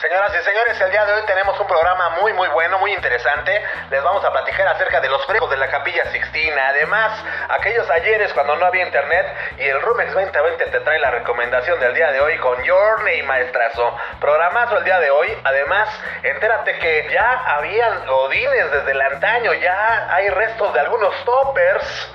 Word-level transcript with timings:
Señoras 0.00 0.32
y 0.32 0.44
señores, 0.44 0.80
el 0.80 0.92
día 0.92 1.04
de 1.06 1.12
hoy 1.12 1.22
tenemos 1.26 1.58
un 1.58 1.66
programa 1.66 2.10
muy 2.20 2.32
muy 2.32 2.46
bueno, 2.50 2.78
muy 2.78 2.92
interesante. 2.94 3.60
Les 3.90 4.00
vamos 4.00 4.24
a 4.24 4.30
platicar 4.30 4.68
acerca 4.68 5.00
de 5.00 5.08
los 5.08 5.26
frescos 5.26 5.50
de 5.50 5.56
la 5.56 5.68
Capilla 5.68 6.04
Sixtina. 6.12 6.68
Además, 6.68 7.20
aquellos 7.48 7.90
ayeres 7.90 8.32
cuando 8.32 8.54
no 8.54 8.66
había 8.66 8.84
internet 8.86 9.26
y 9.58 9.64
el 9.64 9.82
Rumex 9.82 10.12
2020 10.12 10.66
te 10.66 10.80
trae 10.80 11.00
la 11.00 11.10
recomendación 11.10 11.80
del 11.80 11.94
día 11.94 12.12
de 12.12 12.20
hoy 12.20 12.38
con 12.38 12.64
Journey 12.64 13.24
Maestrazo. 13.24 13.96
Programazo 14.20 14.78
el 14.78 14.84
día 14.84 15.00
de 15.00 15.10
hoy. 15.10 15.36
Además, 15.42 15.88
entérate 16.22 16.78
que 16.78 17.08
ya 17.10 17.56
habían 17.56 18.08
odines 18.08 18.70
desde 18.70 18.92
el 18.92 19.00
antaño, 19.00 19.52
ya 19.54 20.14
hay 20.14 20.28
restos 20.28 20.74
de 20.74 20.78
algunos 20.78 21.12
toppers 21.24 22.14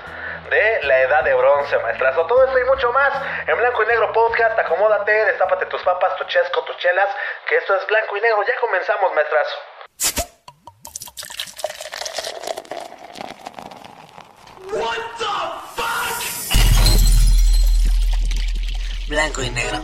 de 0.50 0.82
la 0.82 1.00
edad 1.02 1.24
de 1.24 1.34
bronce, 1.34 1.78
maestrazo. 1.78 2.26
Todo 2.26 2.44
eso 2.44 2.58
y 2.58 2.64
mucho 2.64 2.92
más 2.92 3.12
en 3.46 3.56
Blanco 3.56 3.82
y 3.82 3.86
Negro 3.86 4.12
Podcast. 4.12 4.58
Acomódate, 4.58 5.12
destápate 5.12 5.66
tus 5.66 5.82
papas, 5.82 6.16
tu 6.16 6.24
chesco, 6.24 6.62
tus 6.64 6.76
chelas, 6.78 7.08
que 7.48 7.56
esto 7.56 7.76
es 7.76 7.86
Blanco 7.86 8.16
y 8.16 8.20
Negro. 8.20 8.42
Ya 8.46 8.60
comenzamos, 8.60 9.14
maestrazo. 9.14 9.56
What 14.72 14.98
the 15.18 15.24
fuck? 15.76 16.04
Blanco 19.08 19.42
y 19.42 19.50
negro. 19.50 19.78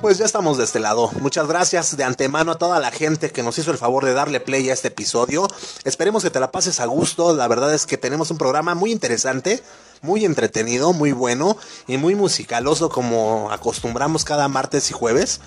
Pues 0.00 0.18
ya 0.18 0.24
estamos 0.24 0.58
de 0.58 0.64
este 0.64 0.78
lado. 0.78 1.10
Muchas 1.20 1.48
gracias 1.48 1.96
de 1.96 2.04
antemano 2.04 2.52
a 2.52 2.58
toda 2.58 2.80
la 2.80 2.90
gente 2.90 3.30
que 3.30 3.42
nos 3.42 3.58
hizo 3.58 3.70
el 3.70 3.78
favor 3.78 4.04
de 4.04 4.12
darle 4.12 4.40
play 4.40 4.68
a 4.68 4.72
este 4.72 4.88
episodio. 4.88 5.48
Esperemos 5.84 6.22
que 6.22 6.30
te 6.30 6.38
la 6.38 6.50
pases 6.50 6.80
a 6.80 6.86
gusto. 6.86 7.34
La 7.34 7.48
verdad 7.48 7.72
es 7.72 7.86
que 7.86 7.96
tenemos 7.96 8.30
un 8.30 8.38
programa 8.38 8.74
muy 8.74 8.92
interesante, 8.92 9.62
muy 10.02 10.24
entretenido, 10.24 10.92
muy 10.92 11.12
bueno 11.12 11.56
y 11.86 11.96
muy 11.96 12.14
musicaloso 12.14 12.88
como 12.88 13.50
acostumbramos 13.50 14.24
cada 14.24 14.48
martes 14.48 14.90
y 14.90 14.92
jueves. 14.92 15.40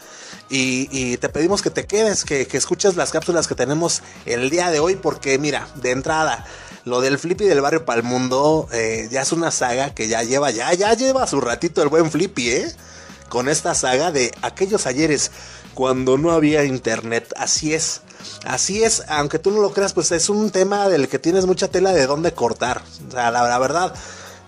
Y, 0.49 1.17
te 1.17 1.29
pedimos 1.29 1.61
que 1.61 1.69
te 1.69 1.85
quedes, 1.85 2.25
que, 2.25 2.47
que 2.47 2.57
escuches 2.57 2.95
las 2.95 3.11
cápsulas 3.11 3.47
que 3.47 3.55
tenemos 3.55 4.01
el 4.25 4.49
día 4.49 4.71
de 4.71 4.79
hoy 4.79 4.95
porque 4.95 5.37
mira, 5.37 5.67
de 5.75 5.91
entrada... 5.91 6.45
Lo 6.85 7.01
del 7.01 7.19
Flippy 7.19 7.43
del 7.43 7.59
barrio 7.59 7.85
para 7.85 7.99
el 7.99 8.05
mundo 8.05 8.67
eh, 8.71 9.09
ya 9.11 9.21
es 9.21 9.33
una 9.33 9.51
saga 9.51 9.93
que 9.93 10.07
ya 10.07 10.23
lleva, 10.23 10.49
ya, 10.49 10.73
ya 10.73 10.93
lleva 10.93 11.27
su 11.27 11.39
ratito 11.39 11.83
el 11.83 11.89
buen 11.89 12.09
Flippy, 12.09 12.49
¿eh? 12.49 12.75
Con 13.29 13.47
esta 13.47 13.73
saga 13.75 14.11
de 14.11 14.31
aquellos 14.41 14.85
ayeres 14.85 15.31
cuando 15.73 16.17
no 16.17 16.31
había 16.31 16.65
internet. 16.65 17.33
Así 17.37 17.73
es. 17.73 18.01
Así 18.45 18.83
es, 18.83 19.03
aunque 19.07 19.39
tú 19.39 19.51
no 19.51 19.61
lo 19.61 19.71
creas, 19.71 19.93
pues 19.93 20.11
es 20.11 20.29
un 20.29 20.51
tema 20.51 20.89
del 20.89 21.07
que 21.07 21.19
tienes 21.19 21.45
mucha 21.45 21.67
tela 21.67 21.91
de 21.93 22.05
dónde 22.05 22.33
cortar. 22.33 22.81
O 23.07 23.11
sea, 23.11 23.31
la, 23.31 23.59
verdad, 23.59 23.93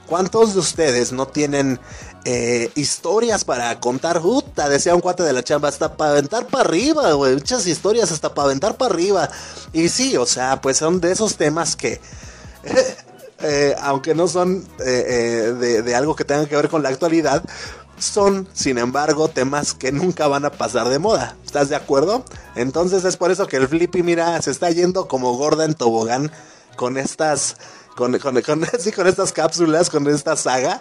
¿cuántos 0.07 0.53
de 0.53 0.59
ustedes 0.59 1.11
no 1.11 1.27
tienen 1.27 1.79
eh, 2.25 2.69
historias 2.75 3.45
para 3.45 3.79
contar? 3.79 4.21
Puta, 4.21 4.67
decía 4.69 4.95
un 4.95 5.01
cuate 5.01 5.23
de 5.23 5.33
la 5.33 5.43
chamba, 5.43 5.69
hasta 5.69 5.95
para 5.95 6.11
aventar 6.11 6.47
para 6.47 6.65
arriba, 6.65 7.13
güey. 7.13 7.35
Muchas 7.35 7.65
historias 7.67 8.11
hasta 8.11 8.33
para 8.33 8.47
aventar 8.47 8.75
para 8.75 8.93
arriba. 8.93 9.29
Y 9.73 9.89
sí, 9.89 10.17
o 10.17 10.25
sea, 10.25 10.59
pues 10.61 10.77
son 10.77 10.99
de 10.99 11.11
esos 11.11 11.35
temas 11.37 11.75
que... 11.75 12.01
eh, 13.43 13.75
aunque 13.81 14.13
no 14.13 14.27
son 14.27 14.67
eh, 14.85 15.53
de, 15.57 15.81
de 15.81 15.95
algo 15.95 16.15
que 16.15 16.25
tenga 16.25 16.45
que 16.45 16.55
ver 16.55 16.69
con 16.69 16.83
la 16.83 16.89
actualidad, 16.89 17.43
son, 18.01 18.47
sin 18.53 18.77
embargo, 18.77 19.27
temas 19.29 19.73
que 19.73 19.91
nunca 19.91 20.27
van 20.27 20.45
a 20.45 20.51
pasar 20.51 20.89
de 20.89 20.99
moda. 20.99 21.35
¿Estás 21.45 21.69
de 21.69 21.75
acuerdo? 21.75 22.25
Entonces 22.55 23.05
es 23.05 23.17
por 23.17 23.31
eso 23.31 23.47
que 23.47 23.57
el 23.57 23.67
Flippy, 23.67 24.03
mira, 24.03 24.41
se 24.41 24.51
está 24.51 24.71
yendo 24.71 25.07
como 25.07 25.37
gorda 25.37 25.65
en 25.65 25.75
tobogán 25.75 26.31
con 26.75 26.97
estas, 26.97 27.57
con, 27.95 28.17
con, 28.19 28.41
con, 28.41 28.65
sí, 28.79 28.91
con 28.91 29.07
estas 29.07 29.31
cápsulas, 29.31 29.89
con 29.89 30.07
esta 30.07 30.35
saga. 30.35 30.79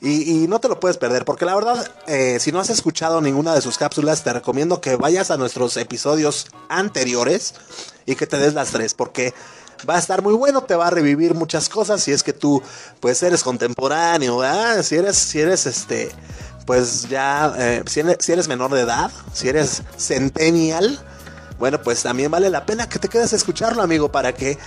Y, 0.00 0.46
no 0.46 0.60
te 0.60 0.68
lo 0.68 0.78
puedes 0.78 0.96
perder, 0.96 1.24
porque 1.24 1.44
la 1.44 1.56
verdad, 1.56 1.90
eh, 2.06 2.38
si 2.38 2.52
no 2.52 2.60
has 2.60 2.70
escuchado 2.70 3.20
ninguna 3.20 3.52
de 3.52 3.60
sus 3.60 3.78
cápsulas, 3.78 4.22
te 4.22 4.32
recomiendo 4.32 4.80
que 4.80 4.94
vayas 4.94 5.32
a 5.32 5.36
nuestros 5.36 5.76
episodios 5.76 6.46
anteriores 6.68 7.54
y 8.06 8.14
que 8.14 8.28
te 8.28 8.38
des 8.38 8.54
las 8.54 8.70
tres, 8.70 8.94
porque 8.94 9.34
va 9.88 9.96
a 9.96 9.98
estar 9.98 10.22
muy 10.22 10.34
bueno, 10.34 10.62
te 10.62 10.76
va 10.76 10.86
a 10.86 10.90
revivir 10.90 11.34
muchas 11.34 11.68
cosas 11.68 12.02
si 12.02 12.12
es 12.12 12.22
que 12.22 12.32
tú 12.32 12.62
pues 13.00 13.22
eres 13.22 13.42
contemporáneo. 13.42 14.40
Si 14.82 14.94
eres 14.94 15.16
si 15.16 15.40
eres 15.40 15.66
este 15.66 16.10
pues 16.68 17.08
ya 17.08 17.54
eh, 17.56 17.82
si, 17.86 18.00
eres, 18.00 18.46
menor 18.46 18.70
de 18.74 18.82
edad, 18.82 19.10
si 19.32 19.48
eres 19.48 19.82
centennial, 19.96 20.98
bueno, 21.58 21.80
pues 21.80 22.02
también 22.02 22.30
vale 22.30 22.50
la 22.50 22.66
pena 22.66 22.90
que 22.90 22.98
te 22.98 23.08
quedes 23.08 23.32
a 23.32 23.36
escucharlo, 23.36 23.80
amigo, 23.80 24.12
para 24.12 24.34
que 24.34 24.58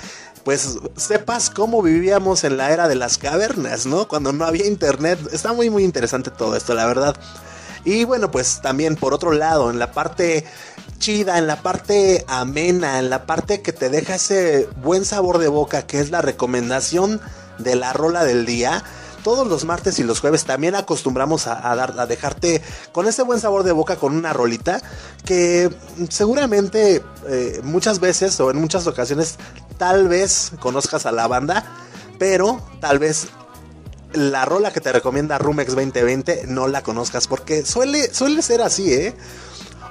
pues 0.44 0.80
sepas 0.96 1.52
cómo 1.52 1.84
vivíamos 1.84 2.44
en 2.44 2.58
la 2.58 2.72
era 2.72 2.88
de 2.88 2.96
las 2.96 3.20
cavernas, 3.20 3.86
¿no? 3.86 4.08
Cuando 4.08 4.34
no 4.34 4.46
había 4.46 4.66
internet. 4.66 5.20
Está 5.32 5.54
muy 5.54 5.70
muy 5.70 5.84
interesante 5.84 6.32
todo 6.32 6.56
esto, 6.56 6.74
la 6.74 6.88
verdad. 6.88 7.16
Y 7.86 8.04
bueno, 8.04 8.32
pues 8.32 8.62
también 8.64 8.96
por 8.96 9.14
otro 9.14 9.32
lado, 9.32 9.70
en 9.70 9.78
la 9.78 9.92
parte 9.92 10.44
chida, 10.98 11.38
en 11.38 11.46
la 11.46 11.62
parte 11.62 12.26
amena, 12.28 12.98
en 12.98 13.12
la 13.12 13.28
parte 13.28 13.62
que 13.62 13.74
te 13.74 13.90
deja 13.90 14.16
ese 14.16 14.68
buen 14.82 15.06
sabor 15.06 15.38
de 15.38 15.50
boca, 15.50 15.86
que 15.86 16.00
es 16.00 16.10
la 16.10 16.24
recomendación 16.24 17.22
de 17.60 17.76
la 17.76 17.94
rola 17.94 18.24
del 18.24 18.48
día. 18.48 18.84
Todos 19.24 19.48
los 19.48 19.66
martes 19.66 20.00
y 20.00 20.04
los 20.04 20.20
jueves 20.20 20.46
también 20.46 20.76
acostumbramos 20.76 21.48
a, 21.48 21.76
dar, 21.76 22.00
a 22.00 22.06
dejarte 22.06 22.62
con 22.92 23.08
ese 23.08 23.24
buen 23.24 23.40
sabor 23.40 23.64
de 23.64 23.72
boca 23.72 23.96
con 23.96 24.16
una 24.16 24.34
rolita 24.34 24.82
que 25.26 25.70
seguramente 26.10 27.04
eh, 27.28 27.62
muchas 27.64 28.00
veces 28.00 28.40
o 28.40 28.52
en 28.52 28.58
muchas 28.58 28.88
ocasiones 28.88 29.38
tal 29.78 30.08
vez 30.08 30.52
conozcas 30.60 31.06
a 31.06 31.12
la 31.12 31.28
banda, 31.28 31.64
pero 32.18 32.62
tal 32.80 33.00
vez 33.00 33.28
la 34.14 34.46
rola 34.46 34.72
que 34.72 34.82
te 34.82 34.92
recomienda 34.92 35.38
Rumex 35.38 35.76
2020 35.76 36.44
no 36.48 36.68
la 36.68 36.84
conozcas 36.84 37.28
porque 37.28 37.66
suele, 37.66 38.14
suele 38.14 38.42
ser 38.42 38.62
así, 38.62 38.94
¿eh? 38.94 39.14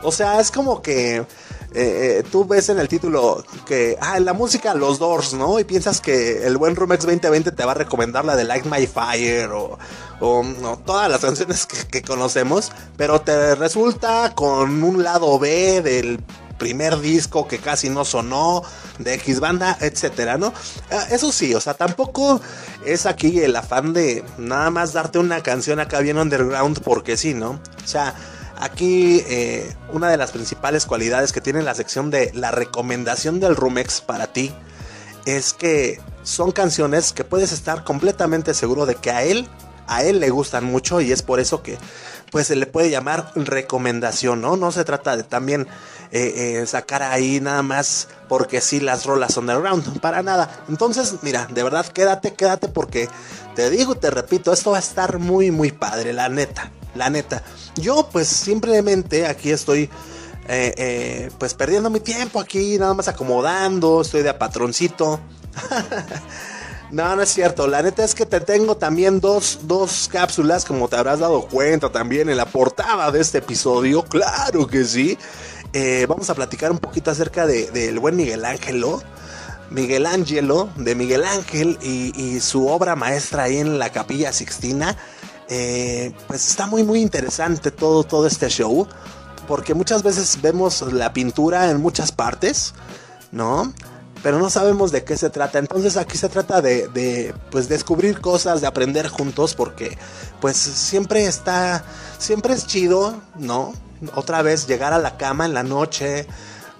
O 0.03 0.13
sea, 0.13 0.41
es 0.41 0.51
como 0.51 0.83
que 0.83 1.27
eh, 1.73 2.19
eh, 2.19 2.25
tú 2.31 2.45
ves 2.45 2.69
en 2.69 2.81
el 2.81 2.89
título 2.89 3.45
que, 3.67 3.97
ah, 4.01 4.19
la 4.19 4.33
música 4.33 4.75
Los 4.75 4.99
Doors, 4.99 5.35
¿no? 5.35 5.61
Y 5.61 5.65
piensas 5.65 6.01
que 6.01 6.47
el 6.47 6.57
buen 6.57 6.75
Rumex 6.75 7.05
2020 7.05 7.53
te 7.53 7.65
va 7.65 7.73
a 7.73 7.75
recomendar 7.77 8.25
la 8.25 8.35
de 8.35 8.45
Light 8.45 8.67
My 8.67 8.87
Fire 8.87 9.51
o, 9.51 9.79
o 10.21 10.43
no, 10.43 10.79
todas 10.79 11.09
las 11.09 11.21
canciones 11.21 11.67
que, 11.67 11.87
que, 11.87 12.03
conocemos, 12.03 12.73
pero 12.97 13.21
te 13.21 13.55
resulta 13.55 14.35
con 14.35 14.83
un 14.83 15.03
lado 15.03 15.39
B 15.39 15.81
del 15.83 16.21
primer 16.59 17.01
disco 17.01 17.49
que 17.49 17.59
casi 17.59 17.89
no 17.89 18.05
sonó, 18.05 18.63
de 18.99 19.15
X 19.15 19.41
banda, 19.41 19.79
etcétera, 19.81 20.39
¿no? 20.39 20.53
Eso 21.11 21.33
sí, 21.33 21.55
o 21.55 21.61
sea, 21.61 21.75
tampoco 21.75 22.41
es 22.85 23.07
aquí 23.07 23.41
el 23.41 23.57
afán 23.57 23.93
de 23.93 24.23
nada 24.39 24.71
más 24.71 24.93
darte 24.93 25.19
una 25.19 25.43
canción 25.43 25.81
acá 25.81 26.01
bien 26.01 26.19
underground 26.19 26.81
porque 26.81 27.17
sí, 27.17 27.33
¿no? 27.33 27.61
O 27.83 27.87
sea, 27.87 28.15
Aquí 28.61 29.25
eh, 29.27 29.75
una 29.91 30.11
de 30.11 30.19
las 30.19 30.33
principales 30.33 30.85
cualidades 30.85 31.33
que 31.33 31.41
tiene 31.41 31.63
la 31.63 31.75
sección 31.75 32.11
de 32.11 32.31
la 32.35 32.51
recomendación 32.51 33.41
del 33.41 33.57
Rumex 33.57 34.03
para 34.03 34.27
ti 34.27 34.53
es 35.25 35.55
que 35.55 35.99
son 36.25 36.53
canciones 36.53 37.15
que 37.15 37.25
puedes 37.25 37.53
estar 37.53 37.85
completamente 37.85 38.53
seguro 38.53 38.85
de 38.85 38.97
que 38.97 39.11
a 39.13 39.23
él, 39.23 39.49
a 39.87 40.05
él 40.05 40.21
le 40.21 40.29
gustan 40.29 40.65
mucho 40.65 41.01
y 41.01 41.11
es 41.11 41.23
por 41.23 41.41
eso 41.41 41.63
que 41.63 41.79
pues 42.31 42.49
se 42.49 42.55
le 42.57 42.67
puede 42.67 42.91
llamar 42.91 43.33
recomendación, 43.35 44.43
¿no? 44.43 44.59
No 44.59 44.71
se 44.73 44.85
trata 44.85 45.17
de 45.17 45.23
también 45.25 45.67
eh, 46.13 46.61
eh, 46.61 46.67
sacar 46.67 47.03
ahí 47.03 47.41
nada 47.41 47.63
más 47.63 48.09
porque 48.29 48.61
sí 48.61 48.79
las 48.79 49.07
rolas 49.07 49.39
underground, 49.39 50.01
para 50.01 50.23
nada. 50.23 50.65
Entonces, 50.69 51.15
mira, 51.23 51.49
de 51.51 51.63
verdad 51.63 51.87
quédate, 51.87 52.35
quédate 52.35 52.69
porque 52.69 53.09
te 53.55 53.71
digo, 53.71 53.95
te 53.95 54.11
repito, 54.11 54.53
esto 54.53 54.73
va 54.73 54.77
a 54.77 54.81
estar 54.81 55.19
muy, 55.19 55.51
muy 55.51 55.73
padre, 55.73 56.13
la 56.13 56.29
neta, 56.29 56.71
la 56.95 57.11
neta. 57.11 57.43
Yo 57.77 58.09
pues 58.11 58.29
simplemente 58.29 59.27
aquí 59.27 59.51
estoy 59.51 59.91
eh, 60.49 60.75
eh, 60.77 61.31
pues 61.39 61.55
perdiendo 61.55 61.91
mi 61.91 62.01
tiempo 62.01 62.41
aquí, 62.41 62.77
nada 62.77 62.93
más 62.95 63.07
acomodando, 63.07 64.01
estoy 64.01 64.23
de 64.23 64.35
patroncito. 64.35 65.21
no, 66.91 67.15
no 67.15 67.23
es 67.23 67.29
cierto, 67.29 67.69
la 67.69 67.83
neta 67.83 68.03
es 68.05 68.17
que 68.17 68.27
te 68.27 68.41
tengo 68.41 68.77
también 68.77 69.21
dos, 69.21 69.61
dos 69.63 70.09
cápsulas, 70.11 70.65
como 70.65 70.89
te 70.89 70.97
habrás 70.97 71.21
dado 71.21 71.43
cuenta 71.43 71.91
también 71.93 72.29
en 72.29 72.37
la 72.37 72.47
portada 72.47 73.13
de 73.13 73.21
este 73.21 73.39
episodio, 73.39 74.05
claro 74.09 74.67
que 74.67 74.85
sí. 74.85 75.17
Eh, 75.73 76.07
vamos 76.09 76.29
a 76.31 76.35
platicar 76.35 76.73
un 76.73 76.79
poquito 76.79 77.13
acerca 77.13 77.47
del 77.47 77.73
de, 77.73 77.93
de 77.93 77.99
buen 78.01 78.17
Miguel 78.17 78.45
Ángelo. 78.45 79.01
Miguel 79.71 80.05
Ángelo, 80.05 80.69
de 80.75 80.97
Miguel 80.97 81.23
Ángel 81.23 81.79
y, 81.81 82.13
y 82.21 82.41
su 82.41 82.67
obra 82.67 82.97
maestra 82.97 83.45
ahí 83.45 83.59
en 83.59 83.79
la 83.79 83.91
Capilla 83.93 84.33
Sixtina. 84.33 84.97
Eh, 85.51 86.15
pues 86.29 86.49
está 86.49 86.67
muy 86.67 86.85
muy 86.85 87.01
interesante 87.01 87.71
todo, 87.71 88.05
todo 88.05 88.27
este 88.27 88.49
show. 88.49 88.87
Porque 89.47 89.75
muchas 89.75 90.03
veces 90.03 90.41
vemos 90.41 90.81
la 90.93 91.13
pintura 91.13 91.71
en 91.71 91.81
muchas 91.81 92.13
partes, 92.13 92.73
¿no? 93.33 93.73
Pero 94.23 94.39
no 94.39 94.49
sabemos 94.49 94.93
de 94.93 95.03
qué 95.03 95.17
se 95.17 95.29
trata. 95.29 95.59
Entonces 95.59 95.97
aquí 95.97 96.17
se 96.17 96.29
trata 96.29 96.63
de, 96.63 96.87
de 96.89 97.35
pues 97.51 97.69
descubrir 97.69 98.21
cosas, 98.21 98.61
de 98.61 98.69
aprender 98.69 99.09
juntos. 99.09 99.55
Porque 99.55 99.99
pues 100.41 100.57
siempre 100.57 101.27
está, 101.27 101.85
siempre 102.19 102.55
es 102.55 102.67
chido, 102.67 103.21
¿no? 103.37 103.75
Otra 104.15 104.43
vez 104.43 104.67
llegar 104.67 104.93
a 104.93 104.99
la 104.99 105.17
cama 105.17 105.47
en 105.47 105.55
la 105.55 105.65
noche. 105.65 106.27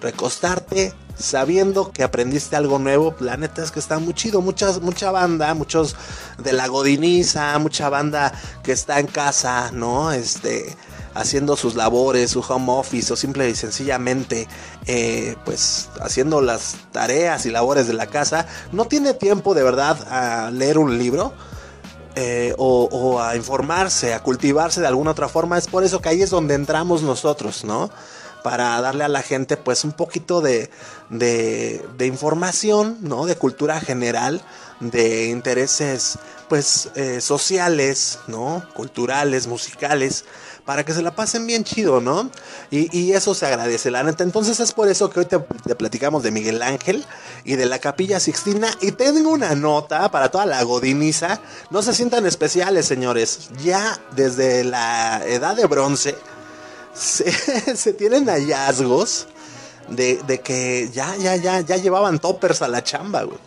recostarte 0.01 0.93
sabiendo 1.21 1.91
que 1.91 2.03
aprendiste 2.03 2.55
algo 2.55 2.79
nuevo. 2.79 3.15
La 3.19 3.37
neta 3.37 3.63
es 3.63 3.71
que 3.71 3.79
está 3.79 3.99
muy 3.99 4.13
chido. 4.13 4.41
Muchas, 4.41 4.81
mucha 4.81 5.11
banda, 5.11 5.53
muchos 5.53 5.95
de 6.37 6.53
la 6.53 6.67
godiniza, 6.67 7.57
mucha 7.59 7.89
banda 7.89 8.33
que 8.63 8.71
está 8.71 8.99
en 8.99 9.07
casa, 9.07 9.71
¿no? 9.71 10.11
Este, 10.11 10.75
haciendo 11.13 11.55
sus 11.55 11.75
labores, 11.75 12.31
su 12.31 12.39
home 12.41 12.71
office 12.71 13.11
o 13.13 13.15
simple 13.15 13.49
y 13.49 13.55
sencillamente, 13.55 14.47
eh, 14.87 15.35
pues 15.45 15.89
haciendo 16.01 16.41
las 16.41 16.75
tareas 16.91 17.45
y 17.45 17.51
labores 17.51 17.87
de 17.87 17.93
la 17.93 18.07
casa, 18.07 18.45
no 18.71 18.85
tiene 18.85 19.13
tiempo 19.13 19.53
de 19.53 19.63
verdad 19.63 19.97
a 20.09 20.51
leer 20.51 20.77
un 20.77 20.97
libro. 20.97 21.33
eh, 22.15 22.53
o, 22.57 22.89
o 22.91 23.21
a 23.21 23.35
informarse, 23.35 24.13
a 24.13 24.21
cultivarse 24.21 24.81
de 24.81 24.87
alguna 24.87 25.11
otra 25.11 25.29
forma, 25.29 25.57
es 25.57 25.67
por 25.67 25.83
eso 25.83 26.01
que 26.01 26.09
ahí 26.09 26.21
es 26.21 26.29
donde 26.29 26.55
entramos 26.55 27.03
nosotros, 27.03 27.63
¿no? 27.63 27.89
Para 28.43 28.79
darle 28.81 29.03
a 29.03 29.07
la 29.07 29.21
gente 29.21 29.57
pues 29.57 29.83
un 29.83 29.91
poquito 29.91 30.41
de, 30.41 30.69
de, 31.09 32.05
información, 32.05 32.97
¿no? 33.01 33.25
De 33.25 33.35
cultura 33.35 33.79
general, 33.79 34.41
de 34.79 35.27
intereses 35.27 36.17
pues 36.49 36.89
eh, 36.95 37.21
sociales, 37.21 38.19
¿no? 38.27 38.63
Culturales, 38.73 39.47
musicales, 39.47 40.25
para 40.65 40.83
que 40.83 40.93
se 40.93 41.01
la 41.01 41.15
pasen 41.15 41.47
bien 41.47 41.63
chido, 41.63 42.01
¿no? 42.01 42.29
Y, 42.69 42.95
y 42.97 43.13
eso 43.13 43.33
se 43.33 43.45
agradece, 43.45 43.89
la 43.89 44.03
neta. 44.03 44.23
Entonces 44.23 44.59
es 44.59 44.73
por 44.73 44.87
eso 44.89 45.09
que 45.09 45.21
hoy 45.21 45.25
te, 45.25 45.39
te 45.39 45.75
platicamos 45.75 46.23
de 46.23 46.31
Miguel 46.31 46.61
Ángel 46.61 47.05
y 47.45 47.55
de 47.55 47.65
la 47.65 47.79
Capilla 47.79 48.19
Sixtina. 48.19 48.69
Y 48.81 48.91
tengo 48.91 49.29
una 49.29 49.55
nota 49.55 50.11
para 50.11 50.29
toda 50.29 50.45
la 50.45 50.61
godiniza. 50.63 51.41
No 51.69 51.81
se 51.81 51.93
sientan 51.93 52.25
especiales, 52.25 52.85
señores. 52.85 53.49
Ya 53.63 53.99
desde 54.15 54.63
la 54.63 55.21
edad 55.25 55.55
de 55.55 55.65
bronce 55.65 56.15
se, 57.75 57.93
tienen 57.93 58.27
hallazgos 58.27 59.27
de, 59.87 60.21
de 60.27 60.41
que 60.41 60.89
ya, 60.91 61.15
ya, 61.17 61.35
ya, 61.35 61.61
ya 61.61 61.77
llevaban 61.77 62.19
toppers 62.19 62.61
a 62.61 62.67
la 62.67 62.83
chamba, 62.83 63.23
güey. 63.23 63.39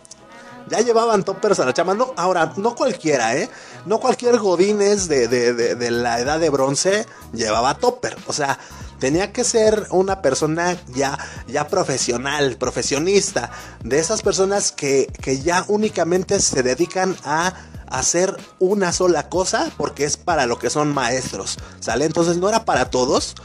Ya 0.67 0.79
llevaban 0.79 1.23
toppers 1.23 1.59
a 1.59 1.65
la 1.65 1.73
chamba. 1.73 1.93
No, 1.93 2.13
ahora, 2.17 2.53
no 2.57 2.75
cualquiera, 2.75 3.35
¿eh? 3.35 3.49
No 3.85 3.99
cualquier 3.99 4.39
Godínez 4.39 5.07
de, 5.07 5.27
de, 5.27 5.53
de, 5.53 5.75
de 5.75 5.91
la 5.91 6.19
edad 6.19 6.39
de 6.39 6.49
bronce 6.49 7.05
llevaba 7.33 7.75
topper. 7.75 8.17
O 8.25 8.33
sea, 8.33 8.57
tenía 8.99 9.31
que 9.31 9.43
ser 9.43 9.85
una 9.91 10.21
persona 10.23 10.75
ya, 10.93 11.17
ya 11.47 11.67
profesional, 11.67 12.57
profesionista. 12.57 13.51
De 13.83 13.99
esas 13.99 14.23
personas 14.23 14.71
que, 14.71 15.07
que 15.21 15.39
ya 15.41 15.65
únicamente 15.67 16.39
se 16.39 16.63
dedican 16.63 17.15
a 17.23 17.53
hacer 17.99 18.35
una 18.59 18.91
sola 18.91 19.29
cosa 19.29 19.71
porque 19.77 20.05
es 20.05 20.17
para 20.17 20.45
lo 20.45 20.59
que 20.59 20.69
son 20.69 20.93
maestros. 20.93 21.57
¿Sale? 21.79 22.05
Entonces 22.05 22.37
no 22.37 22.49
era 22.49 22.65
para 22.65 22.89
todos. 22.89 23.35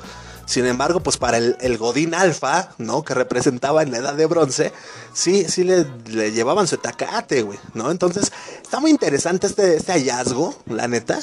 Sin 0.47 0.67
embargo, 0.67 0.99
pues 0.99 1.17
para 1.17 1.37
el, 1.37 1.79
Godín 1.79 2.13
Alfa, 2.13 2.71
¿no? 2.77 3.05
Que 3.05 3.15
representaba 3.15 3.85
en 3.85 3.93
la 3.93 3.99
edad 3.99 4.15
de 4.15 4.27
bronce, 4.27 4.73
sí, 5.13 5.45
sí 5.49 5.63
le, 5.63 5.87
le 6.07 6.33
llevaban 6.33 6.67
su 6.67 6.77
tacate, 6.77 7.47
¿no? 7.75 7.93
Entonces, 7.93 8.33
está 8.61 8.81
muy 8.81 8.91
interesante 8.91 9.47
este, 9.47 9.77
este 9.77 9.93
hallazgo, 9.93 10.57
la 10.67 10.89
neta. 10.89 11.21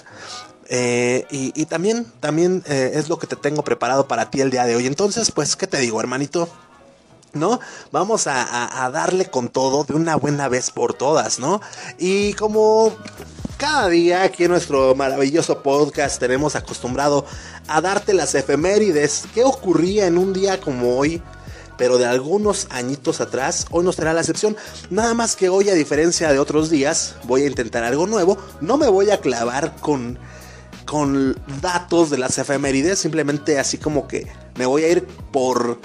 Eh, 0.69 1.25
y, 1.29 1.51
y, 1.61 1.65
también, 1.65 2.05
también 2.21 2.63
eh, 2.67 2.91
es 2.93 3.09
lo 3.09 3.19
que 3.19 3.27
te 3.27 3.35
tengo 3.35 3.65
preparado 3.65 4.07
para 4.07 4.29
ti 4.29 4.39
el 4.39 4.49
día 4.49 4.65
de 4.65 4.77
hoy. 4.77 4.87
Entonces, 4.87 5.31
pues, 5.31 5.57
¿qué 5.57 5.67
te 5.67 5.77
digo, 5.79 5.99
hermanito? 5.99 6.47
¿No? 7.39 7.59
Vamos 7.91 8.27
a, 8.27 8.89
darle 8.91 9.29
con 9.29 9.49
todo 9.49 9.83
de 9.83 9.93
una 9.93 10.15
buena 10.15 10.47
vez 10.47 10.71
por 10.71 10.93
todas, 10.93 11.39
¿no? 11.39 11.61
Y 11.97 12.33
como 12.33 12.93
cada 13.57 13.89
día 13.89 14.23
aquí 14.23 14.43
en 14.43 14.51
nuestro 14.51 14.93
maravilloso 14.95 15.63
podcast 15.63 16.19
tenemos 16.19 16.55
acostumbrado 16.55 17.25
a 17.67 17.81
darte 17.81 18.13
las 18.13 18.35
efemérides, 18.35 19.25
¿qué 19.33 19.43
ocurría 19.43 20.07
en 20.07 20.17
un 20.17 20.33
día 20.33 20.59
como 20.61 20.97
hoy? 20.97 21.21
Pero 21.77 21.97
de 21.97 22.05
algunos 22.05 22.67
añitos 22.71 23.21
atrás, 23.21 23.67
hoy 23.69 23.85
no 23.85 23.91
será 23.91 24.13
la 24.13 24.21
excepción. 24.21 24.57
Nada 24.89 25.13
más 25.13 25.35
que 25.35 25.49
hoy, 25.49 25.69
a 25.69 25.75
diferencia 25.75 26.31
de 26.31 26.39
otros 26.39 26.69
días, 26.71 27.15
voy 27.23 27.43
a 27.43 27.47
intentar 27.47 27.83
algo 27.83 28.07
nuevo. 28.07 28.37
No 28.61 28.77
me 28.77 28.87
voy 28.87 29.11
a 29.11 29.21
clavar 29.21 29.75
con, 29.75 30.17
con 30.85 31.35
datos 31.61 32.09
de 32.09 32.17
las 32.17 32.37
efemérides, 32.39 32.97
simplemente 32.97 33.59
así 33.59 33.77
como 33.77 34.07
que 34.07 34.27
me 34.55 34.65
voy 34.65 34.83
a 34.85 34.89
ir 34.89 35.05
por 35.31 35.79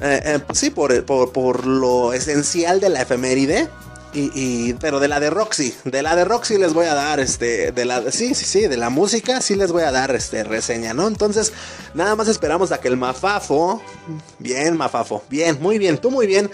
eh, 0.00 0.20
eh, 0.24 0.40
sí, 0.52 0.70
por, 0.70 1.04
por, 1.04 1.32
por, 1.32 1.66
lo 1.66 2.12
esencial 2.12 2.80
de 2.80 2.88
la 2.88 3.02
efeméride. 3.02 3.68
Y, 4.14 4.30
y, 4.34 4.72
pero 4.74 4.98
de 4.98 5.08
la 5.08 5.20
de 5.20 5.28
Roxy, 5.28 5.74
de 5.84 6.02
la 6.02 6.16
de 6.16 6.24
Roxy 6.24 6.56
les 6.56 6.72
voy 6.72 6.86
a 6.86 6.94
dar, 6.94 7.20
este, 7.20 7.70
de 7.72 7.84
la, 7.84 8.10
sí, 8.10 8.34
sí, 8.34 8.46
sí, 8.46 8.66
de 8.66 8.78
la 8.78 8.88
música 8.88 9.42
sí 9.42 9.56
les 9.56 9.72
voy 9.72 9.82
a 9.82 9.92
dar, 9.92 10.14
este, 10.14 10.42
reseña, 10.42 10.94
¿no? 10.94 11.06
Entonces, 11.06 11.52
nada 11.92 12.16
más 12.16 12.28
esperamos 12.28 12.72
a 12.72 12.80
que 12.80 12.88
el 12.88 12.96
Mafafo, 12.96 13.82
bien, 14.38 14.74
Mafafo, 14.74 15.22
bien, 15.28 15.58
muy 15.60 15.78
bien, 15.78 15.98
tú 15.98 16.10
muy 16.10 16.26
bien, 16.26 16.50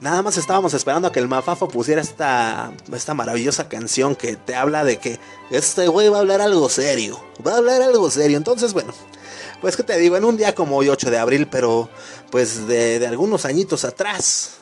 nada 0.00 0.22
más 0.22 0.36
estábamos 0.36 0.74
esperando 0.74 1.08
a 1.08 1.12
que 1.12 1.18
el 1.18 1.26
Mafafo 1.26 1.66
pusiera 1.66 2.00
esta, 2.00 2.70
esta 2.92 3.14
maravillosa 3.14 3.68
canción 3.68 4.14
que 4.14 4.36
te 4.36 4.54
habla 4.54 4.84
de 4.84 4.98
que 4.98 5.18
este 5.50 5.88
güey 5.88 6.08
va 6.08 6.18
a 6.18 6.20
hablar 6.20 6.40
algo 6.40 6.68
serio, 6.68 7.18
va 7.44 7.54
a 7.54 7.56
hablar 7.56 7.82
algo 7.82 8.10
serio, 8.12 8.36
entonces, 8.36 8.74
bueno, 8.74 8.92
pues 9.62 9.76
que 9.76 9.84
te 9.84 9.96
digo, 9.96 10.16
en 10.16 10.24
un 10.24 10.36
día 10.36 10.54
como 10.54 10.76
hoy 10.76 10.88
8 10.88 11.10
de 11.10 11.18
abril, 11.18 11.48
pero 11.48 11.88
pues 12.30 12.66
de, 12.66 12.98
de 12.98 13.06
algunos 13.06 13.44
añitos 13.44 13.84
atrás, 13.84 14.56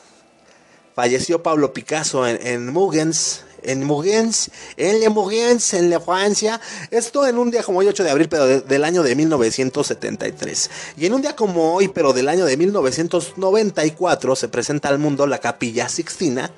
falleció 0.95 1.41
Pablo 1.41 1.73
Picasso 1.73 2.27
en, 2.27 2.45
en 2.45 2.71
Mugens, 2.71 3.43
en 3.63 3.83
Mugens, 3.83 4.51
en 4.77 4.99
Le 4.99 5.09
Mugens, 5.09 5.73
en 5.73 5.89
la 5.89 5.99
Francia. 5.99 6.61
Esto 6.91 7.25
en 7.25 7.39
un 7.39 7.49
día 7.49 7.63
como 7.63 7.79
hoy, 7.79 7.87
8 7.87 8.03
de 8.03 8.11
abril, 8.11 8.29
pero 8.29 8.45
de, 8.45 8.61
del 8.61 8.83
año 8.83 9.01
de 9.01 9.15
1973. 9.15 10.69
Y 10.97 11.07
en 11.07 11.13
un 11.13 11.23
día 11.23 11.35
como 11.35 11.73
hoy, 11.73 11.87
pero 11.87 12.13
del 12.13 12.29
año 12.29 12.45
de 12.45 12.55
1994, 12.55 14.35
se 14.35 14.49
presenta 14.49 14.89
al 14.89 14.99
mundo 14.99 15.25
la 15.25 15.39
Capilla 15.39 15.89
Sixtina, 15.89 16.51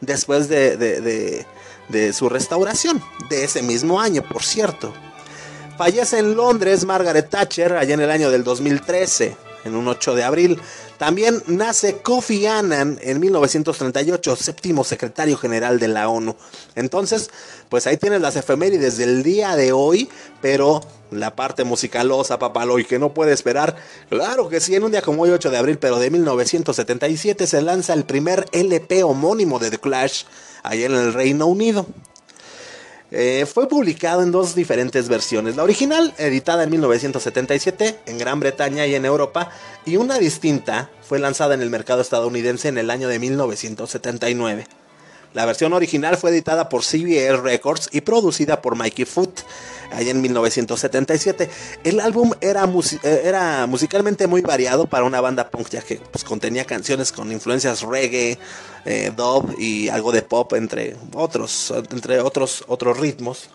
después 0.00 0.48
de, 0.48 0.76
de, 0.76 1.00
de, 1.00 1.46
de 1.90 2.12
su 2.12 2.28
restauración, 2.28 3.00
de 3.30 3.44
ese 3.44 3.62
mismo 3.62 4.00
año, 4.00 4.22
por 4.28 4.42
cierto. 4.42 4.92
Fallece 5.76 6.20
en 6.20 6.36
Londres 6.36 6.84
Margaret 6.84 7.28
Thatcher 7.28 7.72
allá 7.72 7.94
en 7.94 8.00
el 8.00 8.10
año 8.10 8.30
del 8.30 8.44
2013, 8.44 9.36
en 9.64 9.74
un 9.74 9.88
8 9.88 10.14
de 10.14 10.22
abril. 10.22 10.60
También 10.98 11.42
nace 11.48 11.96
Kofi 11.96 12.46
Annan 12.46 13.00
en 13.02 13.18
1938, 13.18 14.36
séptimo 14.36 14.84
secretario 14.84 15.36
general 15.36 15.80
de 15.80 15.88
la 15.88 16.08
ONU. 16.08 16.36
Entonces, 16.76 17.28
pues 17.68 17.88
ahí 17.88 17.96
tienes 17.96 18.20
las 18.20 18.36
efemérides 18.36 18.98
del 18.98 19.24
día 19.24 19.56
de 19.56 19.72
hoy, 19.72 20.08
pero 20.40 20.80
la 21.10 21.34
parte 21.34 21.64
musicalosa, 21.64 22.38
papaloy, 22.38 22.84
que 22.84 23.00
no 23.00 23.12
puede 23.12 23.32
esperar. 23.32 23.74
Claro 24.08 24.48
que 24.48 24.60
sí, 24.60 24.76
en 24.76 24.84
un 24.84 24.92
día 24.92 25.02
como 25.02 25.22
hoy, 25.22 25.30
8 25.30 25.50
de 25.50 25.58
abril, 25.58 25.78
pero 25.78 25.98
de 25.98 26.08
1977, 26.08 27.48
se 27.48 27.62
lanza 27.62 27.94
el 27.94 28.04
primer 28.04 28.46
LP 28.52 29.02
homónimo 29.02 29.58
de 29.58 29.72
The 29.72 29.78
Clash, 29.78 30.22
allá 30.62 30.86
en 30.86 30.94
el 30.94 31.12
Reino 31.12 31.46
Unido. 31.46 31.84
Eh, 33.16 33.46
fue 33.46 33.68
publicado 33.68 34.22
en 34.22 34.32
dos 34.32 34.56
diferentes 34.56 35.08
versiones. 35.08 35.54
La 35.54 35.62
original, 35.62 36.12
editada 36.18 36.64
en 36.64 36.70
1977 36.70 38.00
en 38.06 38.18
Gran 38.18 38.40
Bretaña 38.40 38.88
y 38.88 38.96
en 38.96 39.04
Europa, 39.04 39.50
y 39.86 39.98
una 39.98 40.18
distinta 40.18 40.90
fue 41.00 41.20
lanzada 41.20 41.54
en 41.54 41.62
el 41.62 41.70
mercado 41.70 42.00
estadounidense 42.00 42.66
en 42.66 42.76
el 42.76 42.90
año 42.90 43.06
de 43.06 43.20
1979. 43.20 44.66
La 45.34 45.46
versión 45.46 45.72
original 45.72 46.16
fue 46.16 46.30
editada 46.30 46.68
por 46.68 46.84
CBS 46.84 47.42
Records 47.42 47.88
y 47.92 48.02
producida 48.02 48.62
por 48.62 48.76
Mikey 48.76 49.04
Foot 49.04 49.40
allá 49.90 50.12
en 50.12 50.20
1977. 50.20 51.50
El 51.82 51.98
álbum 51.98 52.32
era, 52.40 52.68
era, 53.02 53.66
musicalmente 53.66 54.28
muy 54.28 54.42
variado 54.42 54.86
para 54.86 55.04
una 55.04 55.20
banda 55.20 55.50
punk, 55.50 55.70
ya 55.70 55.82
que 55.82 55.96
pues, 55.96 56.22
contenía 56.22 56.64
canciones 56.64 57.10
con 57.10 57.32
influencias 57.32 57.82
reggae, 57.82 58.38
eh, 58.84 59.12
dub 59.16 59.56
y 59.58 59.88
algo 59.88 60.12
de 60.12 60.22
pop, 60.22 60.52
entre 60.54 60.96
otros, 61.14 61.74
entre 61.90 62.20
otros, 62.20 62.64
otros 62.68 62.98
ritmos. 62.98 63.50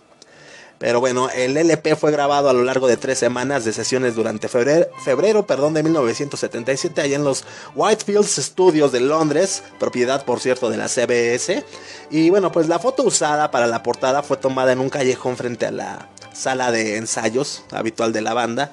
Pero 0.79 1.01
bueno, 1.01 1.29
el 1.29 1.57
LP 1.57 1.97
fue 1.97 2.11
grabado 2.11 2.49
a 2.49 2.53
lo 2.53 2.63
largo 2.63 2.87
de 2.87 2.95
tres 2.95 3.19
semanas 3.19 3.65
de 3.65 3.73
sesiones 3.73 4.15
durante 4.15 4.47
febrero, 4.47 4.87
febrero 5.03 5.45
perdón, 5.45 5.73
de 5.73 5.83
1977 5.83 7.01
allá 7.01 7.17
en 7.17 7.25
los 7.25 7.43
Whitefields 7.75 8.37
Studios 8.37 8.93
de 8.93 9.01
Londres, 9.01 9.61
propiedad 9.77 10.23
por 10.23 10.39
cierto 10.39 10.69
de 10.69 10.77
la 10.77 10.87
CBS. 10.87 11.65
Y 12.09 12.29
bueno, 12.29 12.53
pues 12.53 12.69
la 12.69 12.79
foto 12.79 13.03
usada 13.03 13.51
para 13.51 13.67
la 13.67 13.83
portada 13.83 14.23
fue 14.23 14.37
tomada 14.37 14.71
en 14.71 14.79
un 14.79 14.89
callejón 14.89 15.35
frente 15.35 15.65
a 15.65 15.71
la 15.71 16.09
sala 16.33 16.71
de 16.71 16.95
ensayos 16.95 17.63
habitual 17.71 18.13
de 18.13 18.21
la 18.21 18.33
banda. 18.33 18.71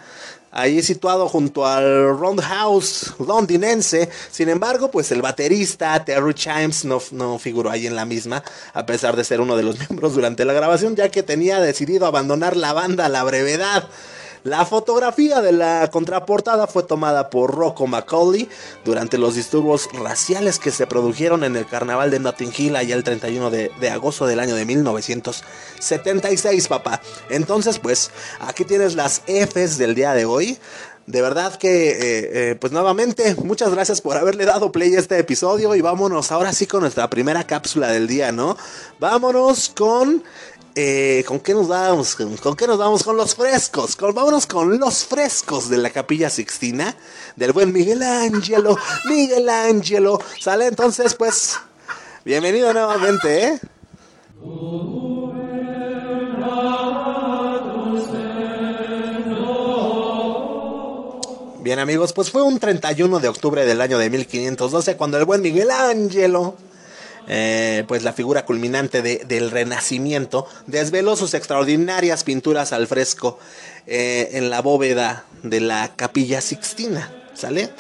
Ahí 0.58 0.82
situado 0.82 1.28
junto 1.28 1.66
al 1.66 2.18
Roundhouse 2.18 3.12
londinense. 3.18 4.08
Sin 4.30 4.48
embargo, 4.48 4.90
pues 4.90 5.12
el 5.12 5.20
baterista 5.20 6.02
Terry 6.02 6.32
Chimes 6.32 6.86
no, 6.86 6.98
no, 7.10 7.38
figuró 7.38 7.70
ahí 7.70 7.86
en 7.86 7.94
la 7.94 8.06
misma, 8.06 8.42
a 8.72 8.86
pesar 8.86 9.16
de 9.16 9.24
ser 9.24 9.42
uno 9.42 9.54
de 9.58 9.62
los 9.64 9.78
miembros 9.90 10.14
durante 10.14 10.46
la 10.46 10.54
grabación, 10.54 10.96
ya 10.96 11.10
que 11.10 11.22
tenía 11.22 11.60
decidido 11.60 12.06
abandonar 12.06 12.56
la 12.56 12.72
banda 12.72 13.04
a 13.04 13.10
la 13.10 13.22
brevedad. 13.22 13.86
La 14.46 14.64
fotografía 14.64 15.40
de 15.40 15.50
la 15.50 15.90
contraportada 15.90 16.68
fue 16.68 16.84
tomada 16.84 17.30
por 17.30 17.52
Rocco 17.52 17.88
McCauley 17.88 18.48
durante 18.84 19.18
los 19.18 19.34
disturbios 19.34 19.88
raciales 19.92 20.60
que 20.60 20.70
se 20.70 20.86
produjeron 20.86 21.42
en 21.42 21.56
el 21.56 21.66
carnaval 21.66 22.12
de 22.12 22.20
Notting 22.20 22.52
Hill 22.56 22.76
allá 22.76 22.94
el 22.94 23.02
31 23.02 23.50
de, 23.50 23.72
de, 23.80 23.90
agosto 23.90 24.24
del 24.24 24.38
año 24.38 24.54
de 24.54 24.64
1976, 24.64 26.68
papá. 26.68 27.00
Entonces, 27.28 27.80
pues, 27.80 28.12
aquí 28.38 28.64
tienes 28.64 28.94
las 28.94 29.22
Fs 29.26 29.78
del 29.78 29.96
día 29.96 30.14
de 30.14 30.26
hoy. 30.26 30.56
De 31.06 31.22
verdad 31.22 31.56
que, 31.56 31.90
eh, 31.90 31.96
eh, 32.00 32.56
pues 32.60 32.72
nuevamente, 32.72 33.34
muchas 33.44 33.70
gracias 33.70 34.00
por 34.00 34.16
haberle 34.16 34.44
dado 34.44 34.70
play 34.70 34.94
a 34.94 35.00
este 35.00 35.18
episodio 35.18 35.74
y 35.74 35.80
vámonos 35.80 36.30
ahora 36.30 36.52
sí 36.52 36.66
con 36.66 36.82
nuestra 36.82 37.10
primera 37.10 37.44
cápsula 37.44 37.88
del 37.88 38.06
día, 38.06 38.30
¿no? 38.30 38.56
Vámonos 39.00 39.70
con... 39.70 40.22
eh, 40.78 41.24
¿Con 41.26 41.40
qué 41.40 41.54
nos 41.54 41.66
vamos? 41.68 42.14
¿Con, 42.14 42.54
qué 42.54 42.66
nos 42.66 42.76
vamos? 42.76 43.02
Con 43.02 43.16
los 43.16 43.34
frescos. 43.34 43.96
Con, 43.96 44.14
vámonos 44.14 44.46
con 44.46 44.78
los 44.78 45.06
frescos 45.06 45.70
de 45.70 45.78
la 45.78 45.88
Capilla 45.88 46.28
Sixtina. 46.28 46.94
Del 47.34 47.52
buen 47.52 47.72
Miguel 47.72 48.02
Ángelo. 48.02 48.76
Miguel 49.08 49.48
Ángelo. 49.48 50.20
Sale 50.38 50.66
entonces, 50.66 51.14
pues... 51.14 51.56
Bienvenido 52.26 52.72
nuevamente, 52.74 53.44
¿eh? 53.46 53.60
Bien 61.62 61.78
amigos, 61.78 62.12
pues 62.12 62.30
fue 62.30 62.42
un 62.42 62.58
31 62.58 63.18
de 63.18 63.28
octubre 63.28 63.64
del 63.64 63.80
año 63.80 63.98
de 63.98 64.10
1512 64.10 64.96
cuando 64.96 65.18
el 65.18 65.24
buen 65.24 65.40
Miguel 65.40 65.70
Ángelo, 65.70 66.54
eh, 67.28 67.84
pues 67.88 68.02
la 68.02 68.12
figura 68.12 68.44
culminante 68.44 69.02
de- 69.02 69.24
del 69.26 69.50
Renacimiento, 69.50 70.46
desveló 70.66 71.16
sus 71.16 71.34
extraordinarias 71.34 72.24
pinturas 72.24 72.72
al 72.72 72.86
fresco 72.86 73.38
eh, 73.86 74.30
en 74.32 74.50
la 74.50 74.60
bóveda 74.62 75.24
de 75.42 75.60
la 75.60 75.94
Capilla 75.96 76.40
Sixtina, 76.40 77.12
¿sale? 77.34 77.70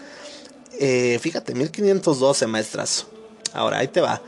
Eh, 0.78 1.18
fíjate, 1.22 1.54
1512 1.54 2.46
maestras. 2.46 3.06
Ahora, 3.52 3.78
ahí 3.78 3.88
te 3.88 4.00
va. 4.00 4.20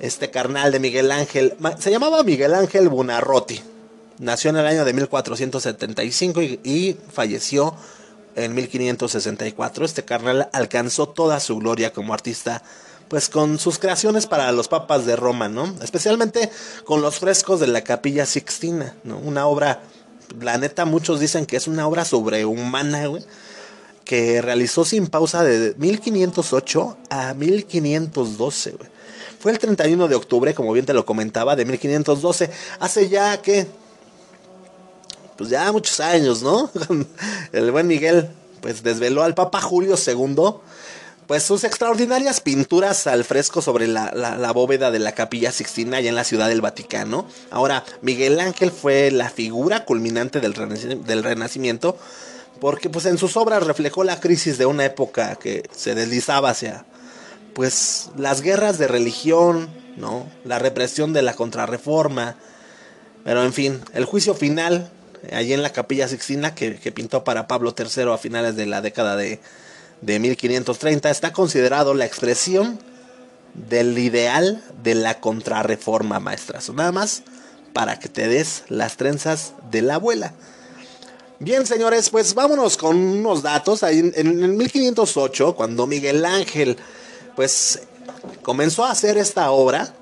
Este 0.00 0.30
carnal 0.30 0.72
de 0.72 0.78
Miguel 0.80 1.10
Ángel, 1.10 1.54
se 1.78 1.90
llamaba 1.90 2.22
Miguel 2.22 2.54
Ángel 2.54 2.88
Bunarroti. 2.88 3.60
Nació 4.18 4.50
en 4.50 4.56
el 4.56 4.66
año 4.66 4.84
de 4.84 4.92
1475 4.94 6.42
y, 6.42 6.60
y 6.64 6.96
falleció 7.12 7.74
en 8.34 8.54
1564. 8.54 9.84
Este 9.84 10.04
carnal 10.04 10.48
alcanzó 10.52 11.08
toda 11.08 11.40
su 11.40 11.58
gloria 11.58 11.92
como 11.92 12.14
artista, 12.14 12.62
pues 13.08 13.28
con 13.28 13.58
sus 13.58 13.78
creaciones 13.78 14.26
para 14.26 14.50
los 14.52 14.68
papas 14.68 15.06
de 15.06 15.16
Roma, 15.16 15.48
¿no? 15.48 15.74
Especialmente 15.82 16.50
con 16.84 17.02
los 17.02 17.18
frescos 17.18 17.60
de 17.60 17.66
la 17.68 17.82
Capilla 17.82 18.26
Sixtina, 18.26 18.94
¿no? 19.04 19.18
Una 19.18 19.46
obra, 19.46 19.82
la 20.40 20.58
neta, 20.58 20.84
muchos 20.84 21.20
dicen 21.20 21.46
que 21.46 21.56
es 21.56 21.66
una 21.66 21.86
obra 21.86 22.04
sobrehumana, 22.04 23.06
güey 23.06 23.24
que 24.06 24.40
realizó 24.40 24.84
sin 24.84 25.08
pausa 25.08 25.42
de 25.42 25.74
1508 25.76 26.96
a 27.10 27.34
1512. 27.34 28.70
güey. 28.70 28.88
Fue 29.40 29.52
el 29.52 29.58
31 29.58 30.08
de 30.08 30.14
octubre, 30.14 30.54
como 30.54 30.72
bien 30.72 30.86
te 30.86 30.94
lo 30.94 31.04
comentaba, 31.04 31.56
de 31.56 31.64
1512. 31.64 32.48
Hace 32.78 33.08
ya 33.08 33.42
que, 33.42 33.66
pues 35.36 35.50
ya 35.50 35.70
muchos 35.72 35.98
años, 36.00 36.40
¿no? 36.42 36.70
El 37.52 37.72
buen 37.72 37.88
Miguel, 37.88 38.30
pues 38.62 38.82
desveló 38.84 39.24
al 39.24 39.34
Papa 39.34 39.60
Julio 39.60 39.96
II, 39.96 40.54
pues 41.26 41.42
sus 41.42 41.64
extraordinarias 41.64 42.40
pinturas 42.40 43.06
al 43.06 43.24
fresco 43.24 43.60
sobre 43.60 43.86
la, 43.88 44.12
la- 44.14 44.52
bóveda 44.52 44.90
de 44.90 44.98
la 45.00 45.12
Capilla 45.12 45.50
Sixtina 45.52 45.96
allá 45.96 46.08
en 46.08 46.14
la 46.14 46.24
ciudad 46.24 46.48
del 46.48 46.60
Vaticano. 46.60 47.26
Ahora, 47.50 47.84
Miguel 48.00 48.38
Ángel 48.40 48.70
fue 48.70 49.10
la 49.10 49.28
figura 49.28 49.84
culminante 49.84 50.40
del, 50.40 50.54
del 51.04 51.22
Renacimiento 51.24 51.98
porque 52.60 52.88
pues 52.88 53.06
en 53.06 53.18
sus 53.18 53.36
obras 53.36 53.64
reflejó 53.64 54.04
la 54.04 54.20
crisis 54.20 54.56
de 54.56 54.66
una 54.66 54.84
época 54.84 55.34
que 55.36 55.68
se 55.74 55.94
deslizaba 55.94 56.50
hacia 56.50 56.84
pues 57.54 58.10
las 58.16 58.40
guerras 58.40 58.78
de 58.78 58.86
religión, 58.86 59.68
¿no? 59.96 60.26
La 60.44 60.58
represión 60.58 61.12
de 61.12 61.22
la 61.22 61.34
contrarreforma. 61.34 62.36
Pero 63.24 63.42
en 63.44 63.52
fin, 63.52 63.80
el 63.94 64.04
juicio 64.04 64.34
final 64.34 64.90
eh, 65.24 65.34
allí 65.34 65.52
en 65.52 65.62
la 65.62 65.72
Capilla 65.72 66.06
Sixtina 66.06 66.54
que, 66.54 66.76
que 66.76 66.92
pintó 66.92 67.24
para 67.24 67.46
Pablo 67.48 67.74
III 67.76 68.12
a 68.12 68.18
finales 68.18 68.56
de 68.56 68.66
la 68.66 68.80
década 68.82 69.16
de, 69.16 69.40
de 70.00 70.18
1530 70.18 71.10
está 71.10 71.32
considerado 71.32 71.94
la 71.94 72.04
expresión 72.04 72.78
del 73.54 73.96
ideal 73.98 74.62
de 74.82 74.94
la 74.94 75.20
contrarreforma, 75.20 76.20
maestras. 76.20 76.68
Nada 76.70 76.92
más 76.92 77.22
para 77.72 77.98
que 77.98 78.08
te 78.08 78.28
des 78.28 78.64
las 78.68 78.96
trenzas 78.96 79.52
de 79.70 79.82
la 79.82 79.94
abuela. 79.96 80.32
Bien, 81.38 81.66
señores, 81.66 82.08
pues 82.10 82.34
vámonos 82.34 82.76
con 82.76 82.96
unos 82.96 83.42
datos. 83.42 83.82
En, 83.82 84.12
en- 84.16 84.42
en 84.42 84.56
1508, 84.56 85.54
cuando 85.54 85.86
Miguel 85.86 86.24
Ángel, 86.24 86.76
pues, 87.34 87.80
comenzó 88.42 88.84
a 88.84 88.90
hacer 88.90 89.18
esta 89.18 89.50
obra, 89.50 89.94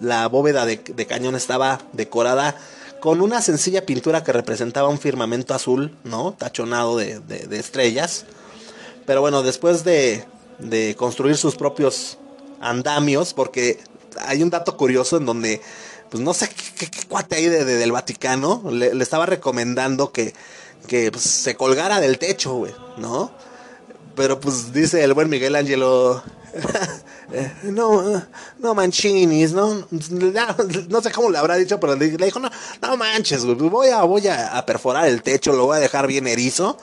la 0.00 0.26
bóveda 0.28 0.64
de, 0.66 0.80
cañón 1.06 1.34
estaba 1.34 1.80
decorada 1.92 2.56
con 3.00 3.20
una 3.20 3.40
sencilla 3.42 3.84
pintura 3.86 4.24
que 4.24 4.32
representaba 4.32 4.88
un 4.88 4.98
firmamento 4.98 5.54
azul, 5.54 5.94
¿no? 6.04 6.32
Tachonado 6.32 6.96
de 6.96 7.46
estrellas. 7.58 8.24
Pero 9.08 9.22
bueno, 9.22 9.42
después 9.42 9.84
de, 9.84 10.24
de 10.60 10.94
construir 10.96 11.36
sus 11.38 11.56
propios 11.56 12.18
andamios, 12.60 13.32
porque 13.34 13.80
hay 14.26 14.42
un 14.42 14.50
dato 14.50 14.76
curioso 14.76 15.16
en 15.16 15.24
donde, 15.26 15.62
pues 16.10 16.22
no 16.22 16.34
sé 16.34 16.50
qué, 16.78 16.90
qué- 16.90 17.06
cuate 17.08 17.36
ahí 17.36 17.46
de- 17.48 17.64
de- 17.64 17.76
del 17.76 17.90
Vaticano 17.90 18.62
le, 18.70 18.92
estaba 19.02 19.24
recomendando 19.26 20.12
que, 20.12 20.34
que 20.86 21.10
pues, 21.10 21.24
se 21.24 21.56
colgara 21.56 22.00
del 22.00 22.18
techo, 22.18 22.54
güey, 22.56 22.74
¿no? 22.98 23.32
Pero 24.14 24.40
pues 24.40 24.72
dice 24.74 25.02
el 25.02 25.14
buen 25.14 25.30
Miguel 25.30 25.56
Ángelo, 25.56 26.22
no, 27.62 28.22
no 28.58 28.74
manchinis, 28.74 29.52
¿no? 29.52 29.86
No 30.88 31.00
sé 31.00 31.12
cómo 31.12 31.30
le 31.30 31.38
habrá 31.38 31.56
dicho, 31.56 31.80
pero 31.80 31.96
le 31.96 32.08
dijo, 32.10 32.40
no, 32.40 32.50
no 32.82 32.96
manches, 32.98 33.44
voy 33.44 33.88
a, 33.88 34.02
voy 34.02 34.28
a 34.28 34.64
perforar 34.66 35.06
el 35.08 35.22
techo, 35.22 35.52
lo 35.54 35.66
voy 35.66 35.78
a 35.78 35.80
dejar 35.80 36.06
bien 36.06 36.26
erizo. 36.26 36.76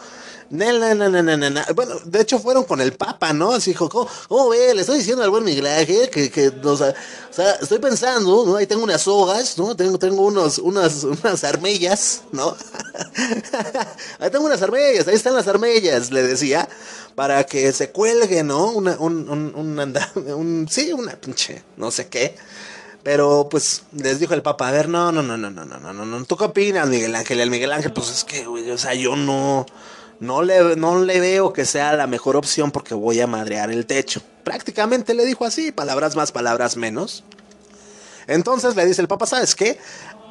No, 0.49 0.71
no, 0.77 0.93
no, 0.93 1.09
no, 1.09 1.23
no, 1.23 1.37
no, 1.37 1.49
no. 1.49 1.61
Bueno, 1.75 1.95
de 2.05 2.21
hecho 2.21 2.37
fueron 2.39 2.65
con 2.65 2.79
el 2.79 2.93
Papa, 2.93 3.33
¿no? 3.33 3.51
Así 3.51 3.71
dijo, 3.71 3.89
¿cómo, 3.89 4.07
cómo 4.27 4.49
ve? 4.49 4.73
Le 4.75 4.81
estoy 4.81 4.99
diciendo 4.99 5.23
al 5.23 5.31
buen 5.31 5.47
Ángel 5.47 6.09
que, 6.11 6.29
que 6.29 6.49
o, 6.63 6.77
sea, 6.77 6.93
o 7.29 7.33
sea, 7.33 7.51
estoy 7.53 7.79
pensando, 7.79 8.45
¿no? 8.45 8.55
Ahí 8.55 8.67
tengo 8.67 8.83
unas 8.83 9.01
sogas, 9.01 9.57
¿no? 9.57 9.75
Tengo, 9.75 9.97
tengo 9.97 10.21
unos, 10.23 10.59
unas, 10.59 11.03
unas 11.03 11.43
armellas, 11.43 12.21
¿no? 12.31 12.55
ahí 14.19 14.29
tengo 14.29 14.45
unas 14.45 14.61
armellas, 14.61 15.07
ahí 15.07 15.15
están 15.15 15.33
las 15.33 15.47
armellas, 15.47 16.11
le 16.11 16.23
decía, 16.23 16.67
para 17.15 17.43
que 17.45 17.71
se 17.73 17.89
cuelgue, 17.91 18.43
¿no? 18.43 18.67
Una, 18.71 18.95
un, 18.99 19.27
un, 19.29 19.53
un, 19.55 19.79
anda- 19.79 20.11
un- 20.15 20.67
sí, 20.69 20.93
una 20.93 21.13
pinche, 21.15 21.63
no 21.77 21.91
sé 21.91 22.07
qué. 22.07 22.35
Pero 23.03 23.47
pues 23.51 23.83
les 23.93 24.19
dijo 24.19 24.33
el 24.33 24.41
Papa, 24.41 24.67
a 24.67 24.71
ver, 24.71 24.89
no, 24.89 25.11
no, 25.11 25.21
no, 25.21 25.37
no, 25.37 25.51
no, 25.51 25.63
no, 25.65 25.79
no, 25.79 25.93
no, 25.93 26.05
no, 26.05 26.25
¿tú 26.25 26.37
qué 26.37 26.45
opinas, 26.45 26.87
Miguel 26.87 27.13
Ángel? 27.15 27.39
El 27.39 27.51
Miguel 27.51 27.71
Ángel, 27.71 27.93
pues 27.93 28.09
es 28.09 28.23
que, 28.23 28.45
güey, 28.47 28.69
o 28.71 28.77
sea, 28.79 28.95
yo 28.95 29.15
no, 29.15 29.67
no 30.19 30.41
le, 30.41 30.75
no 30.75 31.03
le 31.03 31.19
veo 31.19 31.53
que 31.53 31.65
sea 31.65 31.93
la 31.93 32.07
mejor 32.07 32.35
opción 32.35 32.71
porque 32.71 32.93
voy 32.93 33.19
a 33.19 33.27
madrear 33.27 33.71
el 33.71 33.85
techo. 33.85 34.21
Prácticamente 34.43 35.13
le 35.13 35.25
dijo 35.25 35.45
así, 35.45 35.71
palabras 35.71 36.15
más, 36.15 36.31
palabras 36.31 36.77
menos. 36.77 37.23
Entonces 38.27 38.75
le 38.75 38.85
dice 38.85 39.01
el 39.01 39.07
Papa, 39.07 39.25
¿sabes 39.25 39.55
qué? 39.55 39.77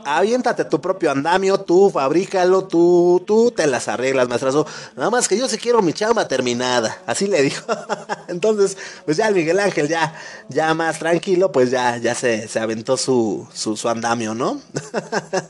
Aviéntate 0.06 0.66
tu 0.66 0.80
propio 0.80 1.10
andamio, 1.10 1.60
tú 1.60 1.90
fabrícalo, 1.90 2.64
tú, 2.64 3.22
tú 3.26 3.50
te 3.50 3.66
las 3.66 3.88
arreglas, 3.88 4.28
maestrazo. 4.28 4.66
Nada 4.96 5.08
más 5.10 5.28
que 5.28 5.38
yo 5.38 5.48
sí 5.48 5.56
quiero 5.56 5.80
mi 5.80 5.94
chamba 5.94 6.28
terminada. 6.28 6.98
Así 7.06 7.26
le 7.26 7.40
dijo. 7.42 7.64
Entonces, 8.28 8.76
pues 9.06 9.16
ya 9.16 9.28
el 9.28 9.34
Miguel 9.34 9.60
Ángel, 9.60 9.88
ya, 9.88 10.14
ya 10.48 10.74
más 10.74 10.98
tranquilo, 10.98 11.52
pues 11.52 11.70
ya, 11.70 11.96
ya 11.96 12.14
se, 12.14 12.48
se 12.48 12.60
aventó 12.60 12.96
su, 12.96 13.48
su, 13.54 13.76
su 13.76 13.88
andamio, 13.88 14.34
¿no? 14.34 14.60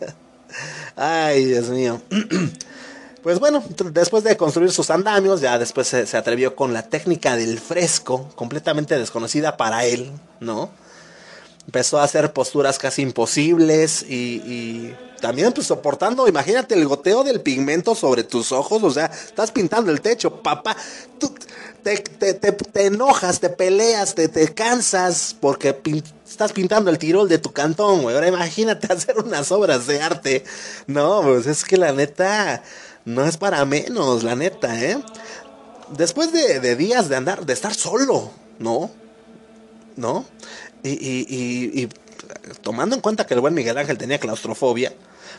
Ay, 0.97 1.47
Dios 1.47 1.69
mío. 1.71 2.01
Pues 3.25 3.41
bueno, 3.41 3.65
después 3.93 4.23
de 4.23 4.37
construir 4.37 4.71
sus 4.71 4.91
andamios, 4.91 5.41
ya 5.41 5.59
después 5.59 5.89
se, 5.89 6.15
atrevió 6.15 6.55
con 6.55 6.75
la 6.75 6.83
técnica 6.83 7.37
del 7.37 7.59
fresco, 7.59 8.29
completamente 8.35 8.99
desconocida 8.99 9.57
para 9.57 9.87
él, 9.87 10.13
¿no? 10.41 10.69
Empezó 11.65 11.99
a 11.99 12.05
hacer 12.05 12.35
posturas 12.35 12.79
casi 12.79 13.01
imposibles 13.01 14.03
y, 14.03 14.93
también 15.23 15.55
pues 15.55 15.67
soportando, 15.69 16.29
imagínate 16.29 16.75
el 16.75 16.87
goteo 16.87 17.25
del 17.25 17.41
pigmento 17.41 17.95
sobre 17.95 18.25
tus 18.25 18.53
ojos, 18.53 18.83
o 18.83 18.91
sea, 18.91 19.07
estás 19.07 19.51
pintando 19.51 19.91
el 19.91 20.03
techo, 20.03 20.43
papá, 20.43 20.77
tú 21.19 21.35
te, 21.83 21.97
te- 21.97 22.35
te- 22.35 22.87
enojas, 22.87 23.41
te 23.41 23.49
peleas, 23.49 24.15
te, 24.15 24.53
cansas 24.53 25.35
porque 25.41 25.81
estás 26.29 26.53
pintando 26.53 26.91
el 26.91 26.99
tirol 26.99 27.27
de 27.31 27.39
tu 27.39 27.53
cantón, 27.53 28.03
güey. 28.03 28.15
Ahora 28.15 28.29
imagínate 28.29 28.87
hacer 28.93 29.17
unas 29.19 29.51
obras 29.51 29.87
de 29.87 30.03
arte. 30.03 30.45
No, 30.87 31.23
pues 31.23 31.47
es 31.47 31.65
que 31.65 31.79
la 31.79 31.93
neta 31.93 32.63
no 33.05 33.25
es 33.27 33.37
para 33.37 33.65
menos, 33.65 34.23
la 34.23 34.35
neta, 34.37 34.81
¿eh? 34.83 34.99
Después 35.97 36.33
de, 36.33 36.77
días 36.77 37.09
de 37.09 37.17
andar, 37.17 37.45
de 37.45 37.53
estar 37.53 37.75
solo, 37.75 38.31
¿no? 38.59 38.91
¿no? 39.97 40.25
Y, 40.83 40.91
y- 40.91 41.27
y- 41.29 41.83
y 41.83 41.89
tomando 42.63 42.95
en 42.97 43.03
cuenta 43.03 43.27
que 43.27 43.35
el 43.35 43.41
buen 43.41 43.55
Miguel 43.55 43.79
Ángel 43.79 43.99
tenía 43.99 44.19
claustrofobia, 44.19 44.93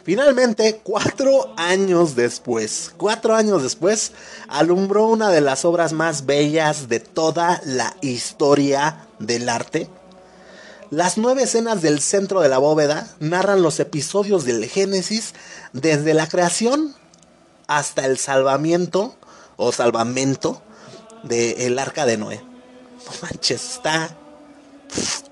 finalmente, 0.03 0.79
cuatro 0.83 1.53
años 1.57 2.15
después, 2.15 2.91
cuatro 2.95 3.35
años 3.35 3.63
después, 3.63 4.11
alumbró 4.47 5.07
una 5.07 5.29
de 5.31 5.41
las 5.41 5.65
obras 5.65 5.93
más 5.93 6.25
bellas 6.25 6.87
de 6.87 6.99
toda 6.99 7.59
la 7.65 7.95
historia 8.01 9.07
del 9.19 9.49
arte. 9.49 9.89
Las 10.91 11.17
nueve 11.17 11.43
escenas 11.43 11.81
del 11.81 11.99
centro 11.99 12.41
de 12.41 12.49
la 12.49 12.59
bóveda 12.59 13.07
narran 13.19 13.63
los 13.63 13.79
episodios 13.79 14.45
del 14.45 14.65
Génesis 14.69 15.33
desde 15.73 16.13
la 16.13 16.27
creación 16.27 16.95
hasta 17.67 18.05
el 18.05 18.17
salvamiento 18.17 19.15
o 19.57 19.71
salvamento 19.71 20.61
del 21.23 21.77
arca 21.79 22.05
de 22.05 22.17
Noé. 22.17 22.37
No 23.05 23.11
manches, 23.21 23.63
está 23.75 24.15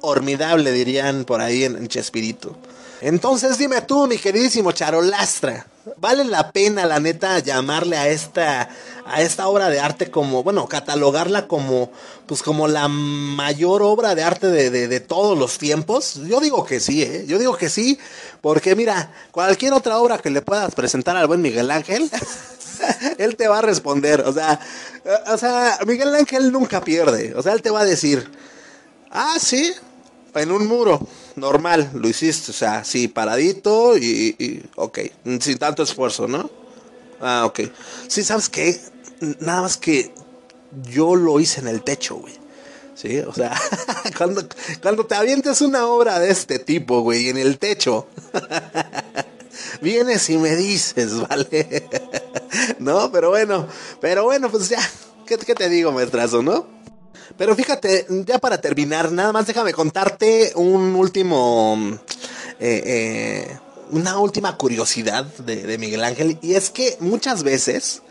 formidable, 0.01 0.71
dirían 0.71 1.25
por 1.25 1.41
ahí 1.41 1.63
en, 1.63 1.75
en 1.77 1.87
Chespirito. 1.87 2.55
Entonces 3.01 3.57
dime 3.57 3.81
tú, 3.81 4.07
mi 4.07 4.17
queridísimo 4.17 4.71
Charolastra, 4.71 5.65
¿vale 5.97 6.23
la 6.23 6.51
pena, 6.51 6.85
la 6.85 6.99
neta, 6.99 7.39
llamarle 7.39 7.97
a 7.97 8.07
esta, 8.07 8.69
a 9.05 9.21
esta 9.21 9.47
obra 9.47 9.69
de 9.69 9.79
arte 9.79 10.09
como, 10.11 10.43
bueno, 10.43 10.67
catalogarla 10.67 11.47
como, 11.47 11.91
pues 12.25 12.41
como 12.41 12.67
la 12.67 12.87
mayor 12.87 13.81
obra 13.81 14.15
de 14.15 14.23
arte 14.23 14.47
de, 14.47 14.69
de- 14.87 14.99
todos 14.99 15.37
los 15.37 15.57
tiempos? 15.57 16.15
Yo 16.27 16.39
digo 16.39 16.65
que 16.65 16.79
sí, 16.79 17.03
¿eh? 17.03 17.25
Yo 17.27 17.37
digo 17.39 17.55
que 17.57 17.69
sí, 17.69 17.99
porque 18.41 18.75
mira, 18.75 19.11
cualquier 19.31 19.73
otra 19.73 19.97
obra 19.99 20.17
que 20.17 20.29
le 20.29 20.41
puedas 20.41 20.73
presentar 20.75 21.17
al 21.17 21.27
buen 21.27 21.41
Miguel 21.41 21.69
Ángel, 21.71 22.09
él 23.17 23.35
te 23.35 23.47
va 23.47 23.59
a 23.59 23.61
responder, 23.61 24.21
o 24.21 24.33
sea, 24.33 24.59
o 25.27 25.37
sea, 25.37 25.79
Miguel 25.85 26.13
Ángel 26.15 26.51
nunca 26.51 26.81
pierde, 26.81 27.33
o 27.35 27.41
sea, 27.41 27.53
él 27.53 27.61
te 27.61 27.69
va 27.69 27.81
a 27.81 27.85
decir, 27.85 28.29
Ah, 29.15 29.35
sí. 29.39 29.71
En 30.35 30.51
un 30.51 30.67
muro. 30.67 30.99
Normal, 31.35 31.91
lo 31.93 32.07
hiciste. 32.07 32.51
O 32.51 32.53
sea, 32.53 32.83
sí, 32.83 33.07
paradito 33.07 33.97
y, 33.97 34.35
y- 34.39 34.63
ok. 34.75 34.99
Sin 35.39 35.57
tanto 35.57 35.83
esfuerzo, 35.83 36.27
¿no? 36.27 36.49
Ah, 37.21 37.43
ok. 37.45 37.61
Sí, 38.07 38.23
¿sabes 38.23 38.49
qué? 38.49 38.79
Nada 39.39 39.61
más 39.61 39.77
que 39.77 40.13
yo 40.89 41.15
lo 41.15 41.39
hice 41.39 41.61
en 41.61 41.67
el 41.67 41.83
techo, 41.83 42.15
güey. 42.15 42.33
Sí, 42.95 43.19
o 43.19 43.33
sea, 43.33 43.59
cuando, 44.17 44.47
cuando 44.81 45.05
te 45.05 45.15
avientes 45.15 45.61
una 45.61 45.87
obra 45.87 46.19
de 46.19 46.29
este 46.29 46.59
tipo, 46.59 47.01
güey, 47.01 47.29
en 47.29 47.37
el 47.37 47.57
techo, 47.57 48.07
vienes 49.81 50.29
y 50.29 50.37
me 50.37 50.55
dices, 50.55 51.11
¿vale? 51.29 51.87
no, 52.79 53.11
pero 53.11 53.29
bueno, 53.29 53.67
pero 53.99 54.25
bueno, 54.25 54.49
pues 54.49 54.69
ya, 54.69 54.79
¿qué, 55.25 55.37
qué 55.37 55.55
te 55.55 55.69
digo, 55.69 55.91
maestrazo, 55.91 56.43
no? 56.43 56.67
Pero 57.37 57.55
fíjate, 57.55 58.05
ya 58.25 58.37
para 58.39 58.59
terminar, 58.61 59.11
nada 59.11 59.31
más 59.31 59.47
déjame 59.47 59.73
contarte 59.73 60.51
un 60.55 60.95
último, 60.95 61.77
eh, 62.59 62.83
eh, 62.85 63.57
una 63.91 64.19
última 64.19 64.55
curiosidad 64.57 65.25
de, 65.25 65.77
Miguel 65.77 66.03
Ángel, 66.03 66.37
y 66.41 66.53
es 66.53 66.69
que 66.69 66.95
muchas 66.99 67.43
veces 67.43 68.01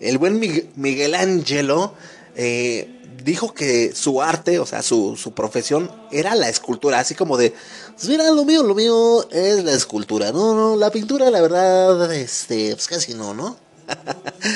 el 0.00 0.18
buen 0.18 0.40
Mig- 0.40 0.66
Miguel 0.74 1.14
Ángelo 1.14 1.94
eh, 2.34 2.94
dijo 3.24 3.54
que 3.54 3.94
su 3.94 4.22
arte, 4.22 4.58
o 4.58 4.66
sea, 4.66 4.82
su, 4.82 5.16
su 5.16 5.32
profesión 5.32 5.90
era 6.10 6.34
la 6.34 6.48
escultura, 6.48 6.98
así 6.98 7.14
como 7.14 7.36
de, 7.36 7.54
"Pues 7.96 8.08
mira, 8.08 8.30
lo 8.32 8.44
mío, 8.44 8.62
lo 8.64 8.74
mío 8.74 9.28
es 9.30 9.62
la 9.64 9.72
escultura, 9.72 10.32
no, 10.32 10.54
no, 10.54 10.76
la 10.76 10.90
pintura, 10.90 11.30
la 11.30 11.40
verdad, 11.40 12.12
este, 12.12 12.74
pues 12.74 12.86
casi 12.88 13.14
no, 13.14 13.34
¿no? 13.34 13.56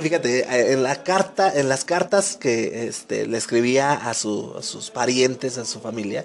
Fíjate, 0.00 0.40
eh, 0.40 0.72
en 0.72 0.82
la 0.82 1.02
carta, 1.02 1.52
en 1.58 1.68
las 1.68 1.84
cartas 1.84 2.36
que 2.36 2.86
este, 2.88 3.26
le 3.26 3.36
escribía 3.36 3.92
a, 3.92 4.14
su- 4.14 4.54
a 4.58 4.62
sus 4.62 4.90
parientes, 4.90 5.58
a 5.58 5.64
su 5.66 5.80
familia, 5.80 6.24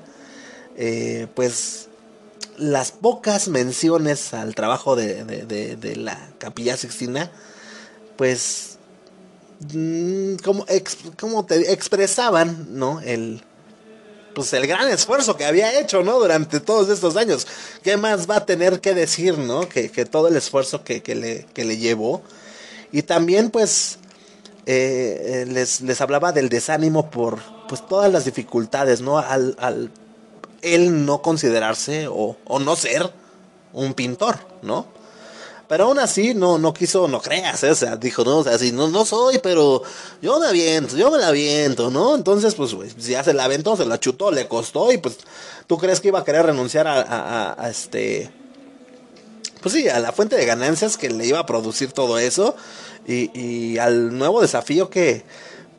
eh, 0.77 1.27
pues 1.35 1.87
las 2.57 2.91
pocas 2.91 3.47
menciones 3.49 4.33
al 4.33 4.55
trabajo 4.55 4.95
de, 4.95 5.95
la 5.97 6.17
capilla 6.37 6.77
sixtina, 6.77 7.31
pues 8.17 8.77
mm, 9.73 10.35
como, 10.37 10.65
ex- 10.69 10.97
te 11.47 11.73
expresaban, 11.73 12.67
¿no? 12.79 13.01
El, 13.01 13.43
pues 14.33 14.53
el 14.53 14.67
gran 14.67 14.89
esfuerzo 14.89 15.37
que 15.37 15.45
había 15.45 15.79
hecho, 15.79 16.03
¿no? 16.03 16.19
Durante 16.19 16.59
todos 16.61 16.89
estos 16.89 17.15
años. 17.17 17.47
¿Qué 17.83 17.97
más 17.97 18.29
va 18.29 18.37
a 18.37 18.45
tener 18.45 18.81
que 18.81 18.93
decir, 18.93 19.37
¿no? 19.37 19.67
Que, 19.67 19.89
todo 20.05 20.27
el 20.29 20.35
esfuerzo 20.37 20.83
que 20.83 21.01
le, 21.15 21.45
que 21.53 21.65
le 21.65 21.77
llevó. 21.77 22.21
Y 22.95 23.01
también, 23.03 23.49
pues, 23.49 23.99
eh, 24.65 25.43
eh, 25.43 25.45
les, 25.51 25.81
les 25.81 25.99
hablaba 25.99 26.31
del 26.31 26.47
desánimo 26.47 27.09
por, 27.09 27.39
pues, 27.67 27.85
todas 27.85 28.09
las 28.09 28.23
dificultades, 28.23 29.01
¿no? 29.01 29.17
Al, 29.17 29.57
al 29.59 29.91
él 30.61 31.05
no 31.05 31.21
considerarse 31.21 32.07
o, 32.07 32.37
o 32.45 32.59
no 32.59 32.77
ser 32.77 33.11
un 33.73 33.93
pintor, 33.95 34.37
¿no? 34.61 34.85
Pero 35.67 35.85
aún 35.85 35.99
así 35.99 36.33
no, 36.33 36.57
no 36.57 36.73
quiso, 36.73 37.09
no 37.09 37.19
creas, 37.21 37.63
¿eh? 37.65 37.71
o 37.71 37.75
sea, 37.75 37.97
dijo, 37.97 38.23
no, 38.23 38.37
o 38.37 38.43
sea, 38.45 38.57
sí, 38.57 38.71
no, 38.71 38.87
no 38.87 39.03
soy, 39.03 39.39
pero 39.39 39.83
yo 40.21 40.39
me 40.39 40.47
aviento, 40.47 40.95
yo 40.95 41.11
me 41.11 41.17
la 41.17 41.27
aviento, 41.27 41.91
¿no? 41.91 42.15
Entonces, 42.15 42.55
pues, 42.55 42.73
si 42.97 43.11
ya 43.11 43.25
se 43.25 43.33
la 43.33 43.43
aventó, 43.43 43.75
se 43.75 43.85
la 43.85 43.99
chutó, 43.99 44.31
le 44.31 44.47
costó, 44.47 44.93
y 44.93 44.99
pues, 44.99 45.17
¿tú 45.67 45.77
crees 45.77 45.99
que 45.99 46.07
iba 46.07 46.19
a 46.19 46.23
querer 46.23 46.45
renunciar 46.45 46.87
a- 46.87 47.55
a 47.61 47.69
este, 47.69 48.31
pues 49.65 49.73
sí, 49.73 49.89
a 49.89 49.99
la 49.99 50.11
fuente 50.11 50.35
de 50.35 50.45
ganancias 50.45 50.95
que 50.95 51.09
le 51.09 51.25
iba 51.25 51.39
a 51.39 51.47
producir 51.47 51.91
todo 51.91 52.19
eso, 52.19 52.55
y, 53.07 53.31
y 53.33 53.79
al 53.79 54.15
nuevo 54.15 54.43
desafío 54.43 54.91
que, 54.91 55.23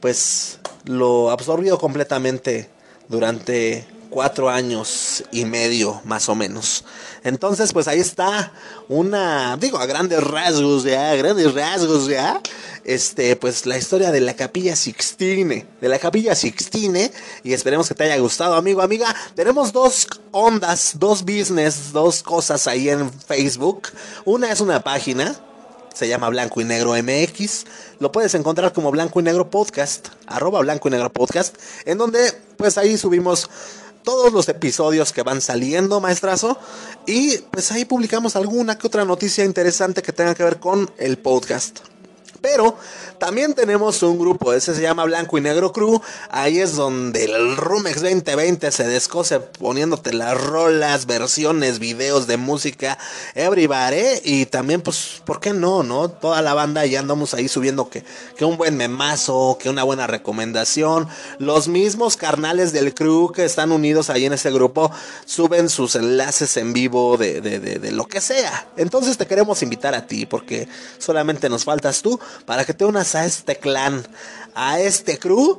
pues, 0.01 0.59
lo 0.87 1.31
absorbió 1.31 1.79
completamente 1.79 2.69
durante 3.09 3.87
cuatro 4.11 4.49
años 4.49 5.25
y 5.33 5.45
medio, 5.45 6.01
más 6.05 6.29
o 6.29 6.35
menos. 6.35 6.85
Entonces, 7.25 7.73
pues 7.73 7.89
ahí 7.89 8.01
está 8.01 8.53
una, 8.89 9.57
digo, 9.57 9.79
a 9.79 9.87
grandes 9.87 10.23
rasgos, 10.23 10.85
ya, 10.85 11.11
a 11.11 11.17
grandes 11.17 11.53
rasgos, 11.55 12.07
ya, 12.07 12.41
este, 12.85 13.35
pues 13.37 13.67
la 13.67 13.77
historia 13.77 14.13
de 14.13 14.21
la 14.21 14.35
Capilla 14.35 14.77
Sixtine, 14.77 15.67
de 15.81 15.89
la 15.89 15.99
Capilla 15.99 16.35
Sixtine, 16.35 17.11
y 17.43 17.53
esperemos 17.53 17.89
que 17.89 17.95
te 17.95 18.05
haya 18.05 18.19
gustado, 18.19 18.55
amigo, 18.55 18.81
amiga. 18.81 19.15
Tenemos 19.35 19.73
dos 19.73 20.07
ondas, 20.31 20.93
dos 20.99 21.25
business, 21.25 21.93
dos 21.93 22.23
cosas 22.23 22.67
ahí 22.69 22.89
en 22.89 23.13
Facebook. 23.13 23.89
Una 24.25 24.53
es 24.53 24.61
una 24.61 24.81
página, 24.85 25.35
se 25.97 26.07
llama 26.07 26.29
Blanco 26.29 26.61
y 26.61 26.65
Negro 26.65 26.93
MX. 26.95 27.65
Lo 27.99 28.13
puedes 28.13 28.35
encontrar 28.35 28.73
como 28.73 28.91
Blanco 28.91 29.19
y 29.19 29.23
Negro 29.25 29.51
Podcast, 29.51 30.09
arroba 30.27 30.61
Blanco 30.61 30.89
y 30.89 30.91
Negro 30.93 31.11
Podcast, 31.11 31.57
en 31.87 31.99
donde 31.99 32.33
pues 32.57 32.79
ahí 32.79 32.97
subimos 32.99 33.49
todos 34.07 34.33
los 34.33 34.49
episodios 34.49 35.13
que 35.13 35.25
van 35.25 35.41
saliendo, 35.41 36.01
maestrazo, 36.01 36.57
y 37.07 37.39
pues 37.51 37.73
ahí 37.73 37.85
publicamos 37.85 38.37
alguna 38.37 38.79
que 38.79 38.87
otra 38.87 39.05
noticia 39.05 39.45
interesante 39.45 40.01
que 40.01 40.13
tenga 40.13 40.33
que 40.37 40.45
ver 40.45 40.61
con 40.61 40.89
el 40.97 41.19
podcast. 41.19 41.81
Pero 42.47 42.77
también 43.19 43.55
tenemos 43.55 44.05
un 44.05 44.21
grupo, 44.21 44.53
ese 44.53 44.73
se 44.73 44.81
llama 44.81 45.03
Blanco 45.05 45.37
y 45.37 45.41
Negro 45.41 45.73
Crew. 45.73 46.01
Ahí 46.31 46.61
es 46.61 46.77
donde 46.77 47.25
el 47.25 47.57
Rumex 47.57 48.03
2020 48.03 48.71
se 48.71 48.87
descose 48.87 49.41
poniéndote 49.41 50.13
las 50.13 50.41
rolas, 50.41 51.07
versiones, 51.07 51.81
videos 51.81 52.29
de 52.29 52.37
música, 52.37 52.99
everybody. 53.35 54.21
Y 54.23 54.47
también, 54.47 54.81
pues, 54.81 55.23
¿por 55.25 55.41
qué 55.41 55.53
no? 55.53 55.83
no? 55.83 56.09
Toda 56.09 56.41
la 56.41 56.55
banda 56.55 56.87
ya 56.87 57.01
andamos 57.01 57.35
ahí 57.35 57.49
subiendo 57.49 57.91
que, 57.91 58.05
que 58.37 58.45
un 58.45 58.57
buen 58.57 58.77
memazo, 58.77 59.59
que 59.61 59.69
una 59.69 59.83
buena 59.83 60.07
recomendación. 60.07 61.09
Los 61.41 61.67
mismos 61.67 62.17
carnales 62.17 62.73
del 62.73 62.95
crew 62.95 63.33
que 63.33 63.45
están 63.45 63.73
unidos 63.73 64.09
ahí 64.09 64.25
en 64.25 64.35
ese 64.35 64.53
grupo 64.53 64.93
suben 65.25 65.69
sus 65.69 65.97
enlaces 65.97 66.57
en 66.59 66.73
vivo 66.73 67.17
de, 67.17 67.41
de, 67.41 67.59
de 67.59 67.91
lo 67.91 68.07
que 68.07 68.21
sea. 68.21 68.69
Entonces 68.77 69.19
te 69.19 69.27
queremos 69.27 69.65
invitar 69.65 69.97
a 69.97 70.07
ti 70.07 70.27
porque 70.27 70.69
solamente 70.99 71.49
nos 71.49 71.65
faltas 71.65 72.03
tú 72.03 72.21
para 72.45 72.65
que 72.65 72.75
te 72.75 72.85
unas 72.85 73.15
a 73.15 73.25
este 73.25 73.57
clan, 73.57 74.07
a 74.55 74.81
este 74.81 75.19
crew. 75.19 75.59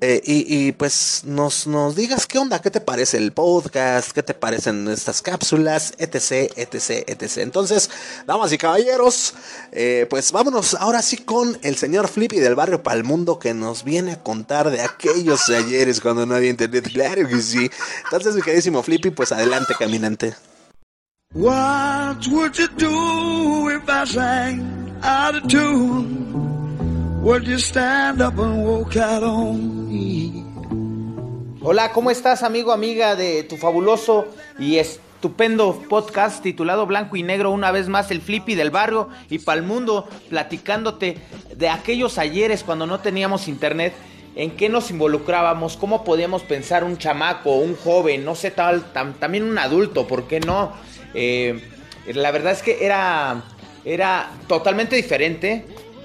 eh, 0.00 0.22
y, 0.24 0.72
pues 0.72 1.22
nos, 1.24 1.66
nos 1.66 1.96
digas 1.96 2.26
qué 2.26 2.38
onda, 2.38 2.60
qué 2.60 2.70
te 2.70 2.80
parece 2.80 3.16
el 3.16 3.32
podcast, 3.32 4.12
qué 4.12 4.22
te 4.22 4.32
parecen 4.32 4.86
estas 4.88 5.22
cápsulas, 5.22 5.94
etc, 5.98 6.52
etc, 6.56 7.04
etc. 7.08 7.38
Entonces, 7.38 7.90
damas 8.26 8.52
y 8.52 8.58
caballeros, 8.58 9.34
eh, 9.72 10.06
pues 10.08 10.30
vámonos 10.30 10.74
ahora 10.74 11.02
sí 11.02 11.16
con 11.16 11.58
el 11.62 11.76
señor 11.76 12.06
Flippy 12.06 12.38
del 12.38 12.54
barrio 12.54 12.82
Palmundo 12.82 13.38
que 13.40 13.54
nos 13.54 13.82
viene 13.82 14.12
a 14.12 14.22
contar 14.22 14.70
de 14.70 14.82
aquellos 14.82 15.48
ayeres 15.48 16.00
cuando 16.00 16.26
no 16.26 16.36
había 16.36 16.50
internet. 16.50 16.88
Claro 16.92 17.26
que 17.28 17.42
sí. 17.42 17.68
Entonces, 18.04 18.36
mi 18.36 18.42
queridísimo 18.42 18.82
Flippy, 18.82 19.10
pues 19.10 19.32
adelante, 19.32 19.74
caminante. 19.76 20.34
What 21.34 22.26
would 22.28 22.56
you 22.56 22.68
do 22.78 23.68
if 23.68 23.86
I 23.86 24.06
sang 24.06 24.87
out 25.02 25.34
of 25.36 25.48
tune? 25.48 27.22
Would 27.22 27.46
you 27.46 27.58
stand 27.58 28.20
up 28.22 28.38
and 28.38 28.64
walk 28.64 28.96
out 28.96 29.22
on 29.22 29.88
me? 29.88 30.44
Hola, 31.60 31.92
¿cómo 31.92 32.10
estás 32.10 32.42
amigo, 32.42 32.72
amiga 32.72 33.16
de 33.16 33.42
tu 33.42 33.56
fabuloso 33.56 34.26
y 34.58 34.78
estupendo 34.78 35.82
podcast 35.88 36.42
titulado 36.42 36.86
Blanco 36.86 37.16
y 37.16 37.22
Negro? 37.22 37.50
Una 37.50 37.70
vez 37.72 37.88
más 37.88 38.10
el 38.10 38.20
Flippy 38.22 38.54
del 38.54 38.70
barrio 38.70 39.08
y 39.28 39.38
pa'l 39.40 39.62
mundo 39.62 40.08
platicándote 40.30 41.18
de 41.54 41.68
aquellos 41.68 42.16
ayeres 42.18 42.62
cuando 42.64 42.86
no 42.86 43.00
teníamos 43.00 43.48
internet. 43.48 43.92
¿En 44.36 44.52
qué 44.52 44.68
nos 44.68 44.90
involucrábamos? 44.92 45.76
¿Cómo 45.76 46.04
podíamos 46.04 46.42
pensar 46.44 46.84
un 46.84 46.96
chamaco, 46.96 47.56
un 47.56 47.74
joven, 47.74 48.24
no 48.24 48.36
sé, 48.36 48.52
tal, 48.52 48.92
tam- 48.92 49.14
también 49.18 49.42
un 49.42 49.58
adulto? 49.58 50.06
¿Por 50.06 50.28
qué 50.28 50.38
no? 50.38 50.72
Eh, 51.12 51.60
la 52.14 52.30
verdad 52.30 52.52
es 52.52 52.62
que 52.62 52.84
era, 52.86 53.42
era 53.88 54.30
totalmente 54.46 54.96
diferente 54.96 55.64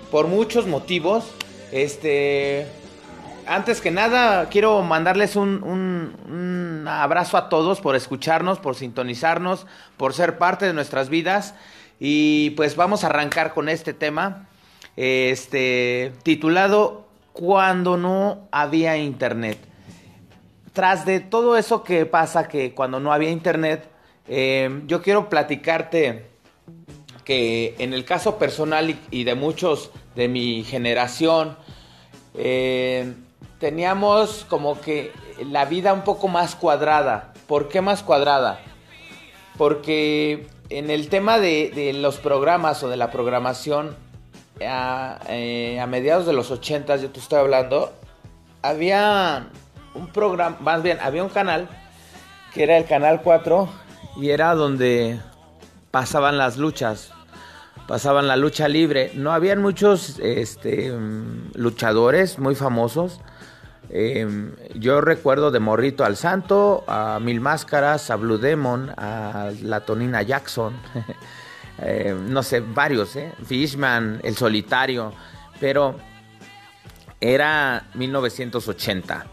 por 0.10 0.28
muchos 0.28 0.65
motivos. 0.67 1.26
Este, 1.72 2.65
antes 3.46 3.82
que 3.82 3.91
nada, 3.91 4.48
quiero 4.50 4.82
mandarles 4.84 5.36
un, 5.36 5.62
un- 5.63 6.88
abrazo 6.88 7.38
a 7.38 7.50
todos 7.50 7.82
por 7.82 7.96
escucharnos, 7.96 8.60
por 8.60 8.76
sintonizarnos, 8.76 9.65
por 9.98 10.13
ser 10.13 10.38
parte 10.38 10.65
de 10.65 10.74
nuestras 10.74 11.10
vidas. 11.10 11.56
Y 12.00 12.52
pues 12.52 12.76
vamos 12.76 13.04
a 13.04 13.08
arrancar 13.08 13.54
con 13.54 13.67
este 13.69 13.93
tema. 13.93 14.48
este, 14.96 16.13
titulado 16.24 17.08
Cuando 17.34 17.98
no 17.98 18.48
había 18.52 18.96
internet. 18.98 19.58
Tras 20.74 21.06
de 21.06 21.19
todo 21.19 21.58
eso 21.58 21.84
que 21.84 22.06
pasa, 22.06 22.48
que 22.48 22.74
cuando 22.74 23.00
no 23.00 23.12
había 23.13 23.30
internet, 23.30 23.88
eh, 24.28 24.82
yo 24.88 25.02
quiero 25.02 25.30
platicarte 25.30 26.33
que 27.24 27.76
en 27.80 27.94
el 27.94 28.06
caso 28.06 28.38
personal 28.38 28.98
y, 29.12 29.24
de 29.24 29.36
muchos 29.36 29.92
de 30.16 30.28
mi 30.28 30.64
generación, 30.64 31.58
eh, 32.36 33.14
teníamos 33.60 34.46
como 34.50 34.80
que 34.80 35.12
la 35.50 35.66
vida 35.66 35.94
un 35.94 36.04
poco 36.04 36.28
más 36.28 36.56
cuadrada. 36.56 37.34
¿Por 37.48 37.70
qué 37.70 37.82
más 37.82 38.04
cuadrada? 38.04 38.60
Porque 39.58 40.48
en 40.70 40.90
el 40.90 41.10
tema 41.10 41.40
de, 41.40 41.72
de 41.74 41.94
los 41.94 42.18
programas 42.18 42.84
o 42.84 42.90
de 42.90 42.98
la 42.98 43.12
programación, 43.12 43.96
a, 44.62 45.20
eh, 45.30 45.80
a 45.80 45.88
mediados 45.88 46.26
de 46.26 46.34
los 46.34 46.52
80, 46.52 46.98
yo 46.98 47.10
te 47.10 47.20
estoy 47.20 47.40
hablando, 47.40 47.92
había 48.62 49.48
un 49.94 50.08
programa, 50.08 50.58
más 50.60 50.84
bien, 50.84 51.00
había 51.02 51.24
un 51.24 51.30
canal 51.30 51.68
que 52.54 52.64
era 52.64 52.78
el 52.78 52.86
canal 52.86 53.22
4 53.24 53.70
y 54.18 54.30
era 54.30 54.54
donde 54.54 55.20
pasaban 55.93 56.39
las 56.39 56.58
luchas, 56.58 57.12
pasaban 57.88 58.27
la 58.27 58.36
lucha 58.36 58.67
libre. 58.67 59.12
No 59.13 59.32
habían 59.32 59.62
muchos 59.62 60.17
este, 60.17 60.91
luchadores 61.53 62.39
muy 62.39 62.56
famosos. 62.56 63.21
Eh, 63.91 64.27
yo 64.73 65.01
recuerdo 65.01 65.51
de 65.51 65.60
Morrito 65.60 66.03
al 66.03 66.17
Santo, 66.17 66.84
a 66.88 67.19
Mil 67.21 67.39
Máscaras, 67.41 68.10
a 68.10 68.15
Blue 68.15 68.39
Demon, 68.39 68.89
a 68.97 69.51
la 69.62 69.82
Tonina 69.82 70.23
Jackson, 70.23 70.73
eh, 71.77 72.17
no 72.27 72.41
sé, 72.41 72.62
varios, 72.62 73.15
¿eh? 73.15 73.32
Fishman, 73.45 74.19
El 74.23 74.36
Solitario, 74.36 75.13
pero 75.60 75.97
era 77.21 77.86
1980, 77.93 79.27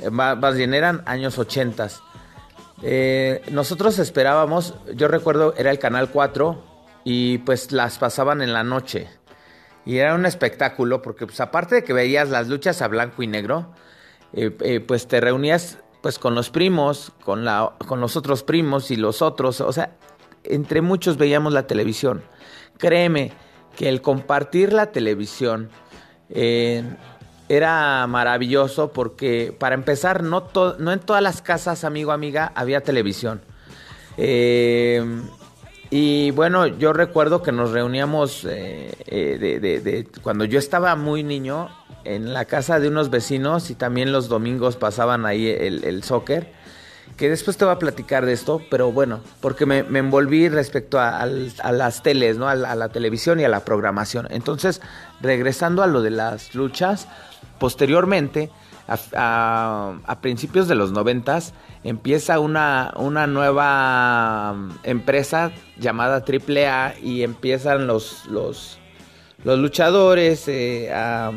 eh, 0.00 0.10
más 0.10 0.56
bien 0.56 0.74
eran 0.74 1.04
años 1.06 1.38
80. 1.38 1.90
Eh, 2.82 3.42
nosotros 3.50 3.98
esperábamos, 3.98 4.74
yo 4.94 5.08
recuerdo, 5.08 5.54
era 5.56 5.70
el 5.70 5.78
Canal 5.78 6.10
4 6.10 6.62
y 7.04 7.38
pues 7.38 7.72
las 7.72 7.98
pasaban 7.98 8.42
en 8.42 8.52
la 8.52 8.64
noche. 8.64 9.08
Y 9.84 9.98
era 9.98 10.14
un 10.14 10.26
espectáculo 10.26 11.02
porque 11.02 11.26
pues 11.26 11.40
aparte 11.40 11.76
de 11.76 11.84
que 11.84 11.92
veías 11.92 12.28
las 12.28 12.48
luchas 12.48 12.82
a 12.82 12.88
blanco 12.88 13.22
y 13.22 13.26
negro, 13.26 13.72
eh, 14.32 14.56
eh, 14.60 14.80
pues 14.80 15.06
te 15.06 15.20
reunías 15.20 15.78
pues 16.02 16.18
con 16.18 16.34
los 16.34 16.50
primos, 16.50 17.12
con, 17.24 17.44
la, 17.44 17.72
con 17.86 18.00
los 18.00 18.16
otros 18.16 18.42
primos 18.42 18.90
y 18.90 18.96
los 18.96 19.22
otros, 19.22 19.60
o 19.60 19.72
sea, 19.72 19.96
entre 20.44 20.82
muchos 20.82 21.16
veíamos 21.16 21.52
la 21.52 21.66
televisión. 21.66 22.22
Créeme 22.78 23.32
que 23.76 23.88
el 23.88 24.02
compartir 24.02 24.72
la 24.72 24.90
televisión 24.90 25.70
eh, 26.28 26.82
era 27.48 28.06
maravilloso 28.06 28.92
porque 28.92 29.54
para 29.58 29.74
empezar 29.74 30.22
no, 30.22 30.48
no 30.78 30.92
en 30.92 31.00
todas 31.00 31.22
las 31.22 31.42
casas, 31.42 31.84
amigo, 31.84 32.12
amiga, 32.12 32.52
había 32.54 32.82
televisión. 32.82 33.40
Eh, 34.16 35.04
y 35.90 36.30
bueno, 36.30 36.66
yo 36.66 36.92
recuerdo 36.92 37.42
que 37.42 37.52
nos 37.52 37.72
reuníamos 37.72 38.46
eh, 38.48 38.94
eh, 39.06 40.06
cuando 40.22 40.44
yo 40.46 40.58
estaba 40.58 40.96
muy 40.96 41.22
niño 41.22 41.68
en 42.04 42.32
la 42.32 42.46
casa 42.46 42.80
de 42.80 42.88
unos 42.88 43.10
vecinos 43.10 43.70
y 43.70 43.74
también 43.74 44.10
los 44.10 44.28
domingos 44.28 44.76
pasaban 44.76 45.26
ahí 45.26 45.48
el, 45.48 45.84
el 45.84 46.02
soccer. 46.02 46.61
Que 47.16 47.28
después 47.28 47.56
te 47.56 47.64
voy 47.64 47.74
a 47.74 47.78
platicar 47.78 48.26
de 48.26 48.32
esto, 48.32 48.62
pero 48.70 48.90
bueno, 48.90 49.20
porque 49.40 49.66
me, 49.66 49.82
me 49.82 49.98
envolví 49.98 50.48
respecto 50.48 50.98
a, 50.98 51.26
las 51.26 52.02
teles, 52.02 52.38
¿no? 52.38 52.48
A 52.48 52.54
la, 52.54 52.72
a 52.72 52.74
la 52.74 52.88
televisión 52.88 53.38
y 53.38 53.44
a 53.44 53.48
la 53.48 53.60
programación. 53.60 54.26
Entonces, 54.30 54.80
regresando 55.20 55.82
a 55.82 55.86
lo 55.86 56.02
de 56.02 56.10
las 56.10 56.54
luchas, 56.54 57.06
posteriormente, 57.58 58.50
a, 58.88 60.18
principios 60.20 60.68
de 60.68 60.74
los 60.74 60.92
noventas, 60.92 61.54
empieza 61.84 62.38
una, 62.38 62.92
una 62.96 63.26
nueva 63.26 64.54
mm, 64.54 64.70
empresa 64.84 65.52
llamada 65.78 66.24
AAA 66.26 66.94
y 67.02 67.22
empiezan 67.22 67.86
los, 67.86 68.26
los, 68.26 68.78
los 69.44 69.58
luchadores 69.58 70.46
eh, 70.48 70.92
a, 70.92 71.32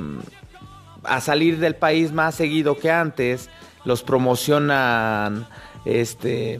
a 1.04 1.22
salir 1.22 1.60
del 1.60 1.76
país 1.76 2.12
más 2.12 2.36
seguido 2.36 2.78
que 2.78 2.92
antes, 2.92 3.50
los 3.86 4.04
promocionan, 4.04 5.48
este, 5.86 6.60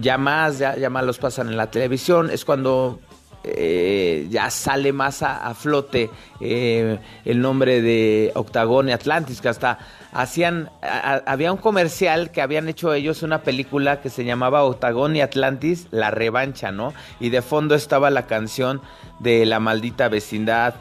ya 0.00 0.18
más, 0.18 0.58
ya, 0.58 0.76
ya 0.76 0.90
más 0.90 1.04
los 1.04 1.18
pasan 1.18 1.48
en 1.48 1.56
la 1.56 1.70
televisión, 1.70 2.30
es 2.30 2.44
cuando 2.44 3.00
eh, 3.48 4.26
ya 4.28 4.50
sale 4.50 4.92
más 4.92 5.22
a, 5.22 5.46
a 5.46 5.54
flote 5.54 6.10
eh, 6.40 6.98
el 7.24 7.40
nombre 7.40 7.80
de 7.80 8.32
Octagón 8.34 8.88
y 8.88 8.92
Atlantis, 8.92 9.40
que 9.40 9.48
hasta 9.48 9.78
hacían, 10.12 10.70
había 10.82 11.52
un 11.52 11.58
comercial 11.58 12.32
que 12.32 12.42
habían 12.42 12.68
hecho 12.68 12.92
ellos 12.92 13.22
una 13.22 13.42
película 13.42 14.00
que 14.00 14.10
se 14.10 14.24
llamaba 14.24 14.64
Octagón 14.64 15.14
y 15.14 15.20
Atlantis, 15.20 15.86
La 15.90 16.10
Revancha, 16.10 16.72
¿no? 16.72 16.94
Y 17.20 17.28
de 17.28 17.42
fondo 17.42 17.74
estaba 17.74 18.10
la 18.10 18.26
canción 18.26 18.80
de 19.20 19.46
La 19.46 19.60
Maldita 19.60 20.08
Vecindad, 20.08 20.74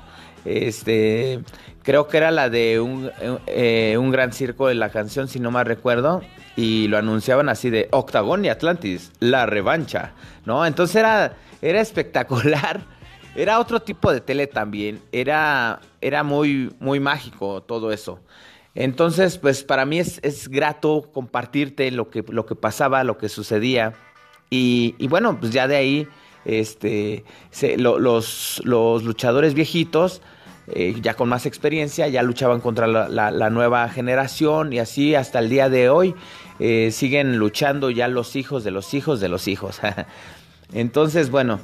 este, 0.46 1.42
creo 1.86 2.08
que 2.08 2.18
era 2.18 2.32
la 2.32 2.50
de 2.50 2.80
un, 2.80 3.12
eh, 3.48 3.96
un 3.98 4.12
gran 4.12 4.34
circo 4.34 4.68
de 4.68 4.76
la 4.76 4.90
canción, 4.90 5.28
si 5.28 5.40
no 5.40 5.52
mal 5.52 5.66
recuerdo, 5.66 6.22
y 6.56 6.88
lo 6.88 6.98
anunciaban 6.98 7.48
así 7.48 7.70
de 7.70 7.88
Octagón 7.92 8.44
y 8.44 8.50
Atlantis, 8.50 9.12
la 9.20 9.46
revancha, 9.46 10.14
¿no? 10.46 10.66
Entonces 10.66 10.96
era, 10.98 11.38
era 11.62 11.80
espectacular, 11.80 12.82
era 13.36 13.60
otro 13.60 13.82
tipo 13.82 14.12
de 14.12 14.20
tele 14.20 14.48
también, 14.48 15.00
era, 15.12 15.80
era 16.02 16.24
muy, 16.24 16.76
muy 16.80 17.00
mágico 17.00 17.62
todo 17.62 17.92
eso. 17.92 18.20
Entonces, 18.74 19.38
pues 19.38 19.64
para 19.64 19.86
mí 19.86 20.00
es, 20.00 20.20
es 20.22 20.50
grato 20.50 21.10
compartirte 21.14 21.92
lo 21.92 22.10
que, 22.10 22.26
lo 22.28 22.46
que 22.46 22.56
pasaba, 22.56 23.06
lo 23.06 23.18
que 23.18 23.30
sucedía. 23.30 23.94
Y, 24.50 24.96
bueno, 25.08 25.40
pues 25.40 25.52
ya 25.52 25.68
de 25.68 25.76
ahí, 25.78 26.08
este, 26.44 27.24
los, 27.78 28.62
los 28.66 29.04
luchadores 29.04 29.54
viejitos, 29.54 30.22
eh, 30.68 30.96
ya 31.02 31.14
con 31.14 31.30
más 31.30 31.46
experiencia, 31.46 32.08
ya 32.08 32.24
luchaban 32.24 32.60
contra 32.60 32.88
la, 32.88 33.50
nueva 33.50 33.88
generación 33.90 34.74
y 34.74 34.80
así 34.80 35.14
hasta 35.14 35.40
el 35.40 35.50
día 35.50 35.70
de 35.70 35.90
hoy 35.90 36.16
eh, 36.60 36.90
siguen 36.92 37.38
luchando 37.38 37.90
ya 37.92 38.08
los 38.08 38.36
hijos 38.36 38.64
de 38.64 38.72
los 38.72 38.94
hijos 38.94 39.20
de 39.20 39.30
los 39.30 39.48
hijos. 39.48 39.80
Entonces, 40.74 41.30
bueno, 41.30 41.60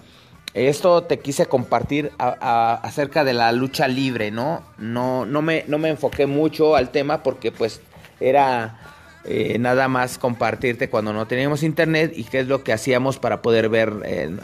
esto 0.54 1.04
te 1.04 1.20
quise 1.20 1.48
compartir 1.48 2.12
acerca 2.20 3.24
de 3.24 3.34
la 3.34 3.52
lucha 3.52 3.88
libre, 3.88 4.32
¿no? 4.32 4.64
No, 4.78 5.26
no, 5.26 5.42
me, 5.42 5.64
no 5.68 5.78
me 5.78 5.90
enfoqué 5.90 6.28
mucho 6.28 6.76
al 6.76 6.92
tema 6.92 7.24
porque 7.24 7.52
pues 7.52 7.82
era 8.20 8.78
eh, 9.24 9.58
nada 9.60 9.88
más 9.88 10.18
compartirte 10.18 10.90
cuando 10.90 11.14
no 11.14 11.28
teníamos 11.28 11.62
internet 11.62 12.12
y 12.16 12.24
qué 12.24 12.40
es 12.40 12.48
lo 12.48 12.64
que 12.64 12.74
hacíamos 12.74 13.20
para 13.20 13.44
poder 13.44 13.70
ver 13.70 13.94
eh, 14.04 14.36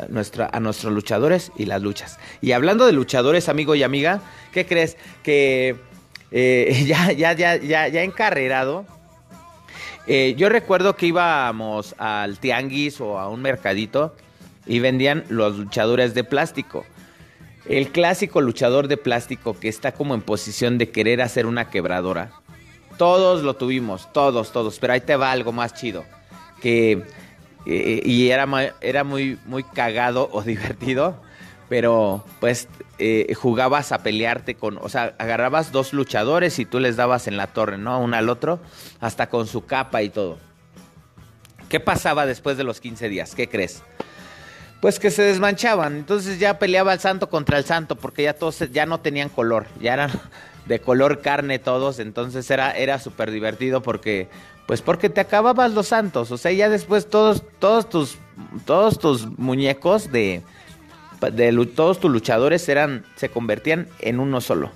a 0.51 0.59
nuestros 0.59 0.93
luchadores 0.93 1.51
y 1.57 1.65
las 1.65 1.81
luchas. 1.81 2.19
Y 2.41 2.51
hablando 2.51 2.85
de 2.85 2.93
luchadores, 2.93 3.49
amigo 3.49 3.73
y 3.73 3.81
amiga, 3.81 4.21
¿qué 4.51 4.67
crees? 4.67 4.95
Que 5.23 5.75
eh, 6.31 6.83
ya, 6.87 7.11
ya, 7.11 7.33
ya, 7.33 7.55
ya, 7.55 7.87
ya 7.87 8.03
encarrerado. 8.03 8.85
Yo 10.37 10.47
recuerdo 10.47 10.95
que 10.95 11.07
íbamos 11.07 11.93
al 11.97 12.39
tianguis 12.39 13.01
o 13.01 13.19
a 13.19 13.27
un 13.27 13.41
mercadito 13.41 14.15
y 14.65 14.79
vendían 14.79 15.25
los 15.27 15.57
luchadores 15.57 16.13
de 16.13 16.23
plástico. 16.23 16.85
El 17.67 17.89
clásico 17.89 18.39
luchador 18.39 18.87
de 18.87 18.95
plástico 18.95 19.59
que 19.59 19.67
está 19.67 19.91
como 19.91 20.15
en 20.15 20.21
posición 20.21 20.77
de 20.77 20.91
querer 20.91 21.21
hacer 21.21 21.45
una 21.45 21.69
quebradora. 21.69 22.31
Todos 22.97 23.43
lo 23.43 23.55
tuvimos, 23.55 24.11
todos, 24.11 24.51
todos. 24.51 24.79
Pero 24.79 24.93
ahí 24.93 25.01
te 25.01 25.15
va 25.15 25.31
algo 25.31 25.51
más 25.51 25.73
chido. 25.73 26.03
Que 26.61 27.03
eh, 27.65 28.01
y 28.03 28.29
era, 28.29 28.47
era 28.81 29.03
muy, 29.03 29.37
muy 29.45 29.63
cagado 29.63 30.29
o 30.31 30.41
divertido. 30.43 31.21
Pero 31.69 32.23
pues 32.39 32.69
eh, 32.97 33.33
jugabas 33.35 33.91
a 33.91 34.01
pelearte 34.01 34.55
con, 34.55 34.77
o 34.77 34.87
sea, 34.87 35.15
agarrabas 35.19 35.71
dos 35.73 35.91
luchadores 35.91 36.59
y 36.59 36.65
tú 36.65 36.79
les 36.79 36.95
dabas 36.95 37.27
en 37.27 37.35
la 37.35 37.47
torre, 37.47 37.77
¿no? 37.77 37.99
Uno 37.99 38.15
al 38.15 38.29
otro, 38.29 38.59
hasta 39.01 39.27
con 39.29 39.47
su 39.47 39.65
capa 39.65 40.01
y 40.01 40.09
todo. 40.09 40.37
¿Qué 41.67 41.81
pasaba 41.81 42.25
después 42.25 42.55
de 42.55 42.63
los 42.63 42.79
15 42.79 43.09
días? 43.09 43.35
¿Qué 43.35 43.49
crees? 43.49 43.83
Pues 44.79 44.99
que 44.99 45.11
se 45.11 45.23
desmanchaban. 45.23 45.97
Entonces 45.97 46.39
ya 46.39 46.57
peleaba 46.57 46.93
el 46.93 46.99
santo 46.99 47.29
contra 47.29 47.57
el 47.57 47.65
santo 47.65 47.97
porque 47.97 48.23
ya 48.23 48.33
todos 48.33 48.59
ya 48.71 48.85
no 48.85 49.01
tenían 49.01 49.27
color, 49.27 49.67
ya 49.81 49.93
eran 49.93 50.11
de 50.67 50.79
color 50.79 51.21
carne 51.21 51.59
todos. 51.59 51.99
Entonces 51.99 52.49
era, 52.51 52.71
era 52.71 52.99
súper 52.99 53.31
divertido 53.31 53.81
porque, 53.81 54.27
pues 54.65 54.81
porque 54.81 55.09
te 55.09 55.21
acababas 55.21 55.71
los 55.73 55.87
santos. 55.87 56.31
O 56.31 56.37
sea, 56.37 56.51
ya 56.51 56.69
después 56.69 57.09
todos, 57.09 57.43
todos 57.59 57.89
tus, 57.89 58.17
todos 58.65 58.99
tus 58.99 59.37
muñecos 59.37 60.11
de, 60.11 60.41
de 61.31 61.65
todos 61.75 61.99
tus 61.99 62.11
luchadores 62.11 62.67
eran, 62.69 63.05
se 63.15 63.29
convertían 63.29 63.87
en 63.99 64.19
uno 64.19 64.41
solo. 64.41 64.71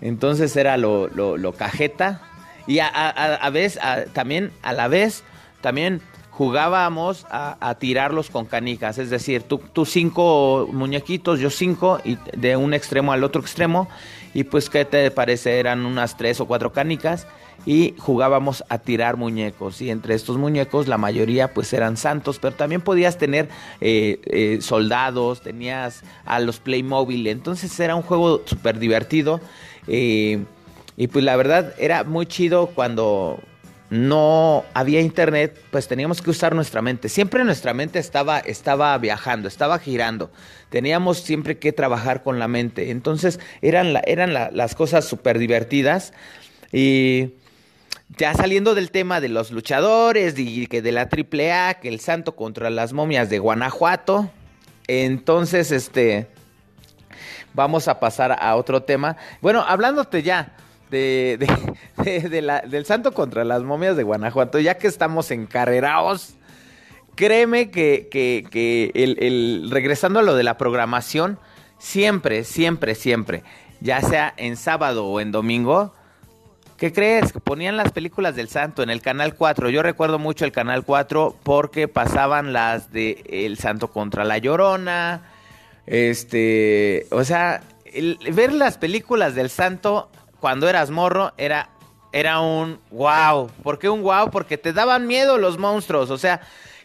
Entonces 0.00 0.56
era 0.56 0.76
lo, 0.76 1.08
lo, 1.08 1.36
lo 1.36 1.52
cajeta. 1.52 2.20
Y 2.66 2.78
a, 2.78 2.88
a, 2.88 3.08
a- 3.10 3.34
a 3.36 3.50
vez, 3.50 3.78
a- 3.82 4.04
también, 4.12 4.50
a 4.62 4.72
la 4.72 4.88
vez, 4.88 5.22
también 5.60 6.00
jugábamos 6.30 7.26
a, 7.30 7.74
tirarlos 7.78 8.28
con 8.28 8.44
canicas, 8.46 8.98
es 8.98 9.08
decir, 9.08 9.44
tú, 9.44 9.58
tú, 9.72 9.86
cinco 9.86 10.68
muñequitos, 10.72 11.38
yo 11.38 11.48
cinco, 11.48 12.00
y 12.04 12.18
de 12.36 12.56
un 12.56 12.74
extremo 12.74 13.12
al 13.12 13.22
otro 13.22 13.40
extremo, 13.40 13.88
y 14.34 14.44
pues, 14.44 14.68
¿qué 14.68 14.84
te 14.84 15.10
parece? 15.10 15.58
Eran 15.58 15.86
unas 15.86 16.16
tres 16.16 16.40
o 16.40 16.46
cuatro 16.46 16.72
canicas, 16.72 17.26
y 17.66 17.94
jugábamos 17.98 18.64
a 18.68 18.78
tirar 18.78 19.16
muñecos, 19.16 19.80
y 19.80 19.90
entre 19.90 20.14
estos 20.14 20.36
muñecos 20.36 20.88
la 20.88 20.98
mayoría 20.98 21.54
pues 21.54 21.72
eran 21.72 21.96
santos, 21.96 22.38
pero 22.38 22.54
también 22.54 22.80
podías 22.80 23.16
tener 23.16 23.48
eh, 23.80 24.20
eh, 24.24 24.58
soldados, 24.60 25.40
tenías 25.40 26.02
a 26.26 26.40
los 26.40 26.58
Playmobil, 26.58 27.26
entonces 27.26 27.78
era 27.80 27.94
un 27.94 28.02
juego 28.02 28.42
súper 28.44 28.78
divertido, 28.78 29.40
eh, 29.86 30.44
y 30.96 31.06
pues 31.06 31.24
la 31.24 31.36
verdad 31.36 31.74
era 31.78 32.04
muy 32.04 32.26
chido 32.26 32.66
cuando 32.66 33.40
no 33.94 34.64
había 34.74 35.00
internet, 35.00 35.56
pues 35.70 35.86
teníamos 35.86 36.20
que 36.20 36.30
usar 36.30 36.52
nuestra 36.52 36.82
mente. 36.82 37.08
Siempre 37.08 37.44
nuestra 37.44 37.74
mente 37.74 38.00
estaba, 38.00 38.40
estaba 38.40 38.98
viajando, 38.98 39.46
estaba 39.46 39.78
girando. 39.78 40.32
Teníamos 40.68 41.18
siempre 41.18 41.58
que 41.58 41.72
trabajar 41.72 42.24
con 42.24 42.40
la 42.40 42.48
mente. 42.48 42.90
Entonces 42.90 43.38
eran, 43.62 43.96
eran 44.04 44.34
las 44.34 44.74
cosas 44.74 45.04
súper 45.04 45.38
divertidas. 45.38 46.12
Y 46.72 47.34
ya 48.18 48.34
saliendo 48.34 48.74
del 48.74 48.90
tema 48.90 49.20
de 49.20 49.28
los 49.28 49.52
luchadores 49.52 50.34
y 50.38 50.66
que 50.66 50.82
de 50.82 50.90
la 50.90 51.02
AAA, 51.02 51.74
que 51.74 51.88
el 51.88 52.00
santo 52.00 52.34
contra 52.34 52.70
las 52.70 52.92
momias 52.92 53.30
de 53.30 53.38
Guanajuato. 53.38 54.28
Entonces, 54.88 55.70
este, 55.70 56.26
vamos 57.52 57.86
a 57.86 58.00
pasar 58.00 58.36
a 58.40 58.56
otro 58.56 58.82
tema. 58.82 59.16
Bueno, 59.40 59.64
hablándote 59.64 60.24
ya 60.24 60.56
de, 60.90 61.38
del 62.04 62.86
santo 62.86 63.12
contra 63.12 63.44
las 63.44 63.62
momias 63.62 63.96
de 63.96 64.02
Guanajuato, 64.02 64.58
ya 64.58 64.78
que 64.78 64.86
estamos 64.86 65.30
encarrerados, 65.30 66.34
créeme 67.14 67.70
que, 67.70 68.08
el, 68.94 69.70
regresando 69.70 70.20
a 70.20 70.22
lo 70.22 70.34
de 70.34 70.44
la 70.44 70.56
programación, 70.58 71.38
siempre, 71.78 72.44
siempre, 72.44 72.94
siempre, 72.94 73.42
ya 73.80 74.00
sea 74.00 74.34
en 74.36 74.56
sábado 74.56 75.06
o 75.06 75.20
en 75.20 75.32
domingo, 75.32 75.94
¿Qué 76.76 76.92
crees? 76.92 77.32
Que 77.32 77.38
ponían 77.38 77.76
las 77.76 77.92
películas 77.92 78.34
del 78.34 78.48
santo 78.48 78.82
en 78.82 78.90
el 78.90 79.00
canal 79.00 79.36
4. 79.36 79.70
Yo 79.70 79.82
recuerdo 79.82 80.18
mucho 80.18 80.44
el 80.44 80.50
canal 80.50 80.84
4 80.84 81.36
porque 81.44 81.86
pasaban 81.86 82.52
las 82.52 82.90
de 82.90 83.22
El 83.28 83.58
Santo 83.58 83.92
contra 83.92 84.24
la 84.24 84.38
Llorona. 84.38 85.22
Este, 85.86 87.06
o 87.10 87.22
sea, 87.22 87.62
ver 88.32 88.52
las 88.52 88.76
películas 88.78 89.36
del 89.36 89.50
santo 89.50 90.10
cuando 90.40 90.68
eras 90.68 90.90
morro 90.90 91.32
era, 91.38 91.70
era 92.14 92.38
un 92.38 92.78
wow. 92.92 93.50
¿Por 93.64 93.80
qué 93.80 93.88
un 93.88 94.02
wow? 94.02 94.30
Porque 94.30 94.56
te 94.56 94.72
daban 94.72 95.08
miedo 95.08 95.36
los 95.36 95.58
monstruos. 95.58 96.10
O 96.10 96.16
sea, 96.16 96.40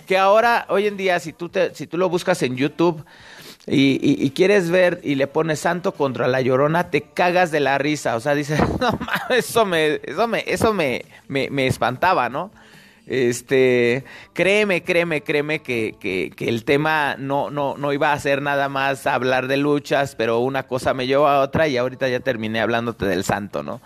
que 0.08 0.18
ahora, 0.18 0.65
hoy 0.70 0.88
en 0.88 0.98
día, 0.98 1.20
si 1.20 1.34
tú, 1.34 1.50
te, 1.50 1.76
si 1.76 1.86
tú 1.86 2.00
lo 2.00 2.10
buscas 2.10 2.42
en 2.42 2.58
YouTube 2.58 3.06
y, 3.68 4.32
quieres 4.32 4.72
ver 4.72 5.00
y 5.04 5.13
le 5.13 5.28
pones 5.28 5.60
santo 5.60 5.92
contra 5.92 6.28
la 6.28 6.42
llorona, 6.42 6.89
te 6.89 7.04
cagas 7.04 7.52
de 7.52 7.60
la 7.60 7.78
risa. 7.78 8.15
O 8.15 8.20
sea, 8.20 8.34
dices, 8.34 8.60
no 8.80 8.92
mames, 9.00 9.48
eso 9.50 9.65
me, 9.65 10.02
eso 10.04 10.28
me, 10.28 10.44
eso 10.48 10.74
me, 10.74 11.06
me, 11.28 11.48
me 11.52 11.68
espantaba, 11.68 12.28
¿no? 12.30 12.50
Este, 13.06 14.06
créeme, 14.34 14.82
créeme, 14.82 15.22
créeme 15.22 15.60
que, 15.60 15.96
que, 16.00 16.50
el 16.50 16.65
tema 16.65 17.18
no, 17.20 17.52
no, 17.52 17.78
no 17.78 17.94
iba 17.94 18.13
a 18.13 18.20
ser 18.20 18.42
nada 18.42 18.68
más 18.68 19.06
hablar 19.06 19.48
de 19.48 19.58
luchas, 19.58 20.15
pero 20.15 20.39
una 20.39 20.63
cosa 20.63 20.96
me 20.96 21.06
llevó 21.06 21.28
a 21.28 21.42
otra 21.42 21.68
y 21.68 21.78
ahorita 21.78 22.10
ya 22.10 22.20
terminé 22.20 22.62
hablándote 22.62 23.06
del 23.06 23.24
santo, 23.24 23.62
¿no? 23.62 23.80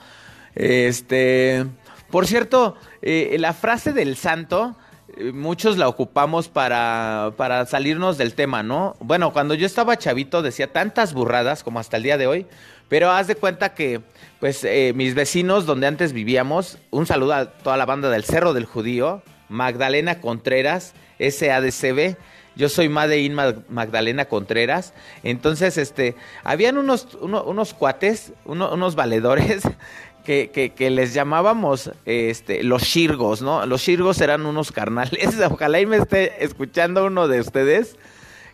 Este, 0.56 1.66
por 2.10 2.28
cierto, 2.28 2.76
eh, 3.02 3.36
la 3.40 3.54
frase 3.54 3.94
del 3.94 4.16
santo, 4.16 4.76
eh, 5.18 5.32
muchos 5.32 5.78
la 5.78 5.88
ocupamos 5.88 6.48
para, 6.48 7.34
para 7.38 7.66
salirnos 7.66 8.18
del 8.18 8.34
tema, 8.34 8.64
¿no? 8.64 8.96
Bueno, 9.00 9.34
cuando 9.34 9.54
yo 9.54 9.66
estaba 9.66 9.98
chavito 9.98 10.42
decía 10.42 10.72
tantas 10.72 11.14
burradas 11.14 11.64
como 11.64 11.80
hasta 11.80 11.98
el 11.98 12.04
día 12.04 12.18
de 12.18 12.28
hoy, 12.28 12.48
pero 12.88 13.12
haz 13.12 13.28
de 13.28 13.36
cuenta 13.36 13.74
que 13.74 14.02
pues 14.40 14.64
eh, 14.64 14.92
mis 14.96 15.16
vecinos 15.16 15.66
donde 15.66 15.88
antes 15.88 16.14
vivíamos, 16.14 16.78
un 16.92 17.06
saludo 17.06 17.34
a 17.34 17.46
toda 17.46 17.78
la 17.78 17.86
banda 17.86 18.10
del 18.10 18.24
Cerro 18.24 18.54
del 18.54 18.66
Judío, 18.66 19.24
Magdalena 19.50 20.20
Contreras, 20.20 20.94
SADCB, 21.20 22.18
yo 22.56 22.70
soy 22.70 22.90
Madein 22.90 23.34
Magdalena 23.34 24.26
Contreras, 24.26 24.94
entonces 25.24 25.78
este, 25.78 26.16
habían 26.44 26.78
unos, 26.78 27.16
unos 27.22 27.74
cuates, 27.74 28.34
unos 28.46 28.96
valedores 28.96 29.64
que, 30.24 30.50
que, 30.76 30.90
les 30.90 31.14
llamábamos 31.14 31.92
este, 32.06 32.64
los 32.64 32.84
shirgos, 32.84 33.42
¿no? 33.42 33.66
Los 33.66 33.82
shirgos 33.82 34.22
eran 34.22 34.46
unos 34.46 34.72
carnales, 34.72 35.36
ojalá 35.52 35.80
y 35.80 35.86
me 35.86 35.98
esté 35.98 36.44
escuchando 36.44 37.06
uno 37.06 37.28
de 37.28 37.42
ustedes, 37.42 37.98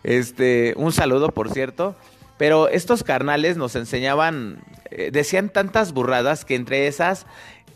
este, 0.02 0.74
un 0.76 0.92
saludo 0.92 1.30
por 1.30 1.50
cierto, 1.50 1.94
pero 2.38 2.68
estos 2.68 3.04
carnales 3.04 3.56
nos 3.56 3.76
enseñaban 3.76 4.62
eh, 4.90 5.10
decían 5.12 5.50
tantas 5.50 5.92
burradas 5.92 6.44
que 6.44 6.56
entre 6.56 6.88
esas, 6.88 7.26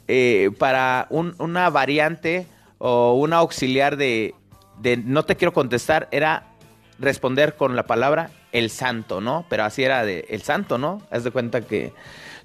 eh, 0.09 0.51
para 0.59 1.07
una 1.11 1.71
variante 1.71 2.47
o 2.79 3.15
una 3.15 3.37
auxiliar 3.37 3.97
de, 3.97 4.35
de 4.81 4.97
no 4.97 5.25
te 5.25 5.37
quiero 5.37 5.53
contestar, 5.53 6.09
era 6.11 6.49
responder 6.99 7.55
con 7.57 7.77
la 7.77 7.85
palabra 7.85 8.31
el 8.51 8.69
santo, 8.69 9.21
¿no? 9.21 9.47
Pero 9.49 9.65
así 9.65 9.85
era 9.85 10.05
de 10.05 10.27
el 10.29 10.43
santo, 10.43 10.77
¿no? 10.77 11.03
Haz 11.11 11.23
de 11.23 11.31
cuenta 11.31 11.61
que 11.61 11.93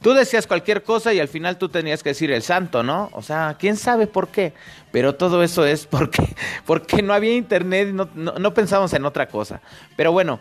tú 0.02 0.14
decías 0.14 0.48
cualquier 0.48 0.84
cosa 0.84 1.14
y 1.14 1.20
al 1.20 1.28
final 1.28 1.58
tú 1.58 1.70
tenías 1.70 2.04
que 2.04 2.10
decir 2.10 2.32
el 2.32 2.42
santo, 2.42 2.84
¿no? 2.84 3.10
O 3.14 3.22
sea, 3.22 3.56
quién 3.60 3.78
sabe 3.78 4.08
por 4.08 4.30
qué. 4.30 4.54
Pero 4.92 5.16
todo 5.16 5.44
eso 5.44 5.66
es 5.66 5.86
porque, 5.86 6.24
porque 6.66 7.02
no 7.02 7.14
había 7.14 7.36
internet 7.36 7.90
y 7.90 7.94
no, 7.94 8.10
no, 8.16 8.54
pensamos 8.54 8.94
en 8.94 9.06
otra 9.06 9.28
cosa. 9.28 9.62
Pero 9.96 10.12
bueno, 10.12 10.40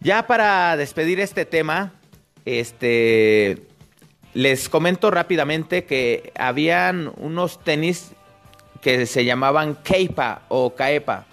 ya 0.00 0.26
para 0.26 0.76
despedir 0.76 1.20
este 1.20 1.44
tema, 1.44 1.92
este, 2.44 3.62
les 4.34 4.68
comento 4.68 5.10
rápidamente 5.10 5.84
que 5.84 6.32
habían 6.36 7.12
unos 7.16 7.62
tenis 7.62 8.12
que 8.80 9.06
se 9.06 9.24
llamaban 9.24 9.76
Keipa 9.76 10.42
o 10.48 10.74
Caepa. 10.74 11.26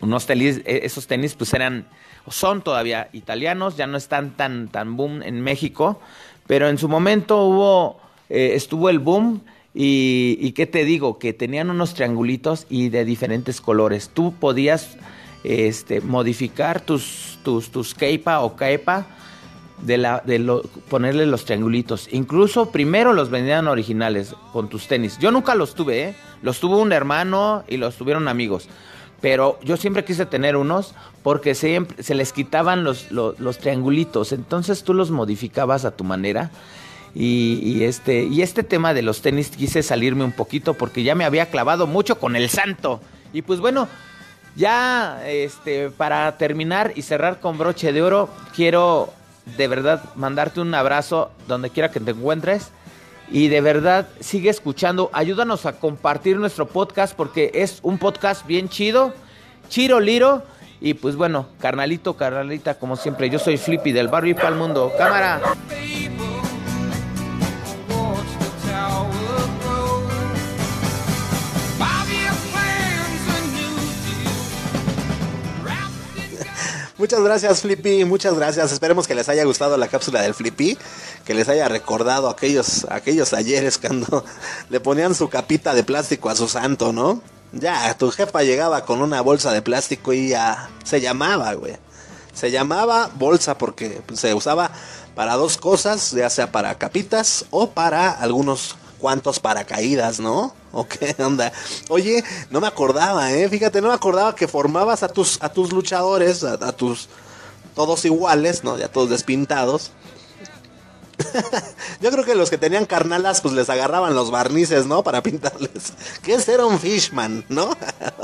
Unos 0.00 0.26
tenis, 0.26 0.60
e, 0.64 0.80
esos 0.84 1.06
tenis 1.06 1.34
pues 1.34 1.52
eran, 1.54 1.86
son 2.28 2.62
todavía 2.62 3.08
italianos, 3.12 3.76
ya 3.76 3.86
no 3.86 3.96
están 3.96 4.36
tan, 4.36 4.68
tan 4.68 4.96
boom 4.96 5.22
en 5.22 5.40
México, 5.40 6.00
pero 6.48 6.68
en 6.68 6.78
su 6.78 6.88
momento 6.88 7.44
hubo, 7.44 8.00
eh, 8.28 8.52
estuvo 8.54 8.90
el 8.90 8.98
boom 8.98 9.42
y, 9.72 10.36
y, 10.40 10.50
qué 10.52 10.66
te 10.66 10.84
digo, 10.84 11.20
que 11.20 11.32
tenían 11.32 11.70
unos 11.70 11.94
triangulitos 11.94 12.66
y 12.68 12.88
de 12.88 13.04
diferentes 13.04 13.60
colores. 13.60 14.10
Tú 14.12 14.34
podías 14.34 14.96
este, 15.44 16.00
modificar 16.00 16.80
tus, 16.80 17.38
tus, 17.44 17.70
tus 17.70 17.94
Keipa 17.94 18.40
o 18.40 18.56
Caepa 18.56 19.06
de, 19.82 19.98
la, 19.98 20.22
de 20.26 20.38
lo, 20.38 20.62
ponerle 20.88 21.26
los 21.26 21.44
triangulitos. 21.44 22.08
Incluso 22.12 22.72
primero 22.72 23.12
los 23.12 23.30
vendían 23.30 23.68
originales 23.68 24.34
con 24.52 24.68
tus 24.68 24.88
tenis. 24.88 25.18
Yo 25.18 25.30
nunca 25.30 25.54
los 25.54 25.74
tuve, 25.74 26.08
¿eh? 26.08 26.14
Los 26.42 26.60
tuvo 26.60 26.78
un 26.78 26.92
hermano 26.92 27.64
y 27.68 27.76
los 27.76 27.96
tuvieron 27.96 28.26
amigos. 28.26 28.68
Pero 29.20 29.58
yo 29.62 29.76
siempre 29.76 30.04
quise 30.04 30.26
tener 30.26 30.56
unos 30.56 30.94
porque 31.22 31.54
siempre, 31.54 32.02
se 32.02 32.14
les 32.14 32.32
quitaban 32.32 32.84
los, 32.84 33.10
los, 33.10 33.58
triangulitos. 33.58 34.32
Entonces 34.32 34.84
tú 34.84 34.94
los 34.94 35.10
modificabas 35.10 35.84
a 35.84 35.90
tu 35.90 36.04
manera. 36.04 36.50
Y, 37.14 37.60
y, 37.62 37.84
este, 37.84 38.24
y 38.24 38.42
este 38.42 38.62
tema 38.62 38.94
de 38.94 39.02
los 39.02 39.22
tenis 39.22 39.50
quise 39.50 39.82
salirme 39.82 40.24
un 40.24 40.32
poquito 40.32 40.74
porque 40.74 41.02
ya 41.02 41.14
me 41.14 41.24
había 41.24 41.46
clavado 41.46 41.86
mucho 41.86 42.18
con 42.18 42.36
el 42.36 42.48
santo. 42.48 43.00
Y 43.32 43.42
pues 43.42 43.60
bueno, 43.60 43.88
ya 44.58 45.22
este, 45.26 45.90
para 45.90 46.36
terminar 46.36 46.92
y 46.96 47.02
cerrar 47.02 47.40
con 47.40 47.58
broche 47.58 47.92
de 47.92 48.02
oro, 48.02 48.28
quiero 48.54 49.12
de 49.56 49.68
verdad 49.68 50.02
mandarte 50.14 50.60
un 50.60 50.74
abrazo 50.74 51.30
donde 51.46 51.70
quiera 51.70 51.90
que 51.90 52.00
te 52.00 52.10
encuentres. 52.10 52.70
Y 53.30 53.48
de 53.48 53.60
verdad, 53.60 54.08
sigue 54.20 54.50
escuchando. 54.50 55.10
Ayúdanos 55.12 55.66
a 55.66 55.78
compartir 55.78 56.36
nuestro 56.38 56.66
podcast 56.66 57.14
porque 57.14 57.50
es 57.54 57.80
un 57.82 57.98
podcast 57.98 58.46
bien 58.46 58.68
chido. 58.68 59.12
Chiro 59.68 60.00
Liro. 60.00 60.42
Y 60.80 60.94
pues 60.94 61.16
bueno, 61.16 61.48
carnalito, 61.58 62.14
carnalita, 62.16 62.78
como 62.78 62.96
siempre, 62.96 63.28
yo 63.28 63.38
soy 63.38 63.56
Flippy 63.56 63.92
del 63.92 64.08
barrio 64.08 64.30
y 64.30 64.34
para 64.34 64.50
el 64.50 64.54
mundo. 64.54 64.92
Cámara. 64.96 65.40
Muchas 76.98 77.20
gracias, 77.20 77.60
Flippy. 77.60 78.04
Muchas 78.04 78.34
gracias. 78.34 78.72
Esperemos 78.72 79.06
que 79.06 79.14
les 79.14 79.28
haya 79.28 79.44
gustado 79.44 79.76
la 79.76 79.86
cápsula 79.86 80.20
del 80.20 80.34
Flippy. 80.34 80.76
Que 81.24 81.32
les 81.32 81.48
haya 81.48 81.68
recordado 81.68 82.28
aquellos, 82.28 82.88
aquellos 82.90 83.32
ayeres 83.32 83.78
cuando 83.78 84.24
le 84.68 84.80
ponían 84.80 85.14
su 85.14 85.28
capita 85.28 85.74
de 85.74 85.84
plástico 85.84 86.28
a 86.28 86.34
su 86.34 86.48
santo, 86.48 86.92
¿no? 86.92 87.22
Ya, 87.52 87.96
tu 87.96 88.10
jefa 88.10 88.42
llegaba 88.42 88.84
con 88.84 89.00
una 89.00 89.20
bolsa 89.20 89.52
de 89.52 89.62
plástico 89.62 90.12
y 90.12 90.30
ya 90.30 90.70
se 90.82 91.00
llamaba, 91.00 91.54
güey. 91.54 91.76
Se 92.34 92.50
llamaba 92.50 93.10
bolsa 93.14 93.56
porque 93.56 94.02
se 94.14 94.34
usaba 94.34 94.72
para 95.14 95.34
dos 95.34 95.56
cosas, 95.56 96.10
ya 96.10 96.28
sea 96.28 96.50
para 96.50 96.78
capitas 96.78 97.44
o 97.50 97.70
para 97.70 98.10
algunos 98.10 98.76
cuántos 98.98 99.40
paracaídas, 99.40 100.20
¿no? 100.20 100.54
¿O 100.72 100.86
qué 100.86 101.14
onda? 101.18 101.52
Oye, 101.88 102.22
no 102.50 102.60
me 102.60 102.66
acordaba, 102.66 103.32
¿eh? 103.32 103.48
Fíjate, 103.48 103.80
no 103.80 103.88
me 103.88 103.94
acordaba 103.94 104.34
que 104.34 104.48
formabas 104.48 105.02
a 105.02 105.08
tus, 105.08 105.38
a 105.42 105.48
tus 105.48 105.72
luchadores, 105.72 106.44
a, 106.44 106.54
a 106.54 106.72
tus... 106.72 107.08
Todos 107.74 108.04
iguales, 108.04 108.64
¿no? 108.64 108.76
Ya 108.76 108.88
todos 108.88 109.08
despintados. 109.08 109.92
Yo 112.00 112.10
creo 112.10 112.24
que 112.24 112.34
los 112.34 112.50
que 112.50 112.58
tenían 112.58 112.86
carnalas, 112.86 113.40
pues 113.40 113.54
les 113.54 113.70
agarraban 113.70 114.14
los 114.14 114.30
barnices, 114.30 114.86
¿no? 114.86 115.02
Para 115.02 115.22
pintarles. 115.22 115.92
¿Qué 116.22 116.34
es 116.34 116.44
ser 116.44 116.60
un 116.60 116.78
fishman, 116.78 117.44
no? 117.48 117.76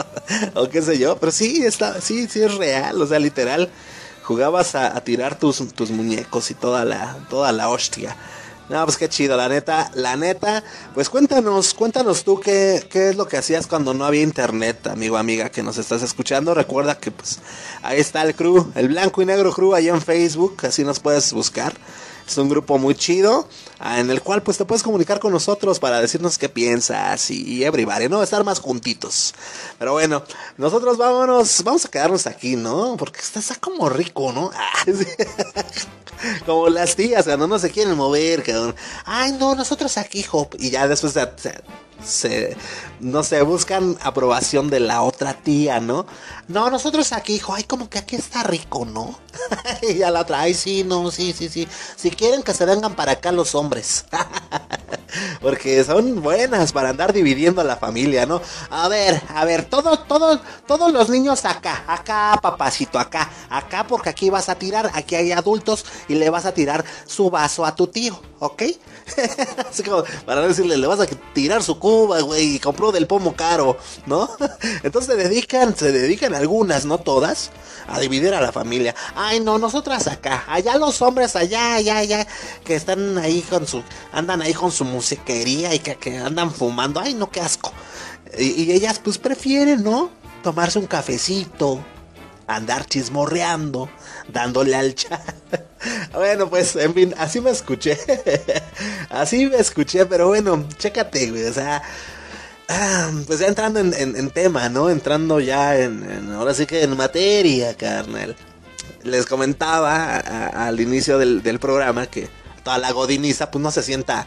o 0.54 0.68
qué 0.68 0.82
sé 0.82 0.98
yo. 0.98 1.16
Pero 1.16 1.32
sí, 1.32 1.64
está, 1.64 2.00
sí, 2.00 2.26
sí 2.28 2.42
es 2.42 2.54
real. 2.54 3.00
O 3.00 3.06
sea, 3.06 3.18
literal, 3.18 3.70
jugabas 4.22 4.74
a, 4.74 4.96
a 4.96 5.02
tirar 5.02 5.38
tus, 5.38 5.72
tus 5.74 5.90
muñecos 5.90 6.50
y 6.50 6.54
toda 6.54 6.84
la, 6.84 7.16
toda 7.28 7.52
la 7.52 7.68
hostia. 7.68 8.16
No, 8.68 8.82
pues 8.84 8.96
qué 8.96 9.10
chido, 9.10 9.36
la 9.36 9.48
neta, 9.48 9.90
la 9.94 10.16
neta. 10.16 10.64
Pues 10.94 11.10
cuéntanos, 11.10 11.74
cuéntanos 11.74 12.24
tú 12.24 12.40
qué, 12.40 12.86
qué 12.90 13.10
es 13.10 13.16
lo 13.16 13.28
que 13.28 13.36
hacías 13.36 13.66
cuando 13.66 13.92
no 13.92 14.06
había 14.06 14.22
internet, 14.22 14.86
amigo, 14.86 15.18
amiga, 15.18 15.50
que 15.50 15.62
nos 15.62 15.76
estás 15.76 16.02
escuchando. 16.02 16.54
Recuerda 16.54 16.98
que 16.98 17.10
pues 17.10 17.40
ahí 17.82 18.00
está 18.00 18.22
el 18.22 18.34
crew, 18.34 18.72
el 18.74 18.88
blanco 18.88 19.20
y 19.20 19.26
negro 19.26 19.52
crew 19.52 19.74
ahí 19.74 19.88
en 19.88 20.00
Facebook, 20.00 20.56
así 20.62 20.82
nos 20.82 20.98
puedes 20.98 21.32
buscar. 21.34 21.74
Es 22.26 22.38
un 22.38 22.48
grupo 22.48 22.78
muy 22.78 22.94
chido 22.94 23.46
en 23.84 24.10
el 24.10 24.22
cual 24.22 24.42
pues 24.42 24.56
te 24.56 24.64
puedes 24.64 24.82
comunicar 24.82 25.20
con 25.20 25.32
nosotros 25.32 25.78
para 25.78 26.00
decirnos 26.00 26.38
qué 26.38 26.48
piensas 26.48 27.30
y, 27.30 27.64
everybody, 27.64 28.08
¿no? 28.08 28.22
Estar 28.22 28.42
más 28.42 28.58
juntitos. 28.58 29.34
Pero 29.78 29.92
bueno, 29.92 30.24
nosotros 30.56 30.96
vámonos, 30.96 31.62
vamos 31.62 31.84
a 31.84 31.90
quedarnos 31.90 32.26
aquí, 32.26 32.56
¿no? 32.56 32.96
Porque 32.96 33.20
está, 33.20 33.40
como 33.56 33.88
rico, 33.88 34.32
¿no? 34.32 34.50
Ah, 36.26 36.42
como 36.46 36.68
las 36.70 36.96
tías 36.96 37.24
cuando 37.26 37.46
no 37.46 37.58
se 37.58 37.70
quieren 37.70 37.96
mover, 37.96 38.42
cabrón. 38.42 38.74
Ay, 39.04 39.32
no, 39.32 39.54
nosotros 39.54 39.98
aquí, 39.98 40.24
Hop. 40.32 40.54
Y 40.58 40.70
ya 40.70 40.88
después 40.88 41.12
se, 41.12 41.20
se, 42.04 42.56
no 43.00 43.22
sé, 43.22 43.42
buscan 43.42 43.96
aprobación 44.02 44.70
de 44.70 44.80
la 44.80 45.02
otra 45.02 45.34
tía, 45.34 45.80
¿no? 45.80 46.06
No, 46.48 46.70
nosotros 46.70 47.12
aquí, 47.12 47.36
hijo, 47.36 47.54
ay, 47.54 47.64
como 47.64 47.88
que 47.88 47.98
aquí 47.98 48.16
está 48.16 48.42
rico, 48.42 48.84
¿no? 48.84 49.18
y 49.82 50.02
a 50.02 50.10
la 50.10 50.20
otra, 50.20 50.40
ay, 50.40 50.54
sí, 50.54 50.84
no, 50.84 51.10
sí, 51.10 51.32
sí, 51.32 51.48
sí. 51.48 51.66
Si 51.96 52.10
quieren 52.10 52.42
que 52.42 52.54
se 52.54 52.64
vengan 52.66 52.94
para 52.94 53.12
acá 53.12 53.32
los 53.32 53.54
hombres. 53.54 54.04
Porque 55.40 55.84
son 55.84 56.22
buenas 56.22 56.72
para 56.72 56.90
andar 56.90 57.12
dividiendo 57.12 57.60
a 57.60 57.64
la 57.64 57.76
familia, 57.76 58.26
¿no? 58.26 58.40
A 58.70 58.88
ver, 58.88 59.22
a 59.28 59.44
ver, 59.44 59.64
todos, 59.64 60.06
todos, 60.08 60.40
todos 60.66 60.92
los 60.92 61.08
niños 61.08 61.44
acá, 61.44 61.84
acá, 61.86 62.38
papacito, 62.42 62.98
acá, 62.98 63.30
acá, 63.48 63.86
porque 63.86 64.10
aquí 64.10 64.30
vas 64.30 64.48
a 64.48 64.56
tirar, 64.56 64.90
aquí 64.94 65.14
hay 65.14 65.32
adultos 65.32 65.84
y 66.08 66.14
le 66.14 66.30
vas 66.30 66.46
a 66.46 66.52
tirar 66.52 66.84
su 67.06 67.30
vaso 67.30 67.64
a 67.64 67.74
tu 67.74 67.86
tío, 67.86 68.20
¿ok? 68.40 68.62
Así 69.70 69.82
como 69.82 70.02
para 70.26 70.46
decirle, 70.46 70.76
le 70.76 70.86
vas 70.86 71.00
a 71.00 71.06
tirar 71.06 71.62
su 71.62 71.78
y 72.38 72.58
compró 72.58 72.92
del 72.92 73.06
pomo 73.06 73.34
caro, 73.34 73.78
¿no? 74.06 74.28
Entonces 74.82 75.14
se 75.14 75.22
dedican, 75.22 75.76
se 75.76 75.92
dedican 75.92 76.34
algunas, 76.34 76.84
no 76.84 76.98
todas, 76.98 77.50
a 77.86 78.00
dividir 78.00 78.34
a 78.34 78.40
la 78.40 78.52
familia. 78.52 78.94
Ay, 79.14 79.40
no, 79.40 79.58
nosotras 79.58 80.06
acá, 80.06 80.44
allá 80.48 80.76
los 80.76 81.00
hombres, 81.02 81.36
allá, 81.36 81.74
allá, 81.74 81.98
allá, 81.98 82.26
que 82.64 82.74
están 82.74 83.18
ahí 83.18 83.42
con 83.42 83.66
su, 83.66 83.82
andan 84.12 84.42
ahí 84.42 84.54
con 84.54 84.72
su 84.72 84.84
musiquería 84.84 85.74
y 85.74 85.78
que, 85.78 85.96
que 85.96 86.18
andan 86.18 86.50
fumando. 86.52 87.00
Ay, 87.00 87.14
no, 87.14 87.30
qué 87.30 87.40
asco. 87.40 87.72
Y 88.38 88.72
ellas, 88.72 89.00
pues 89.02 89.18
prefieren, 89.18 89.82
¿no? 89.82 90.10
Tomarse 90.42 90.78
un 90.78 90.86
cafecito, 90.86 91.80
andar 92.46 92.86
chismorreando, 92.86 93.88
dándole 94.28 94.74
al 94.74 94.94
chat. 94.96 95.20
bueno, 96.12 96.48
pues, 96.48 96.76
en 96.76 96.94
fin, 96.94 97.14
así 97.18 97.40
me 97.40 97.50
escuché. 97.50 97.98
así 99.10 99.46
me 99.46 99.56
escuché, 99.56 100.06
pero 100.06 100.28
bueno, 100.28 100.66
chécate, 100.78 101.30
güey, 101.30 101.44
o 101.44 101.52
sea. 101.52 101.82
Ah, 102.68 103.10
pues 103.26 103.40
ya 103.40 103.46
entrando 103.46 103.78
en, 103.78 104.30
tema, 104.30 104.70
¿no? 104.70 104.88
Entrando 104.88 105.38
ya 105.38 105.78
en, 105.78 106.32
ahora 106.32 106.54
sí 106.54 106.64
que 106.64 106.82
en 106.82 106.96
materia, 106.96 107.76
carnal. 107.76 108.36
Les 109.02 109.26
comentaba 109.26 110.16
al 110.16 110.80
inicio 110.80 111.18
del, 111.18 111.42
del, 111.42 111.58
programa 111.58 112.06
que 112.06 112.26
toda 112.62 112.78
la 112.78 112.90
godiniza, 112.92 113.50
pues 113.50 113.62
no 113.62 113.70
se 113.70 113.82
sienta 113.82 114.26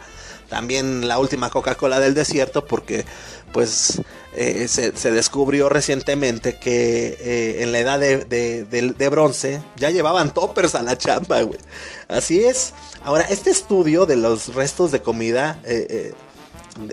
también 0.49 1.07
la 1.07 1.17
última 1.17 1.49
Coca-Cola 1.49 1.99
del 1.99 2.13
desierto, 2.13 2.65
porque 2.65 3.05
pues 3.51 4.01
eh, 4.39 4.67
se, 4.67 5.11
descubrió 5.11 5.67
recientemente 5.67 6.59
que 6.59 7.17
eh, 7.19 7.63
en 7.63 7.71
la 7.71 7.79
edad 7.79 7.99
de, 7.99 9.09
bronce 9.09 9.63
ya 9.77 9.89
llevaban 9.89 10.31
toppers 10.31 10.75
a 10.75 10.83
la 10.83 10.95
chamba, 10.95 11.41
güey. 11.41 11.59
Así 12.07 12.45
es. 12.45 12.75
Ahora, 13.03 13.23
este 13.23 13.49
estudio 13.49 14.05
de 14.05 14.15
los 14.15 14.53
restos 14.53 14.91
de 14.91 15.01
comida 15.01 15.59
eh, 15.63 16.13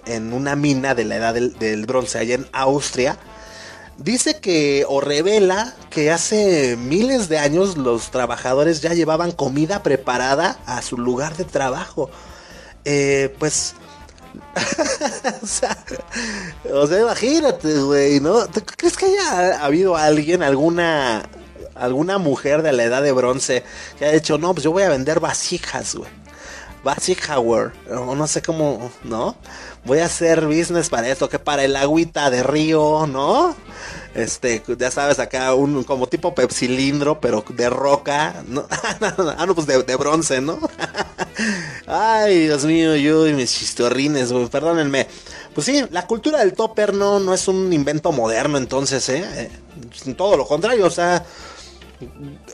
en 0.06 0.32
una 0.32 0.56
mina 0.56 0.94
de 0.94 1.04
la 1.04 1.16
edad 1.16 1.34
del, 1.34 1.58
del, 1.58 1.84
bronce 1.84 2.18
allá 2.18 2.36
en 2.36 2.46
Austria, 2.52 3.18
dice 3.98 4.40
que 4.40 4.86
o 4.88 5.02
revela 5.02 5.76
que 5.90 6.10
hace 6.10 6.78
miles 6.78 7.28
de 7.28 7.36
años 7.36 7.76
los 7.76 8.10
trabajadores 8.10 8.80
ya 8.80 8.94
llevaban 8.94 9.32
comida 9.32 9.82
preparada 9.82 10.58
a 10.64 10.80
su 10.80 10.96
lugar 10.96 11.36
de 11.36 11.44
trabajo. 11.44 12.08
pues 13.38 13.74
o, 15.42 15.46
sea, 15.46 15.76
o 16.72 16.86
sea, 16.86 17.00
imagínate, 17.00 17.80
güey, 17.80 18.20
¿no? 18.20 18.46
¿Tú 18.46 18.60
crees 18.76 18.96
que 18.96 19.06
haya 19.06 19.64
habido 19.64 19.96
alguien, 19.96 20.42
alguna 20.42 21.22
alguna 21.74 22.18
mujer 22.18 22.62
de 22.62 22.72
la 22.72 22.84
edad 22.84 23.02
de 23.02 23.12
bronce 23.12 23.64
que 23.98 24.04
haya 24.04 24.14
dicho, 24.14 24.38
no, 24.38 24.54
pues 24.54 24.64
yo 24.64 24.70
voy 24.70 24.84
a 24.84 24.88
vender 24.88 25.20
vasijas, 25.20 25.94
güey? 25.94 26.10
Vasijaware, 26.84 27.72
o 27.90 28.14
no 28.14 28.26
sé 28.26 28.42
cómo, 28.42 28.92
¿no? 29.04 29.36
Voy 29.86 30.00
a 30.00 30.04
hacer 30.04 30.46
business 30.46 30.90
para 30.90 31.08
esto, 31.08 31.30
que 31.30 31.38
para 31.38 31.64
el 31.64 31.74
agüita 31.76 32.28
de 32.28 32.42
río, 32.42 33.06
¿no? 33.06 33.56
Este, 34.14 34.62
ya 34.78 34.90
sabes, 34.90 35.18
acá 35.18 35.54
un 35.54 35.82
como 35.84 36.06
tipo 36.06 36.34
pepsilindro, 36.34 37.20
pero 37.20 37.42
de 37.48 37.70
roca. 37.70 38.44
¿no? 38.46 38.66
ah, 38.70 39.46
no, 39.46 39.54
pues 39.54 39.66
de, 39.66 39.82
de 39.82 39.96
bronce, 39.96 40.40
¿no? 40.40 40.58
Ay, 41.86 42.46
Dios 42.46 42.64
mío, 42.64 42.96
yo 42.96 43.26
y 43.26 43.34
mis 43.34 43.52
chistorrines, 43.52 44.32
güey, 44.32 44.46
perdónenme. 44.46 45.06
Pues 45.54 45.66
sí, 45.66 45.84
la 45.90 46.06
cultura 46.06 46.38
del 46.38 46.54
topper 46.54 46.94
no, 46.94 47.20
no 47.20 47.34
es 47.34 47.46
un 47.46 47.72
invento 47.72 48.10
moderno, 48.10 48.56
entonces, 48.56 49.08
¿eh? 49.10 49.24
eh 50.06 50.14
todo 50.14 50.36
lo 50.36 50.46
contrario, 50.46 50.86
o 50.86 50.90
sea, 50.90 51.24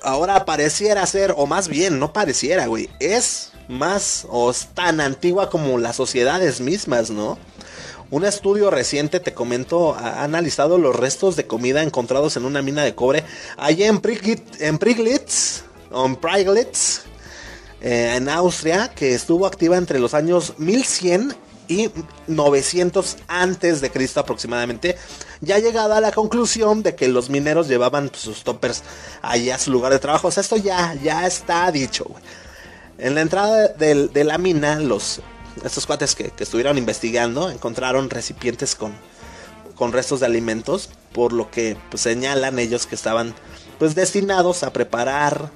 ahora 0.03 0.45
pareciera 0.45 1.07
ser, 1.07 1.33
o 1.37 1.47
más 1.47 1.69
bien, 1.69 1.99
no 1.99 2.13
pareciera, 2.13 2.67
güey, 2.67 2.89
es 2.99 3.53
más 3.69 4.27
o 4.29 4.51
es 4.51 4.69
tan 4.75 5.01
antigua 5.01 5.49
como 5.49 5.79
las 5.79 5.97
sociedades 5.97 6.61
mismas, 6.61 7.11
¿no? 7.11 7.39
Un 8.11 8.25
estudio 8.25 8.71
reciente, 8.71 9.21
te 9.21 9.33
comento, 9.33 9.95
ha 9.95 10.25
analizado 10.25 10.77
los 10.79 10.97
restos 10.97 11.37
de 11.37 11.47
comida 11.47 11.85
encontrados 11.85 12.37
en 12.37 12.45
una 12.45 12.61
mina 12.61 12.83
de 12.83 12.97
cobre 12.97 13.23
allá 13.57 13.87
en, 13.87 14.01
Priglitz, 14.01 14.61
en 14.61 14.79
Priglitz, 14.79 15.63
en 15.95 16.17
Priglitz, 16.17 17.03
eh, 17.81 18.15
en 18.17 18.29
Austria, 18.29 18.89
que 18.95 19.15
estuvo 19.15 19.47
activa 19.47 19.77
entre 19.77 19.99
los 19.99 20.15
años 20.15 20.55
1100 20.59 21.35
y 21.69 21.89
900 22.27 23.17
antes 23.29 23.81
de 23.81 23.91
Cristo 23.91 24.21
aproximadamente, 24.21 24.99
ya 25.41 25.59
llegada 25.59 25.99
a 25.99 26.01
la 26.01 26.11
conclusión 26.11 26.83
de 26.83 26.95
que 26.95 27.09
los 27.09 27.31
mineros 27.31 27.69
llevaban 27.69 28.09
pues, 28.09 28.23
sus 28.23 28.43
toppers 28.43 28.83
allá 29.23 29.55
a 29.55 29.59
su 29.59 29.71
lugar 29.71 29.93
de 29.93 30.01
trabajo. 30.01 30.29
O 30.29 30.31
sea, 30.31 30.41
esto 30.43 30.57
ya, 30.57 30.95
ya 31.03 31.27
está 31.27 31.71
dicho. 31.71 32.07
En 32.99 33.15
la 33.15 33.23
entrada 33.23 33.69
de, 33.69 34.25
la 34.25 34.37
mina, 34.37 34.81
los, 34.81 35.21
estos 35.65 35.87
cuates 35.87 36.15
que, 36.15 36.31
que, 36.31 36.43
estuvieron 36.43 36.77
investigando 36.77 37.51
encontraron 37.51 38.11
recipientes 38.11 38.75
con, 38.75 38.93
con 39.77 39.93
restos 39.93 40.21
de 40.21 40.27
alimentos, 40.27 40.91
por 41.13 41.33
lo 41.33 41.51
que 41.51 41.77
pues, 41.89 42.03
señalan 42.03 42.59
ellos 42.59 42.87
que 42.87 42.97
estaban 42.97 43.35
pues 43.79 43.95
destinados 43.95 44.65
a 44.65 44.73
preparar 44.73 45.51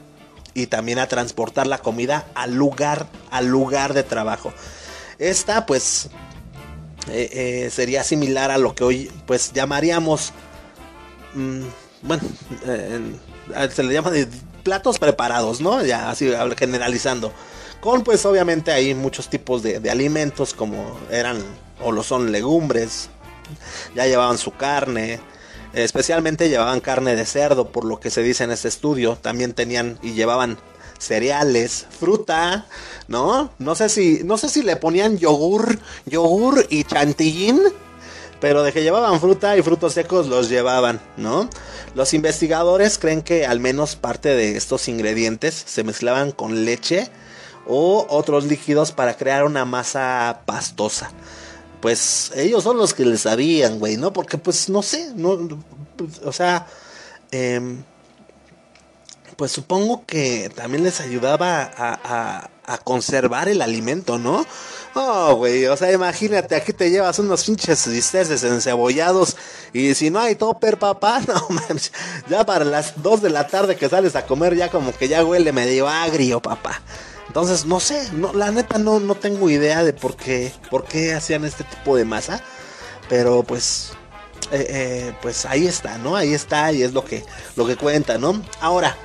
y 0.55 0.69
también 0.69 0.99
a 0.99 1.09
transportar 1.09 1.67
la 1.67 1.79
comida 1.79 2.27
al 2.35 2.55
lugar, 2.55 3.07
al 3.31 3.47
lugar 3.47 3.93
de 3.93 4.05
trabajo. 4.05 4.53
Esta 5.19 5.67
pues 5.67 6.09
eh, 7.09 7.29
eh, 7.33 7.71
sería 7.71 8.03
similar 8.03 8.51
a 8.51 8.59
lo 8.59 8.75
que 8.75 8.85
hoy 8.85 9.12
pues 9.27 9.53
llamaríamos, 9.53 10.33
mmm, 11.35 11.62
bueno, 12.03 12.23
eh, 12.67 13.01
se 13.71 13.83
le 13.83 13.93
llama 13.93 14.11
de 14.11 14.27
platos 14.62 14.99
preparados, 14.99 15.61
¿no? 15.61 15.85
Ya 15.85 16.11
así 16.11 16.31
generalizando. 16.57 17.33
Con 17.81 18.03
pues 18.03 18.25
obviamente 18.25 18.73
hay 18.73 18.94
muchos 18.94 19.29
tipos 19.29 19.63
de, 19.63 19.90
alimentos 19.90 20.55
como 20.55 20.98
eran 21.11 21.38
o 21.83 21.92
lo 21.92 22.02
son 22.02 22.33
legumbres. 22.33 23.11
Ya 23.94 24.07
llevaban 24.07 24.38
su 24.38 24.52
carne. 24.52 25.21
Especialmente 25.75 26.48
llevaban 26.48 26.81
carne 26.81 27.16
de 27.16 27.27
cerdo, 27.27 27.68
por 27.70 27.85
lo 27.85 27.98
que 28.00 28.10
se 28.10 28.22
dice 28.22 28.44
en 28.44 28.50
este 28.52 28.68
estudio. 28.68 29.18
También 29.20 29.54
tenían 29.54 29.98
y 30.02 30.12
llevaban 30.12 30.58
cereales, 30.98 31.87
fruta, 31.98 32.66
¿no? 33.08 33.50
No 33.58 33.75
sé 33.75 33.88
si, 33.88 34.22
no 34.25 34.38
sé 34.38 34.48
si 34.48 34.62
le 34.62 34.77
ponían 34.77 35.18
yogur, 35.18 35.79
yogur 36.06 36.66
y 36.70 36.85
chantillín, 36.85 37.60
pero 38.40 38.62
de 38.62 38.72
que 38.72 38.83
llevaban 38.83 39.20
fruta 39.20 39.56
y 39.56 39.62
frutos 39.62 39.94
secos 39.94 40.27
los 40.29 40.48
llevaban, 40.48 41.00
¿no? 41.16 41.48
Los 41.94 42.14
investigadores 42.14 42.98
creen 42.98 43.22
que 43.22 43.46
al 43.46 43.60
menos 43.60 43.96
parte 43.96 44.31
de 44.31 44.56
estos 44.56 44.88
ingredientes 44.88 45.54
se 45.66 45.85
mezclaban 45.85 46.33
con 46.33 46.64
leche 46.64 47.10
o 47.66 48.06
otros 48.08 48.44
líquidos 48.44 48.92
para 48.92 49.16
crear 49.16 49.44
una 49.44 49.64
masa 49.64 50.42
pastosa. 50.46 51.10
Pues 51.85 52.32
ellos 52.35 52.64
son 52.64 52.78
los 52.78 52.94
que 52.94 53.04
le 53.04 53.18
sabían, 53.18 53.78
güey, 53.78 53.98
¿no? 53.98 54.10
Porque 54.10 54.38
pues 54.38 54.70
no 54.70 54.80
sé, 54.80 55.12
no, 55.14 55.37
pues, 55.98 56.18
o 56.24 56.32
sea, 56.32 56.66
em, 57.30 57.85
pues 59.37 59.52
supongo 59.52 60.06
que 60.06 60.50
también 60.54 60.82
les 60.82 61.02
ayudaba 61.02 61.70
a 61.76 62.78
conservar 62.85 63.50
el 63.50 63.60
alimento, 63.60 64.18
¿no? 64.18 64.46
Oh, 64.94 65.35
güey, 65.35 65.66
o 65.66 65.76
sea, 65.76 65.92
imagínate, 65.92 66.56
aquí 66.56 66.72
te 66.72 66.88
llevas 66.88 67.18
unos 67.18 67.44
pinches 67.44 67.87
bisteces 67.87 68.42
encebollados 68.44 69.37
y 69.74 69.94
si 69.94 70.08
no 70.08 70.20
hay 70.20 70.37
topper, 70.37 70.78
papá, 70.78 71.20
no 71.26 71.48
mames, 71.50 71.92
ya 72.30 72.46
para 72.46 72.64
las 72.64 73.02
2 73.02 73.20
de 73.20 73.28
la 73.28 73.46
tarde 73.46 73.76
que 73.76 73.90
sales 73.90 74.16
a 74.16 74.24
comer 74.24 74.56
ya 74.56 74.70
como 74.70 74.96
que 74.96 75.06
ya 75.06 75.22
huele 75.22 75.52
medio 75.52 75.87
agrio, 75.87 76.40
papá. 76.40 76.80
Entonces, 77.27 77.64
no 77.64 77.81
sé, 77.81 78.10
la 78.35 78.50
neta 78.50 78.79
no, 78.79 79.00
no 79.00 79.14
tengo 79.14 79.50
idea 79.50 79.83
de 79.83 79.92
por 79.92 80.16
qué, 80.16 80.52
por 80.70 80.85
qué 80.85 81.14
hacían 81.14 81.44
este 81.44 81.64
tipo 81.64 81.96
de 81.96 82.04
masa, 82.04 82.42
pero 83.08 83.42
pues, 83.42 83.92
eh, 84.52 84.66
eh, 84.68 85.14
pues 85.22 85.44
ahí 85.46 85.66
está, 85.66 85.98
¿no? 85.98 86.16
Ahí 86.16 86.35
está 86.35 86.72
y 86.72 86.83
es 86.83 86.92
lo 86.92 87.04
que, 87.04 87.25
lo 87.56 87.66
que 87.66 87.77
cuenta, 87.77 88.18
¿no? 88.18 88.42
Ahora, 88.60 88.96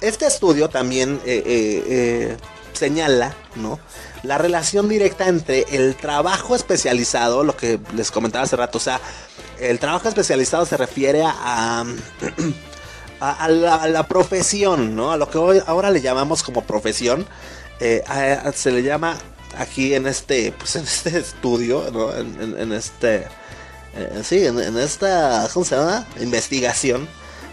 este 0.00 0.26
estudio 0.26 0.68
también 0.68 1.20
eh, 1.24 2.36
señala, 2.72 3.34
¿no? 3.56 3.78
La 4.22 4.38
relación 4.38 4.88
directa 4.88 5.28
entre 5.28 5.64
el 5.70 5.96
trabajo 5.96 6.56
especializado, 6.56 7.44
lo 7.44 7.56
que 7.56 7.78
les 7.94 8.10
comentaba 8.10 8.44
hace 8.44 8.56
rato, 8.56 8.78
o 8.78 8.80
sea, 8.80 9.00
el 9.60 9.78
trabajo 9.78 10.08
especializado 10.08 10.64
se 10.66 10.76
refiere 10.76 11.22
a, 11.24 11.84
a, 13.20 13.48
la, 13.48 14.06
profesión, 14.06 14.94
¿no? 14.94 15.12
A 15.12 15.16
lo 15.16 15.28
que 15.30 15.38
hoy, 15.38 15.60
ahora 15.66 15.90
le 15.90 16.00
llamamos 16.00 16.42
como 16.42 16.62
profesión, 16.64 17.26
eh, 17.80 18.02
se 18.54 18.70
le 18.70 18.82
llama 18.82 19.16
aquí 19.56 19.94
en 19.94 20.06
este, 20.06 20.52
pues 20.52 20.76
en 20.76 20.84
este 20.84 21.18
estudio, 21.18 21.90
¿no? 21.92 22.14
En, 22.14 22.72
este, 22.72 23.26
eh, 23.96 24.22
sí, 24.22 24.46
en, 24.46 24.78
esta, 24.78 25.48
¿cómo 25.52 25.64
se 25.64 25.76
llama? 25.76 26.06
Investigación. 26.20 27.08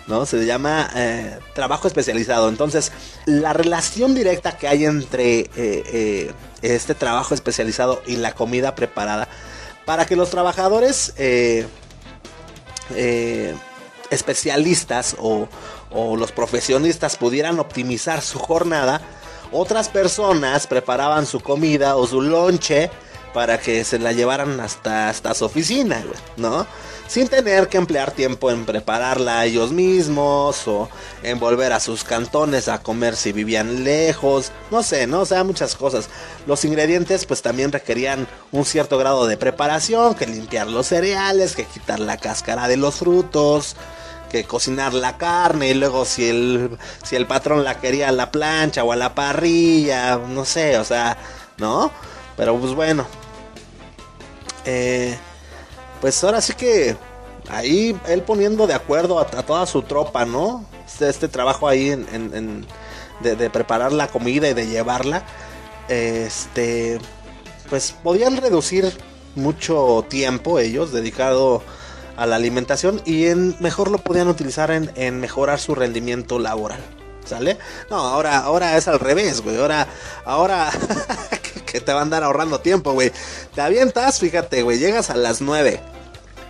¿no? 0.07 0.27
Se 0.27 0.37
le 0.37 0.45
llama 0.45 0.87
eh, 0.95 1.39
trabajo 1.55 1.87
especializado. 1.87 2.47
Entonces, 2.47 2.91
la 3.25 3.53
relación 3.53 4.13
directa 4.13 4.55
que 4.55 4.67
hay 4.67 4.85
entre 4.85 5.49
este 6.61 6.93
trabajo 6.93 7.33
especializado 7.33 8.03
y 8.05 8.17
la 8.17 8.33
comida 8.33 8.75
preparada, 8.75 9.27
para 9.83 10.05
que 10.05 10.15
los 10.15 10.29
trabajadores 10.29 11.15
especialistas 14.09 15.15
o, 15.19 15.47
o 15.91 16.17
los 16.17 16.31
profesionistas 16.31 17.15
pudieran 17.15 17.59
optimizar 17.59 18.21
su 18.21 18.39
jornada, 18.39 19.01
otras 19.51 19.89
personas 19.89 20.67
preparaban 20.67 21.25
su 21.25 21.39
comida 21.39 21.95
o 21.95 22.07
su 22.07 22.21
lonche 22.21 22.89
para 23.33 23.59
que 23.59 23.83
se 23.83 23.99
la 23.99 24.13
llevaran 24.13 24.59
hasta, 24.59 25.09
hasta 25.09 25.33
su 25.33 25.45
oficina, 25.45 26.03
¿no? 26.37 26.65
Sin 27.07 27.27
tener 27.27 27.69
que 27.69 27.77
emplear 27.77 28.11
tiempo 28.11 28.49
en 28.49 28.65
prepararla 28.65 29.45
ellos 29.45 29.71
mismos 29.71 30.67
o 30.67 30.89
en 31.21 31.39
volver 31.39 31.71
a 31.71 31.79
sus 31.79 32.03
cantones 32.03 32.67
a 32.67 32.81
comer 32.81 33.15
si 33.15 33.31
vivían 33.31 33.83
lejos, 33.83 34.51
no 34.71 34.81
sé, 34.81 35.05
¿no? 35.05 35.21
O 35.21 35.25
sea, 35.25 35.43
muchas 35.43 35.75
cosas. 35.75 36.09
Los 36.47 36.65
ingredientes 36.65 37.25
pues 37.25 37.43
también 37.43 37.71
requerían 37.71 38.27
un 38.51 38.65
cierto 38.65 38.97
grado 38.97 39.27
de 39.27 39.37
preparación, 39.37 40.15
que 40.15 40.25
limpiar 40.25 40.67
los 40.67 40.87
cereales, 40.87 41.55
que 41.55 41.65
quitar 41.65 41.99
la 41.99 42.17
cáscara 42.17 42.67
de 42.67 42.77
los 42.77 42.95
frutos, 42.95 43.75
que 44.31 44.43
cocinar 44.43 44.93
la 44.95 45.17
carne 45.17 45.69
y 45.69 45.73
luego 45.75 46.05
si 46.05 46.27
el 46.27 46.77
si 47.03 47.15
el 47.15 47.27
patrón 47.27 47.63
la 47.63 47.79
quería 47.79 48.09
a 48.09 48.11
la 48.11 48.31
plancha 48.31 48.83
o 48.83 48.91
a 48.91 48.95
la 48.95 49.13
parrilla, 49.13 50.17
no 50.17 50.43
sé, 50.43 50.79
o 50.79 50.83
sea, 50.83 51.17
¿no? 51.57 51.91
Pero 52.35 52.57
pues 52.57 52.73
bueno. 52.73 53.05
Eh, 54.65 55.15
pues 56.05 56.23
ahora 56.23 56.39
sí 56.39 56.53
que 56.53 56.95
ahí 57.49 57.99
él 58.07 58.21
poniendo 58.21 58.67
de 58.67 58.75
acuerdo 58.75 59.17
a, 59.17 59.25
toda 59.25 59.65
su 59.65 59.81
tropa, 59.81 60.23
¿no? 60.23 60.63
Este, 60.85 61.09
este 61.09 61.27
trabajo 61.27 61.67
ahí 61.67 61.89
en, 61.89 62.67
de, 63.21 63.49
preparar 63.49 63.91
la 63.91 64.07
comida 64.09 64.47
y 64.47 64.53
de 64.53 64.67
llevarla, 64.67 65.23
este, 65.87 66.99
pues 67.71 67.95
podían 68.03 68.37
reducir 68.37 68.95
mucho 69.33 70.05
tiempo 70.07 70.59
ellos 70.59 70.91
dedicado 70.91 71.63
a 72.17 72.27
la 72.27 72.35
alimentación 72.35 73.01
y 73.03 73.25
en, 73.25 73.55
mejor 73.59 73.89
lo 73.89 73.97
podían 73.97 74.27
utilizar 74.27 74.69
en, 74.69 74.91
en 74.93 75.19
mejorar 75.19 75.59
su 75.59 75.73
rendimiento 75.73 76.37
laboral. 76.37 76.81
¿Sale? 77.25 77.57
No, 77.89 77.97
ahora, 77.97 78.37
ahora 78.37 78.77
es 78.77 78.87
al 78.87 78.99
revés, 78.99 79.41
güey. 79.41 79.57
Ahora, 79.57 79.87
ahora 80.23 80.69
que- 81.65 81.81
te 81.81 81.91
van 81.91 81.99
a 81.99 82.01
andar 82.03 82.23
ahorrando 82.23 82.59
tiempo, 82.59 82.93
güey. 82.93 83.11
Te 83.53 83.61
avientas, 83.61 84.19
fíjate, 84.19 84.63
güey, 84.63 84.79
llegas 84.79 85.09
a 85.09 85.15
las 85.15 85.41
9, 85.41 85.81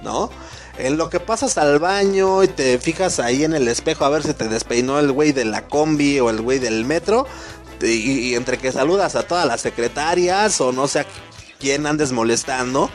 ¿no? 0.05 0.29
En 0.77 0.97
lo 0.97 1.09
que 1.09 1.19
pasas 1.19 1.57
al 1.57 1.79
baño 1.79 2.43
y 2.43 2.47
te 2.47 2.79
fijas 2.79 3.19
ahí 3.19 3.43
en 3.43 3.53
el 3.53 3.67
espejo 3.67 4.05
a 4.05 4.09
ver 4.09 4.23
si 4.23 4.33
te 4.33 4.47
despeinó 4.47 4.99
el 4.99 5.11
güey 5.11 5.33
de 5.33 5.43
la 5.43 5.67
combi 5.67 6.19
o 6.21 6.29
el 6.29 6.41
güey 6.41 6.59
del 6.59 6.85
metro. 6.85 7.27
Y, 7.81 8.35
entre 8.35 8.57
que 8.57 8.71
saludas 8.71 9.15
a 9.15 9.23
todas 9.23 9.45
las 9.45 9.59
secretarias 9.59 10.61
o 10.61 10.71
no 10.71 10.87
sé 10.87 11.01
a 11.01 11.05
quién 11.59 11.85
andes 11.85 12.13
molestando, 12.13 12.89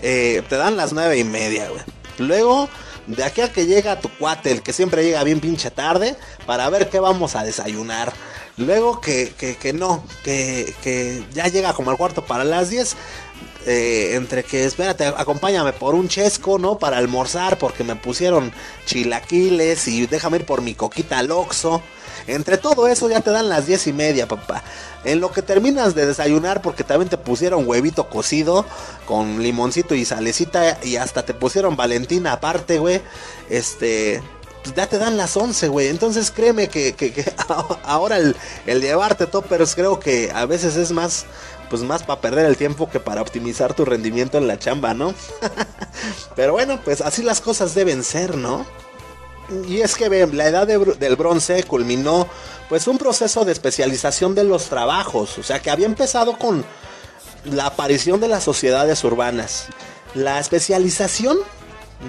eh, 0.00 0.42
te 0.48 0.56
dan 0.56 0.76
las 0.76 0.94
nueve 0.94 1.18
y 1.18 1.24
media, 1.24 1.68
güey. 1.68 1.82
Luego, 2.18 2.68
de 3.06 3.24
aquí 3.24 3.42
a 3.42 3.52
que 3.52 3.66
llega 3.66 4.00
tu 4.00 4.08
cuate, 4.08 4.50
el 4.50 4.62
que 4.62 4.72
siempre 4.72 5.04
llega 5.04 5.22
bien 5.24 5.40
pinche 5.40 5.70
tarde, 5.70 6.16
para 6.46 6.68
ver 6.70 6.88
qué 6.88 6.98
vamos 6.98 7.36
a 7.36 7.44
desayunar. 7.44 8.12
Luego 8.56 9.00
que, 9.00 9.32
que, 9.36 9.56
que 9.56 9.72
no, 9.72 10.04
que, 10.24 10.74
que 10.82 11.24
ya 11.32 11.48
llega 11.48 11.72
como 11.72 11.90
al 11.90 11.96
cuarto 11.96 12.24
para 12.24 12.44
las 12.44 12.70
10. 12.70 12.96
Eh, 13.66 14.14
entre 14.14 14.44
que, 14.44 14.64
espérate, 14.64 15.06
acompáñame 15.06 15.72
por 15.72 15.94
un 15.94 16.08
chesco, 16.08 16.58
¿no? 16.58 16.78
Para 16.78 16.98
almorzar, 16.98 17.58
porque 17.58 17.84
me 17.84 17.96
pusieron 17.96 18.52
chilaquiles 18.86 19.88
y 19.88 20.06
déjame 20.06 20.38
ir 20.38 20.46
por 20.46 20.62
mi 20.62 20.74
coquita 20.74 21.18
al. 21.18 21.30
Entre 22.26 22.56
todo 22.56 22.86
eso 22.86 23.08
ya 23.08 23.20
te 23.20 23.30
dan 23.30 23.48
las 23.48 23.66
diez 23.66 23.86
y 23.86 23.92
media, 23.92 24.28
papá. 24.28 24.62
En 25.04 25.20
lo 25.20 25.32
que 25.32 25.42
terminas 25.42 25.94
de 25.94 26.06
desayunar, 26.06 26.62
porque 26.62 26.84
también 26.84 27.08
te 27.08 27.18
pusieron 27.18 27.66
huevito 27.66 28.08
cocido 28.08 28.64
con 29.06 29.42
limoncito 29.42 29.94
y 29.94 30.04
salecita 30.04 30.78
y 30.84 30.96
hasta 30.96 31.24
te 31.24 31.34
pusieron 31.34 31.76
Valentina 31.76 32.32
aparte, 32.32 32.78
güey. 32.78 33.00
Este, 33.50 34.22
pues 34.62 34.74
ya 34.76 34.86
te 34.86 34.98
dan 34.98 35.16
las 35.16 35.36
11, 35.36 35.68
güey. 35.68 35.88
Entonces 35.88 36.30
créeme 36.30 36.68
que 36.68 36.94
ahora 37.84 38.16
el, 38.18 38.36
el 38.66 38.80
llevarte 38.80 39.26
toppers 39.26 39.74
creo 39.74 39.98
que 39.98 40.30
a 40.32 40.46
veces 40.46 40.76
es 40.76 40.92
más, 40.92 41.26
pues 41.72 41.84
más 41.84 42.02
para 42.02 42.20
perder 42.20 42.44
el 42.44 42.58
tiempo 42.58 42.90
que 42.90 43.00
para 43.00 43.22
optimizar 43.22 43.72
tu 43.72 43.86
rendimiento 43.86 44.36
en 44.36 44.46
la 44.46 44.58
chamba, 44.58 44.92
¿no? 44.92 45.14
Pero 46.36 46.52
bueno, 46.52 46.78
pues 46.84 47.00
así 47.00 47.22
las 47.22 47.40
cosas 47.40 47.74
deben 47.74 48.04
ser, 48.04 48.36
¿no? 48.36 48.66
Y 49.66 49.80
es 49.80 49.94
que 49.94 50.10
la 50.26 50.48
edad 50.48 50.66
del 50.66 51.16
bronce 51.16 51.64
culminó 51.64 52.28
pues 52.68 52.86
un 52.88 52.98
proceso 52.98 53.46
de 53.46 53.52
especialización 53.52 54.34
de 54.34 54.44
los 54.44 54.66
trabajos, 54.66 55.38
o 55.38 55.42
sea 55.42 55.60
que 55.60 55.70
había 55.70 55.86
empezado 55.86 56.36
con 56.36 56.62
la 57.46 57.68
aparición 57.68 58.20
de 58.20 58.28
las 58.28 58.44
sociedades 58.44 59.02
urbanas. 59.02 59.68
La 60.14 60.40
especialización 60.40 61.38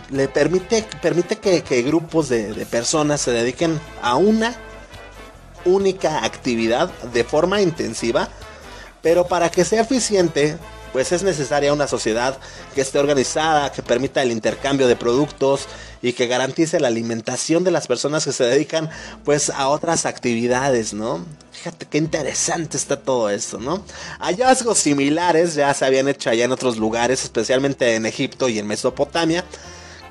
le 0.10 0.28
permite, 0.28 0.86
permite 1.02 1.38
que, 1.38 1.82
grupos 1.84 2.28
de 2.28 2.68
personas 2.70 3.22
se 3.22 3.32
dediquen 3.32 3.80
a 4.02 4.18
una 4.18 4.58
única 5.64 6.26
actividad 6.26 6.92
de 7.14 7.24
forma 7.24 7.62
intensiva, 7.62 8.28
pero 9.04 9.28
para 9.28 9.52
que 9.52 9.66
sea 9.66 9.82
eficiente, 9.82 10.58
pues 10.94 11.12
es 11.12 11.24
necesaria 11.24 11.74
una 11.74 11.88
sociedad 11.88 12.38
que 12.74 12.82
esté 12.82 13.00
organizada, 13.00 13.72
que 13.72 13.84
permita 13.84 14.22
el 14.24 14.32
intercambio 14.32 14.88
de 14.88 14.96
productos 14.96 15.68
y 16.02 16.14
que 16.14 16.28
garantice 16.28 16.80
la 16.80 16.88
alimentación 16.88 17.64
de 17.64 17.72
las 17.72 17.86
personas 17.88 18.24
que 18.24 18.32
se 18.32 18.46
dedican 18.46 18.90
pues 19.26 19.50
a 19.50 19.68
otras 19.68 20.06
actividades, 20.06 20.94
¿no? 20.94 21.26
Fíjate 21.52 21.86
qué 21.86 21.98
interesante 21.98 22.78
está 22.78 23.02
todo 23.02 23.30
esto, 23.30 23.60
¿no? 23.60 23.84
Hallazgos 24.20 24.78
similares 24.78 25.56
ya 25.56 25.74
se 25.74 25.84
habían 25.84 26.08
hecho 26.08 26.30
allá 26.30 26.46
en 26.46 26.52
otros 26.54 26.78
lugares, 26.78 27.24
especialmente 27.24 27.96
en 27.96 28.06
Egipto 28.06 28.48
y 28.48 28.60
en 28.60 28.68
Mesopotamia, 28.68 29.44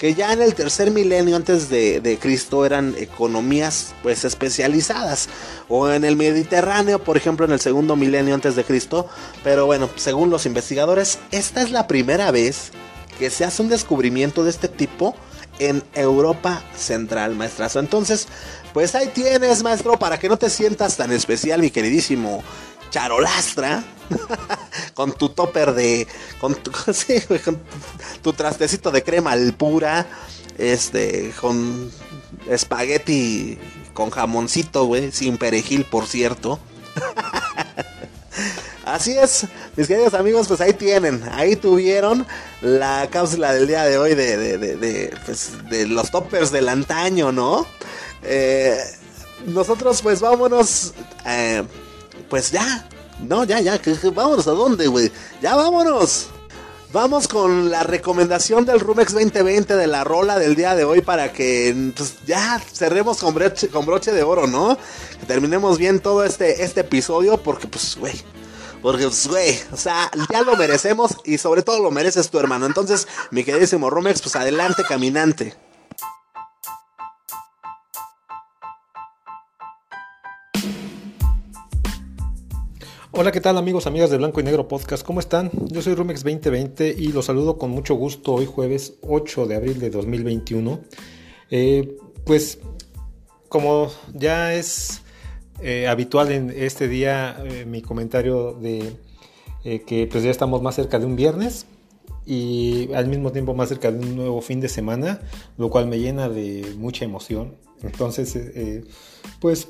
que 0.03 0.14
ya 0.14 0.32
en 0.32 0.42
el 0.42 0.57
tercer 0.57 0.90
milenio 0.90 1.36
antes 1.36 1.68
de, 1.68 2.00
de 2.00 2.18
Cristo 2.18 2.66
eran 2.66 2.96
economías 2.98 3.94
pues 4.03 4.24
especializadas. 4.24 5.28
O 5.68 5.88
en 5.88 6.03
el 6.03 6.16
Mediterráneo 6.16 7.05
por 7.05 7.16
ejemplo 7.16 7.46
en 7.46 7.53
el 7.53 7.61
segundo 7.61 7.94
milenio 7.94 8.34
antes 8.34 8.57
de 8.57 8.64
Cristo. 8.64 9.07
Pero 9.44 9.66
bueno 9.66 9.88
según 9.94 10.28
los 10.28 10.44
investigadores 10.44 11.20
esta 11.30 11.62
es 11.62 11.70
la 11.70 11.86
primera 11.86 12.32
vez 12.32 12.72
que 13.16 13.30
se 13.30 13.44
hace 13.44 13.62
un 13.62 13.68
descubrimiento 13.68 14.42
de 14.42 14.50
este 14.50 14.66
tipo 14.66 15.14
en 15.61 15.84
Europa 15.94 16.64
Central 16.76 17.36
maestrazo. 17.36 17.78
Entonces 17.78 18.26
pues 18.72 18.96
ahí 18.96 19.07
tienes 19.14 19.62
maestro 19.62 20.00
para 20.00 20.18
que 20.18 20.28
no 20.28 20.36
te 20.36 20.50
sientas 20.50 20.96
tan 20.96 21.12
especial 21.12 21.61
mi 21.61 21.70
queridísimo 21.70 22.42
charolastra 22.93 23.82
con 24.95 25.12
tu 25.12 25.30
topper 25.30 25.72
de 25.72 26.07
con 26.40 26.55
tu, 26.55 26.70
sí, 26.93 27.20
con 27.45 27.61
tu 28.22 28.32
trastecito 28.32 28.93
de 28.93 29.03
crema 29.03 29.32
al 29.32 29.55
pura 29.55 30.07
este 30.59 31.32
con 31.40 31.90
espagueti 32.49 33.59
con 33.95 34.11
jamoncito 34.11 34.84
güey 34.84 35.11
sin 35.11 35.38
perejil 35.38 35.84
por 35.84 36.07
cierto 36.07 36.61
Así 38.84 39.16
es, 39.16 39.47
mis 39.76 39.86
queridos 39.86 40.12
amigos, 40.12 40.49
pues 40.49 40.61
ahí 40.61 40.72
tienen, 40.72 41.22
ahí 41.32 41.55
tuvieron 41.55 42.26
la 42.62 43.09
cápsula 43.11 43.55
del 43.55 43.68
día 43.68 43.84
de 43.84 43.97
hoy 43.97 44.16
de, 44.16 44.36
de, 44.36 44.59
de, 44.59 44.76
de, 44.76 45.16
pues, 45.24 45.53
los 45.88 46.11
toppers 46.11 46.51
del 46.51 46.68
antaño, 46.68 47.30
¿no? 47.30 47.64
Eh, 48.24 48.76
nosotros 49.47 50.03
pues 50.03 50.20
vámonos, 50.20 50.95
eh, 51.26 51.62
pues 52.33 52.51
ya, 52.51 52.89
no, 53.20 53.45
ya, 53.45 53.61
ya, 53.61 53.78
vámonos 54.14 54.47
a 54.47 54.53
dónde, 54.53 54.87
güey, 54.87 55.12
ya 55.43 55.55
vámonos. 55.55 56.28
Vamos 56.91 57.28
con 57.28 57.70
la 57.70 57.83
recomendación 57.83 58.64
del 58.64 58.80
Rumex 58.80 59.12
2020 59.12 59.76
de 59.76 59.87
la 59.87 60.03
rola 60.03 60.39
del 60.39 60.57
día 60.57 60.74
de 60.74 60.85
hoy 60.85 61.03
para 61.03 61.30
que 61.30 61.93
pues, 61.95 62.14
ya 62.26 62.59
cerremos 62.59 63.18
con 63.18 63.35
broche, 63.35 63.68
con 63.68 63.85
broche 63.85 64.12
de 64.12 64.22
oro, 64.22 64.47
¿no? 64.47 64.78
Que 65.20 65.26
terminemos 65.26 65.76
bien 65.76 66.01
todo 66.01 66.24
este, 66.24 66.64
este 66.64 66.80
episodio 66.80 67.37
porque 67.37 67.66
pues, 67.66 67.99
güey, 67.99 68.14
porque, 68.80 69.05
pues, 69.05 69.28
güey, 69.28 69.61
o 69.70 69.76
sea, 69.76 70.11
ya 70.30 70.41
lo 70.41 70.57
merecemos 70.57 71.18
y 71.26 71.37
sobre 71.37 71.62
todo 71.62 71.83
lo 71.83 71.91
mereces 71.91 72.30
tu 72.30 72.39
hermano. 72.39 72.64
Entonces, 72.64 73.09
mi 73.30 73.45
queridísimo 73.45 73.91
Rumex, 73.91 74.22
pues 74.22 74.37
adelante, 74.37 74.85
caminante. 74.89 75.55
Hola, 83.14 83.30
¿qué 83.30 83.42
tal 83.42 83.58
amigos, 83.58 83.86
amigas 83.86 84.08
de 84.08 84.16
Blanco 84.16 84.40
y 84.40 84.42
Negro 84.42 84.68
Podcast? 84.68 85.04
¿Cómo 85.04 85.20
están? 85.20 85.50
Yo 85.68 85.82
soy 85.82 85.94
Rumex 85.94 86.24
2020 86.24 86.94
y 86.96 87.08
los 87.08 87.26
saludo 87.26 87.58
con 87.58 87.70
mucho 87.70 87.94
gusto 87.94 88.32
hoy 88.32 88.46
jueves 88.46 88.94
8 89.02 89.44
de 89.44 89.54
abril 89.54 89.78
de 89.80 89.90
2021. 89.90 90.80
Eh, 91.50 91.98
pues 92.24 92.58
como 93.50 93.90
ya 94.14 94.54
es 94.54 95.02
eh, 95.60 95.88
habitual 95.88 96.32
en 96.32 96.54
este 96.56 96.88
día 96.88 97.36
eh, 97.44 97.66
mi 97.66 97.82
comentario 97.82 98.54
de 98.54 98.96
eh, 99.62 99.82
que 99.82 100.06
pues 100.06 100.24
ya 100.24 100.30
estamos 100.30 100.62
más 100.62 100.76
cerca 100.76 100.98
de 100.98 101.04
un 101.04 101.14
viernes 101.14 101.66
y 102.24 102.90
al 102.94 103.08
mismo 103.08 103.30
tiempo 103.30 103.52
más 103.52 103.68
cerca 103.68 103.92
de 103.92 103.98
un 103.98 104.16
nuevo 104.16 104.40
fin 104.40 104.58
de 104.60 104.70
semana, 104.70 105.20
lo 105.58 105.68
cual 105.68 105.86
me 105.86 105.98
llena 105.98 106.30
de 106.30 106.64
mucha 106.78 107.04
emoción. 107.04 107.56
Entonces, 107.82 108.38
pues 109.38 109.68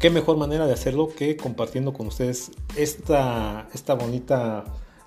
qué 0.00 0.10
mejor 0.10 0.36
manera 0.36 0.66
de 0.66 0.72
hacerlo 0.72 1.08
que 1.16 1.36
compartiendo 1.36 1.92
con 1.92 2.08
ustedes 2.08 2.50
esta, 2.76 3.68
esta 3.74 3.94
bonita 3.94 4.64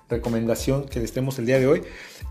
recomendación 0.08 0.84
que 0.84 1.00
les 1.00 1.12
tenemos 1.12 1.38
el 1.38 1.46
día 1.46 1.58
de 1.58 1.66
hoy. 1.66 1.82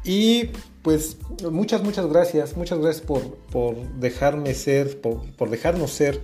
Y 0.04 0.50
pues 0.82 1.18
muchas, 1.50 1.84
muchas 1.84 2.08
gracias, 2.08 2.56
muchas 2.58 2.80
gracias 2.80 3.06
por, 3.06 3.36
por 3.52 3.76
dejarme 3.96 4.54
ser, 4.54 5.02
por, 5.02 5.22
por 5.36 5.50
dejarnos 5.50 5.92
ser 5.92 6.22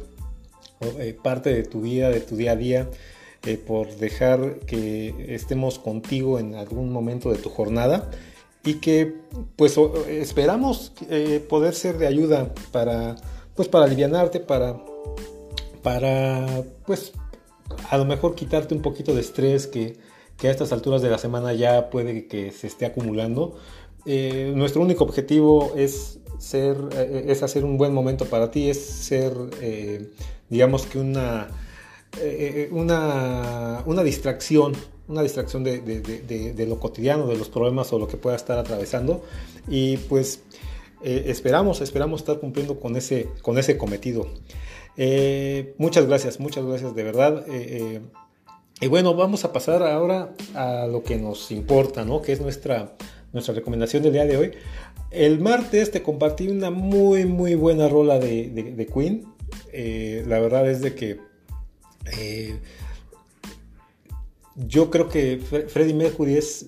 eh, 0.99 1.17
parte 1.21 1.53
de 1.53 1.63
tu 1.63 1.81
vida, 1.81 2.09
de 2.09 2.19
tu 2.19 2.35
día 2.35 2.51
a 2.51 2.55
día, 2.55 2.89
eh, 3.45 3.57
por 3.57 3.95
dejar 3.95 4.59
que 4.61 5.33
estemos 5.33 5.79
contigo 5.79 6.39
en 6.39 6.55
algún 6.55 6.91
momento 6.91 7.31
de 7.31 7.37
tu 7.37 7.49
jornada 7.49 8.09
y 8.63 8.75
que 8.75 9.13
pues 9.55 9.77
esperamos 10.09 10.93
eh, 11.09 11.45
poder 11.47 11.75
ser 11.75 11.97
de 11.97 12.07
ayuda 12.07 12.53
para 12.71 13.15
pues 13.55 13.69
para 13.69 13.85
alivianarte, 13.85 14.41
para 14.41 14.75
para, 15.85 16.63
pues, 16.87 17.13
a 17.91 17.97
lo 17.99 18.05
mejor 18.05 18.33
quitarte 18.33 18.73
un 18.73 18.81
poquito 18.81 19.13
de 19.13 19.21
estrés 19.21 19.67
que, 19.67 19.97
que 20.35 20.47
a 20.47 20.51
estas 20.51 20.71
alturas 20.71 21.03
de 21.03 21.11
la 21.11 21.19
semana 21.19 21.53
ya 21.53 21.91
puede 21.91 22.25
que 22.25 22.51
se 22.51 22.65
esté 22.65 22.87
acumulando. 22.87 23.55
Eh, 24.07 24.51
nuestro 24.55 24.81
único 24.81 25.03
objetivo 25.03 25.73
es 25.77 26.17
ser, 26.39 26.75
eh, 26.97 27.25
es 27.27 27.43
hacer 27.43 27.63
un 27.63 27.77
buen 27.77 27.93
momento 27.93 28.25
para 28.25 28.49
ti, 28.49 28.67
es 28.67 28.83
ser, 28.83 29.31
eh, 29.61 30.09
digamos 30.49 30.87
que 30.87 30.97
una, 30.97 31.49
una, 32.71 33.83
una 33.85 34.03
distracción, 34.03 34.73
una 35.07 35.21
distracción 35.21 35.63
de, 35.63 35.81
de- 35.81 36.53
de- 36.53 36.65
lo 36.65 36.79
cotidiano, 36.79 37.27
de 37.27 37.37
los 37.37 37.49
problemas 37.49 37.93
o 37.93 37.99
lo 37.99 38.07
que 38.07 38.17
pueda 38.17 38.35
estar 38.35 38.57
atravesando. 38.57 39.21
Y 39.67 39.97
pues 39.97 40.41
esperamos, 41.03 41.81
esperamos 41.81 42.21
estar 42.21 42.39
cumpliendo 42.39 42.79
con 42.79 42.95
ese, 42.95 43.27
con 43.43 43.59
ese 43.59 43.77
cometido. 43.77 44.25
Eh, 44.97 45.73
muchas 45.77 46.05
gracias, 46.07 46.39
muchas 46.39 46.65
gracias 46.65 46.95
de 46.95 47.03
verdad. 47.03 47.45
Eh, 47.47 47.99
eh, 47.99 48.01
y 48.81 48.87
bueno, 48.87 49.13
vamos 49.15 49.45
a 49.45 49.53
pasar 49.53 49.83
ahora 49.83 50.33
a 50.53 50.87
lo 50.87 51.03
que 51.03 51.17
nos 51.17 51.51
importa, 51.51 52.03
¿no? 52.05 52.21
Que 52.21 52.33
es 52.33 52.41
nuestra, 52.41 52.95
nuestra 53.33 53.53
recomendación 53.53 54.03
del 54.03 54.13
día 54.13 54.25
de 54.25 54.37
hoy. 54.37 54.51
El 55.11 55.39
martes 55.39 55.91
te 55.91 56.01
compartí 56.03 56.47
una 56.49 56.71
muy, 56.71 57.25
muy 57.25 57.55
buena 57.55 57.87
rola 57.87 58.19
de, 58.19 58.49
de- 58.49 58.85
Queen. 58.87 59.25
La 60.27 60.39
verdad 60.39 60.69
es 60.69 60.81
de 60.81 60.93
que 60.95 61.19
yo 64.55 64.89
creo 64.89 65.09
que 65.09 65.39
Fre- 65.39 65.67
Freddie 65.67 65.93
Mercury 65.93 66.35
es, 66.37 66.67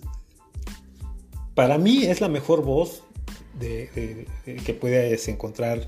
para 1.56 1.78
mí, 1.78 2.06
es 2.06 2.22
la 2.22 2.30
mejor 2.30 2.64
voz 2.64 3.04
que 3.60 4.78
puedes 4.80 5.28
encontrar 5.28 5.86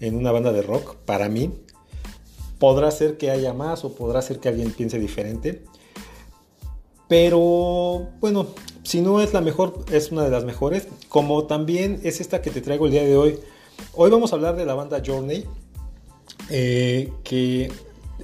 en 0.00 0.16
una 0.16 0.32
banda 0.32 0.52
de 0.52 0.62
rock, 0.62 0.96
para 1.04 1.28
mí. 1.28 1.52
Podrá 2.62 2.92
ser 2.92 3.18
que 3.18 3.28
haya 3.28 3.52
más 3.52 3.84
o 3.84 3.92
podrá 3.92 4.22
ser 4.22 4.38
que 4.38 4.48
alguien 4.48 4.70
piense 4.70 5.00
diferente. 5.00 5.64
Pero 7.08 8.10
bueno, 8.20 8.46
si 8.84 9.00
no 9.00 9.20
es 9.20 9.32
la 9.32 9.40
mejor, 9.40 9.84
es 9.90 10.12
una 10.12 10.22
de 10.22 10.30
las 10.30 10.44
mejores. 10.44 10.86
Como 11.08 11.46
también 11.46 11.98
es 12.04 12.20
esta 12.20 12.40
que 12.40 12.52
te 12.52 12.60
traigo 12.60 12.86
el 12.86 12.92
día 12.92 13.02
de 13.02 13.16
hoy. 13.16 13.40
Hoy 13.94 14.12
vamos 14.12 14.32
a 14.32 14.36
hablar 14.36 14.54
de 14.54 14.64
la 14.64 14.74
banda 14.74 15.02
Journey, 15.04 15.44
eh, 16.50 17.12
que 17.24 17.72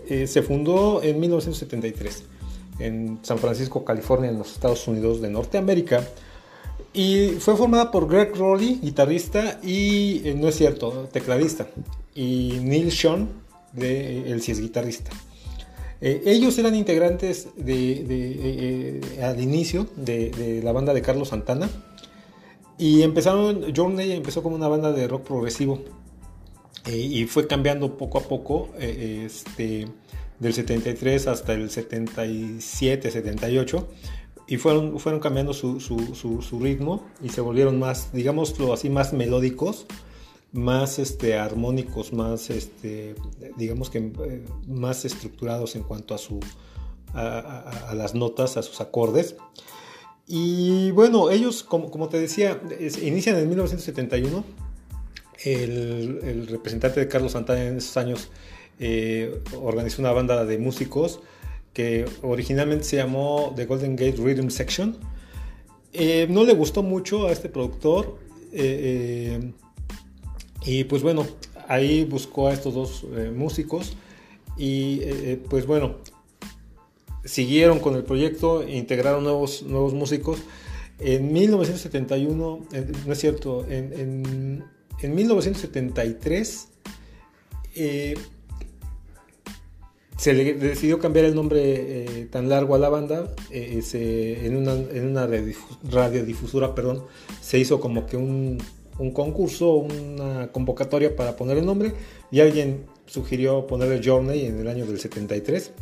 eh, 0.09 0.29
se 0.29 0.43
fundó 0.43 1.03
en 1.03 1.19
1973 1.19 2.23
en 2.79 3.19
San 3.23 3.39
Francisco, 3.39 3.85
California, 3.85 4.31
en 4.31 4.39
los 4.39 4.53
Estados 4.53 4.87
Unidos 4.87 5.21
de 5.21 5.31
Norteamérica. 5.31 6.07
Y 6.93 7.31
fue 7.41 7.57
formada 7.57 7.91
por 7.91 8.07
Greg 8.07 8.37
Rowley, 8.37 8.79
guitarrista, 8.81 9.59
y 9.65 10.29
eh, 10.29 10.37
no 10.37 10.47
es 10.47 10.55
cierto, 10.55 11.09
tecladista. 11.11 11.67
Y 12.15 12.61
Neil 12.63 12.93
Sean, 12.93 13.48
de, 13.73 14.31
él 14.33 14.43
sí 14.43 14.53
es 14.53 14.61
guitarrista. 14.61 15.11
Eh, 16.01 16.23
ellos 16.27 16.57
eran 16.59 16.75
integrantes 16.77 17.49
de, 17.57 18.05
de, 18.05 18.31
eh, 18.31 19.01
eh, 19.19 19.23
al 19.25 19.41
inicio 19.41 19.89
de, 19.97 20.31
de 20.31 20.63
la 20.63 20.73
banda 20.73 20.95
de 20.95 21.03
Carlos 21.03 21.29
Santana. 21.29 21.69
Y 22.79 23.03
empezaron, 23.03 23.75
Journey 23.75 24.13
empezó 24.13 24.43
como 24.43 24.55
una 24.55 24.69
banda 24.69 24.93
de 24.93 25.09
rock 25.09 25.27
progresivo. 25.27 25.83
Eh, 26.87 26.97
y 26.97 27.27
fue 27.27 27.47
cambiando 27.49 27.97
poco 27.97 28.19
a 28.19 28.23
poco, 28.23 28.69
eh, 28.79 29.25
este, 29.27 29.89
del 30.39 30.55
73 30.55 31.27
hasta 31.27 31.53
el 31.55 31.69
77, 31.71 33.11
78. 33.11 33.89
Y 34.47 34.57
fueron, 34.57 34.99
fueron 34.99 35.21
cambiando 35.21 35.53
su, 35.53 35.81
su- 35.81 36.15
su- 36.15 36.41
su 36.41 36.61
ritmo 36.61 37.05
y 37.23 37.29
se 37.31 37.41
volvieron 37.43 37.79
más, 37.79 38.13
digámoslo 38.13 38.73
así, 38.73 38.89
más 38.89 39.13
melódicos, 39.13 39.87
más 40.53 40.99
este, 40.99 41.37
armónicos, 41.39 42.13
más, 42.13 42.51
este, 42.51 43.15
digamos 43.57 43.91
que 43.91 43.99
eh, 43.99 44.45
más 44.67 45.05
estructurados 45.05 45.77
en 45.77 45.83
cuanto 45.83 46.15
a, 46.15 46.19
su, 46.19 46.41
a, 47.13 47.21
a- 47.39 47.91
a 47.91 47.95
las 47.95 48.15
notas, 48.15 48.57
a 48.57 48.63
sus 48.63 48.81
acordes. 48.81 49.37
Y 50.27 50.91
bueno, 50.93 51.31
ellos, 51.31 51.63
como, 51.63 51.91
como 51.91 52.09
te 52.09 52.19
decía, 52.19 52.61
es- 52.79 53.03
inician 53.03 53.37
en 53.37 53.49
1971. 53.49 54.45
El, 55.45 56.19
el 56.25 56.47
representante 56.49 56.99
de 56.99 57.07
Carlos 57.09 57.33
Santana 57.33 57.65
en 57.65 57.77
esos 57.77 57.97
años 57.97 58.29
eh, 58.81 59.41
organizó 59.63 60.03
una 60.03 60.11
banda 60.13 60.45
de 60.45 60.59
músicos 60.59 61.21
que 61.73 62.07
originalmente 62.23 62.85
se 62.85 62.97
llamó 62.97 63.53
The 63.55 63.67
Golden 63.67 63.95
Gate 63.95 64.17
Rhythm 64.19 64.49
Section. 64.51 64.97
Eh, 65.93 66.27
no 66.29 66.43
le 66.45 66.55
gustó 66.55 66.83
mucho 66.83 67.29
a 67.29 67.33
este 67.33 67.49
productor 67.49 68.19
eh, 68.53 69.39
eh, 69.41 69.53
y 70.65 70.85
pues 70.85 71.03
bueno, 71.03 71.27
ahí 71.69 72.05
buscó 72.05 72.49
a 72.49 72.53
estos 72.53 72.75
dos 72.75 73.05
eh, 73.17 73.31
músicos 73.35 73.97
y 74.57 75.01
eh, 75.03 75.33
eh, 75.33 75.43
pues 75.49 75.67
bueno, 75.67 75.97
siguieron 77.25 77.79
con 77.79 77.95
el 77.95 78.05
proyecto, 78.05 78.67
integraron 78.69 79.23
nuevos, 79.25 79.63
nuevos 79.63 79.95
músicos. 79.95 80.41
En 80.99 81.33
1971, 81.33 82.67
eh, 82.73 82.93
no 83.07 83.13
es 83.13 83.19
cierto, 83.21 83.65
en, 83.69 83.93
en- 83.93 84.65
en 85.01 85.15
1973 85.15 86.69
eh, 87.77 88.15
se 90.17 90.33
le 90.33 90.55
decidió 90.55 90.99
cambiar 90.99 91.27
el 91.27 91.37
nombre 91.37 92.27
tan 92.33 92.49
largo 92.49 92.75
a 92.75 92.79
la 92.79 92.89
banda. 92.89 93.33
se- 93.83 94.45
en 94.47 94.57
una, 94.57 94.73
en 94.73 95.07
una 95.07 95.29
radiodifu- 95.29 95.79
radiodifusora, 95.89 96.75
perdón, 96.75 97.05
se 97.41 97.61
hizo 97.61 97.79
como 97.79 98.07
que 98.07 98.17
un, 98.17 98.59
un 98.99 99.13
concurso, 99.13 99.75
una 99.75 100.51
convocatoria 100.53 101.15
para 101.17 101.37
poner 101.37 101.59
el 101.59 101.67
nombre 101.67 101.93
y 102.31 102.41
alguien 102.41 102.87
sugirió 103.07 103.67
ponerle 103.67 104.01
Journey 104.05 104.47
en 104.47 104.59
el 104.61 104.69
año 104.69 104.87
del 104.87 104.99
73. 105.01 105.73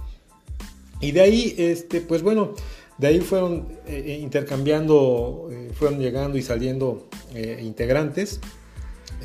Y 1.00 1.12
de 1.12 1.20
ahí, 1.20 1.54
este, 1.58 2.00
pues 2.00 2.22
bueno, 2.22 2.54
de 2.98 3.06
ahí 3.08 3.20
fueron 3.20 3.68
eh, 3.86 4.18
intercambiando, 4.22 5.48
eh, 5.52 5.70
fueron 5.74 5.98
llegando 6.00 6.38
y 6.38 6.42
saliendo 6.42 7.08
eh, 7.34 7.60
integrantes. 7.62 8.40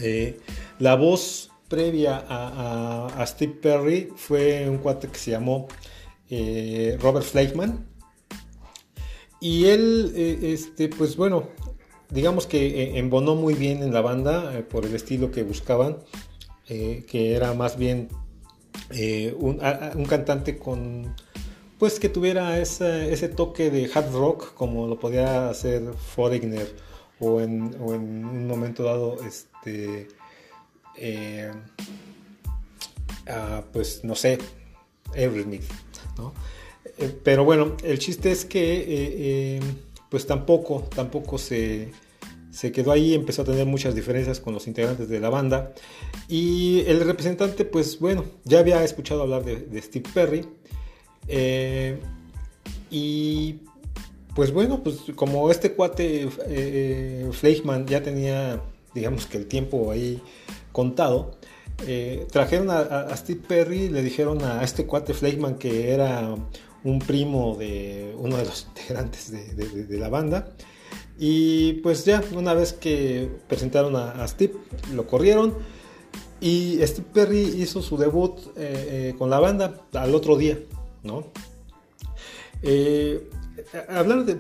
Eh, 0.01 0.39
la 0.79 0.95
voz 0.95 1.49
previa 1.69 2.17
a, 2.17 3.07
a- 3.07 3.21
a 3.21 3.27
Steve 3.27 3.53
Perry 3.61 4.09
fue 4.15 4.67
un 4.69 4.79
cuate 4.79 5.07
que 5.07 5.17
se 5.17 5.31
llamó 5.31 5.67
eh, 6.29 6.97
Robert 7.01 7.25
Fleischman. 7.25 7.85
Y 9.39 9.65
él, 9.65 10.11
eh, 10.15 10.39
este, 10.53 10.87
pues 10.89 11.15
bueno, 11.15 11.47
digamos 12.11 12.45
que 12.45 12.83
eh, 12.83 12.99
embonó 12.99 13.35
muy 13.35 13.53
bien 13.55 13.81
en 13.83 13.93
la 13.93 14.01
banda 14.01 14.57
eh, 14.57 14.63
por 14.63 14.85
el 14.85 14.93
estilo 14.95 15.31
que 15.31 15.43
buscaban, 15.43 15.97
eh, 16.69 17.05
que 17.09 17.33
era 17.35 17.53
más 17.53 17.77
bien 17.77 18.09
un, 19.39 19.59
un 19.95 20.05
cantante 20.05 20.57
con, 20.57 21.15
pues 21.79 21.99
que 21.99 22.09
tuviera 22.09 22.59
esa- 22.59 23.05
ese 23.05 23.29
toque 23.29 23.69
de 23.71 23.89
hard 23.93 24.11
rock 24.13 24.53
como 24.53 24.87
lo 24.87 24.99
podía 24.99 25.49
hacer 25.49 25.81
Foreigner 25.93 26.67
o 27.19 27.39
en, 27.41 27.75
o 27.79 27.93
en 27.93 28.25
un 28.25 28.47
momento 28.47 28.83
dado, 28.83 29.17
este, 29.25 30.07
ah, 33.27 33.63
pues 33.71 34.03
no 34.03 34.15
sé, 34.15 34.37
Aerosmith, 35.15 35.63
¿no? 36.17 36.33
Pero 37.23 37.45
bueno, 37.45 37.75
el 37.83 37.99
chiste 37.99 38.31
es 38.31 38.45
que 38.45 39.59
pues 40.11 40.27
tampoco, 40.27 40.83
tampoco 40.93 41.37
se, 41.37 41.89
se 42.51 42.71
quedó 42.73 42.91
ahí, 42.91 43.13
empezó 43.15 43.43
a 43.43 43.45
tener 43.45 43.65
muchas 43.65 43.95
diferencias 43.95 44.41
con 44.41 44.53
los 44.53 44.67
integrantes 44.67 45.07
de 45.07 45.19
la 45.21 45.29
banda. 45.29 45.73
Y 46.27 46.81
el 46.85 46.99
representante 46.99 47.63
pues 47.63 47.97
bueno, 47.97 48.25
ya 48.43 48.59
había 48.59 48.83
escuchado 48.83 49.21
hablar 49.21 49.45
de, 49.45 49.55
de 49.55 49.81
Steve 49.81 50.07
Perry 50.13 50.45
eh, 51.29 51.97
y 52.89 53.61
pues 54.35 54.51
bueno, 54.51 54.83
pues 54.83 54.97
como 55.15 55.49
este 55.49 55.71
cuate 55.71 56.23
eh, 56.23 56.29
eh, 56.47 57.85
ya 57.87 58.03
tenía 58.03 58.61
digamos 58.93 59.25
que 59.27 59.37
el 59.37 59.45
tiempo 59.47 59.89
ahí 59.91 60.21
contado, 60.73 61.37
eh, 61.87 62.27
trajeron 62.31 62.69
a, 62.69 62.79
a- 62.79 63.15
Steve 63.17 63.39
Perry, 63.47 63.87
le 63.87 64.03
dijeron 64.03 64.43
a 64.43 64.61
este 64.63 64.85
cuate 64.85 65.13
Fleischmann 65.13 65.55
que 65.55 65.91
era 65.91 66.35
un 66.83 66.99
primo 66.99 67.55
de 67.57 68.15
uno 68.17 68.37
de 68.37 68.45
los 68.45 68.67
integrantes 68.75 69.31
de, 69.31 69.97
la 69.97 70.09
banda. 70.09 70.53
Y 71.17 71.73
pues 71.83 72.05
ya, 72.05 72.23
una 72.33 72.53
vez 72.53 72.73
que 72.73 73.29
presentaron 73.47 73.95
a, 73.95 74.27
Steve, 74.27 74.53
lo 74.93 75.05
corrieron. 75.07 75.55
Y 76.39 76.79
Steve 76.87 77.07
Perry 77.13 77.41
hizo 77.61 77.83
su 77.83 77.97
debut 77.97 78.39
eh, 78.57 79.11
eh, 79.11 79.15
con 79.17 79.29
la 79.29 79.39
banda 79.39 79.81
al 79.93 80.15
otro 80.15 80.37
día, 80.37 80.57
¿no? 81.03 81.25
Eh, 82.63 83.29
hablar 83.87 84.25
de. 84.25 84.37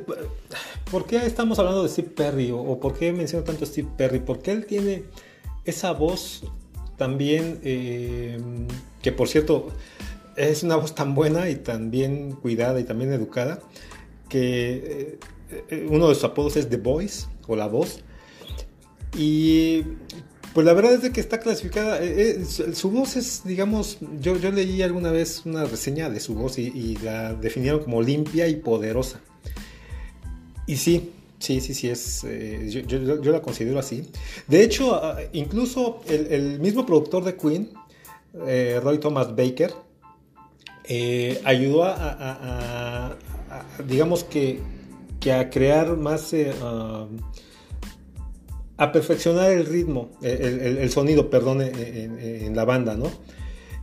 ¿Por 0.89 1.05
qué 1.05 1.17
estamos 1.17 1.59
hablando 1.59 1.83
de 1.83 1.89
Steve 1.89 2.09
Perry? 2.09 2.49
O, 2.49 2.59
o 2.59 2.79
por 2.79 2.97
qué 2.97 3.13
menciono 3.13 3.45
tanto 3.45 3.65
a 3.65 3.67
Steve 3.67 3.87
Perry? 3.95 4.19
Porque 4.19 4.51
él 4.51 4.65
tiene 4.65 5.03
esa 5.63 5.91
voz 5.91 6.43
también. 6.97 7.59
que 7.61 9.11
por 9.11 9.27
cierto, 9.27 9.67
es 10.35 10.63
una 10.63 10.75
voz 10.75 10.95
tan 10.95 11.15
buena 11.15 11.49
y 11.49 11.55
tan 11.55 11.91
bien 11.91 12.31
cuidada 12.31 12.79
y 12.79 12.83
también 12.83 13.11
educada. 13.13 13.59
Que 14.29 15.19
eh, 15.49 15.65
eh, 15.69 15.87
uno 15.89 16.07
de 16.09 16.15
sus 16.15 16.23
apodos 16.23 16.55
es 16.55 16.69
The 16.69 16.77
Voice 16.77 17.25
o 17.47 17.55
La 17.55 17.67
Voz. 17.67 18.03
Y 19.17 19.83
pues 20.53 20.65
la 20.65 20.73
verdad 20.73 20.93
es 20.93 21.01
de 21.01 21.11
que 21.11 21.21
está 21.21 21.39
clasificada. 21.39 22.01
eh, 22.03 22.41
eh, 22.41 22.45
su, 22.45 22.91
voz 22.91 23.15
es, 23.15 23.43
digamos, 23.43 23.97
yo, 24.19 24.35
leí 24.35 24.81
alguna 24.81 25.11
vez 25.11 25.43
una 25.45 25.65
reseña 25.65 26.09
de 26.09 26.19
su 26.19 26.35
voz 26.35 26.57
y, 26.57 26.97
la 27.03 27.33
definieron 27.33 27.83
como 27.83 28.01
limpia 28.01 28.47
y 28.47 28.55
poderosa. 28.55 29.21
Y 30.67 30.77
sí, 30.77 31.11
sí, 31.39 31.59
sí, 31.59 31.73
sí, 31.73 31.89
es, 31.89 32.23
yo, 32.69 32.81
yo- 32.81 33.31
la 33.31 33.41
considero 33.41 33.79
así. 33.79 34.07
De 34.47 34.63
hecho, 34.63 34.95
ah, 34.95 35.19
incluso 35.33 36.01
el, 36.07 36.59
mismo 36.59 36.85
productor 36.85 37.23
de 37.25 37.35
Queen, 37.35 37.69
Roy 38.33 38.99
Thomas 38.99 39.35
Baker, 39.35 39.73
eh, 40.93 41.39
ayudó 41.45 41.85
a, 41.85 43.15
digamos 43.87 44.25
que, 44.25 44.59
a 45.31 45.49
crear 45.49 45.95
más... 45.95 46.33
eh, 46.33 46.51
ah, 46.61 47.07
a 48.75 48.91
perfeccionar 48.91 49.51
el 49.51 49.67
ritmo, 49.67 50.09
el, 50.23 50.89
sonido, 50.89 51.29
perdón, 51.29 51.61
en, 51.61 52.55
la 52.55 52.65
banda, 52.65 52.95
¿no? 52.95 53.11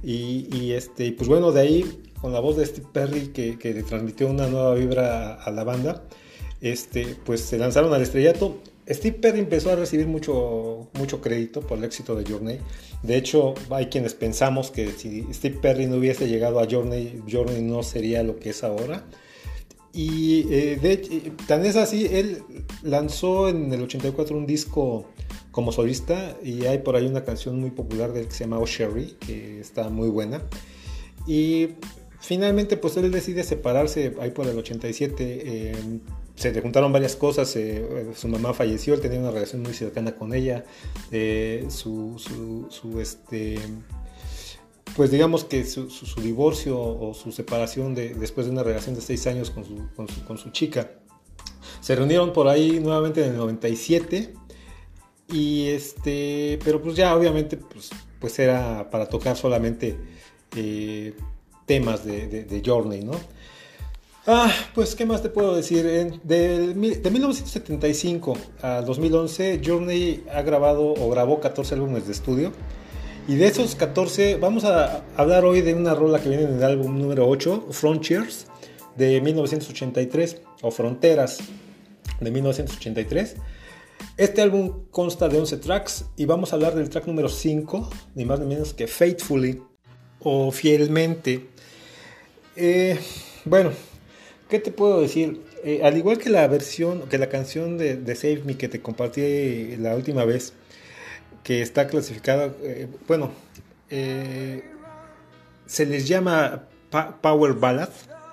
Y, 0.03 0.73
este, 0.73 1.13
pues 1.13 1.29
bueno, 1.29 1.53
de 1.53 1.61
ahí, 1.61 2.03
con 2.21 2.33
la 2.33 2.41
voz 2.41 2.57
de 2.57 2.67
Steve 2.67 2.89
Perry, 2.93 3.29
que, 3.29 3.59
que 3.59 3.73
le 3.73 3.85
transmitió 3.85 4.27
una 4.27 4.49
nueva 4.49 4.75
vibra 4.75 5.35
a 5.35 5.51
la 5.53 5.63
banda, 5.63 6.03
este, 6.61 7.17
pues 7.25 7.41
se 7.43 7.59
lanzaron 7.59 7.95
al 7.95 8.03
estrellato. 8.03 8.59
Steve 8.91 9.18
Perry 9.18 9.41
empezó 9.41 9.70
a 9.70 9.76
recibir 9.76 10.07
mucho, 10.07 10.89
mucho 10.95 11.20
crédito 11.20 11.61
por 11.61 11.78
el 11.78 11.84
éxito 11.84 12.14
de 12.14 12.30
Journey. 12.30 12.59
De 13.03 13.16
hecho, 13.16 13.55
hay 13.70 13.86
quienes 13.86 14.14
pensamos 14.14 14.70
que 14.70 14.93
si 14.93 15.26
Steve 15.32 15.59
Perry 15.61 15.86
no 15.86 15.97
hubiese 15.97 16.26
llegado 16.26 16.59
a 16.59 16.66
Journey, 16.68 17.22
Journey 17.30 17.61
no 17.62 17.82
sería 17.82 18.22
lo 18.22 18.39
que 18.39 18.51
es 18.51 18.64
ahora. 18.64 19.05
Y 19.93 20.41
eh, 20.53 20.78
eh, 20.82 21.32
tan 21.47 21.64
es 21.66 21.76
así, 21.76 22.07
él 22.07 22.43
lanzó 22.82 23.49
en 23.49 23.72
el 23.72 23.82
84 23.82 24.36
un 24.36 24.47
disco 24.47 25.07
como 25.51 25.72
solista 25.72 26.36
y 26.43 26.66
hay 26.66 26.78
por 26.78 26.97
ahí 26.97 27.07
una 27.07 27.24
canción 27.24 27.59
muy 27.59 27.70
popular 27.70 28.12
que 28.12 28.30
se 28.30 28.45
llama 28.45 28.59
Oh 28.59 28.66
Sherry, 28.66 29.16
que 29.26 29.61
está 29.61 29.89
muy 29.91 30.09
buena. 30.09 30.43
Y 31.26 31.70
finalmente 32.20 32.76
pues 32.76 32.97
él 32.97 33.11
decide 33.11 33.45
separarse 33.45 34.14
ahí 34.20 34.30
por 34.30 34.47
el 34.47 34.57
87. 34.57 35.14
eh, 35.20 35.76
se 36.39 36.53
le 36.53 36.61
juntaron 36.61 36.93
varias 36.93 37.16
cosas, 37.16 37.55
eh, 37.57 38.12
su 38.14 38.28
mamá 38.28 38.55
falleció, 38.55 38.95
él 38.95 39.01
tenía 39.01 39.18
una 39.18 39.32
relación 39.32 39.61
muy 39.61 39.74
cercana 39.74 40.14
con 40.14 40.32
ella, 40.32 40.64
eh, 41.11 41.66
su, 41.68 42.16
su, 42.70 43.01
este, 43.01 43.59
pues 44.95 45.11
digamos 45.11 45.45
que 45.45 45.64
su, 45.64 45.89
divorcio 46.22 46.80
o 46.80 47.12
su 47.12 47.32
separación 47.32 47.93
de, 47.97 48.14
después 48.14 48.47
de 48.47 48.53
una 48.53 48.62
relación 48.62 48.95
de 48.95 49.01
seis 49.01 49.26
años 49.26 49.51
con 49.51 49.64
su, 49.64 49.89
con 50.24 50.39
su, 50.39 50.51
chica. 50.51 50.93
Se 51.80 51.97
reunieron 51.97 52.32
por 52.32 52.47
ahí 52.47 52.78
nuevamente 52.78 53.24
en 53.24 53.30
el 53.30 53.36
97 53.36 54.34
y 55.32 55.66
este, 55.66 56.61
pero 56.64 56.80
pues 56.80 56.95
ya 56.95 57.16
obviamente 57.16 57.57
pues, 57.57 57.91
pues 58.20 58.39
era 58.39 58.89
para 58.91 59.09
tocar 59.09 59.36
solamente 59.36 59.99
eh, 60.55 61.14
temas 61.66 62.05
de, 62.05 62.28
de 62.28 62.62
Journey, 62.64 63.03
¿no? 63.03 63.14
Ah, 64.27 64.53
pues 64.75 64.95
qué 64.95 65.07
más 65.07 65.23
te 65.23 65.31
puedo 65.31 65.57
decir. 65.57 65.85
Mil- 66.75 67.03
de 67.03 67.11
1975 67.11 68.37
a 68.61 68.83
2011 68.83 69.61
Journey 69.64 70.25
ha 70.33 70.43
grabado 70.43 70.93
o 70.93 71.09
grabó 71.11 71.41
14 71.41 71.75
álbumes 71.75 72.07
de 72.07 72.12
estudio. 72.12 72.53
Y 73.27 73.37
de 73.37 73.47
esos 73.47 73.75
14, 73.75 74.37
vamos 74.37 74.64
a 74.64 75.03
hablar 75.16 75.45
hoy 75.45 75.61
de 75.61 75.75
una 75.75 75.95
rola 75.95 76.19
que 76.19 76.31
viene 76.31 76.45
en 76.45 76.55
el 76.57 76.62
álbum 76.64 76.99
número 76.99 77.29
8, 77.29 77.66
Frontiers, 77.71 78.47
de 78.97 79.21
1983, 79.21 80.39
o 80.62 80.71
Fronteras, 80.71 81.39
de 82.21 82.31
1983. 82.31 83.37
Este 84.16 84.41
álbum 84.41 84.85
consta 84.91 85.29
de 85.29 85.39
11 85.41 85.59
tracks 85.59 86.07
y 86.16 86.25
vamos 86.25 86.53
a 86.53 86.57
hablar 86.57 86.75
del 86.75 86.89
track 86.89 87.07
número 87.07 87.29
5, 87.29 87.91
ni 88.14 88.25
más 88.25 88.41
ni 88.41 88.47
menos 88.47 88.73
que 88.73 88.87
Faithfully, 88.87 89.62
o 90.21 90.51
Fielmente. 90.51 91.49
Eh, 92.57 92.99
bueno, 93.45 93.73
¿qué 94.49 94.59
te 94.59 94.70
puedo 94.70 95.01
decir? 95.01 95.40
Eh, 95.64 95.80
al 95.84 95.96
igual 95.96 96.18
que 96.18 96.30
la 96.30 96.46
versión, 96.46 97.09
que 97.09 97.18
la 97.18 97.28
canción 97.28 97.78
de, 97.78 98.14
Save 98.14 98.42
Me 98.44 98.57
que 98.57 98.68
te 98.68 98.80
compartí 98.80 99.76
la 99.76 99.94
última 99.96 100.24
vez, 100.24 100.53
que 101.42 101.62
está 101.62 101.86
clasificada, 101.86 102.53
eh, 102.62 102.88
bueno, 103.07 103.30
eh, 103.90 104.62
se 105.66 105.86
les 105.86 106.09
llama 106.09 106.64
Power 107.20 107.55
Ballad 107.55 107.90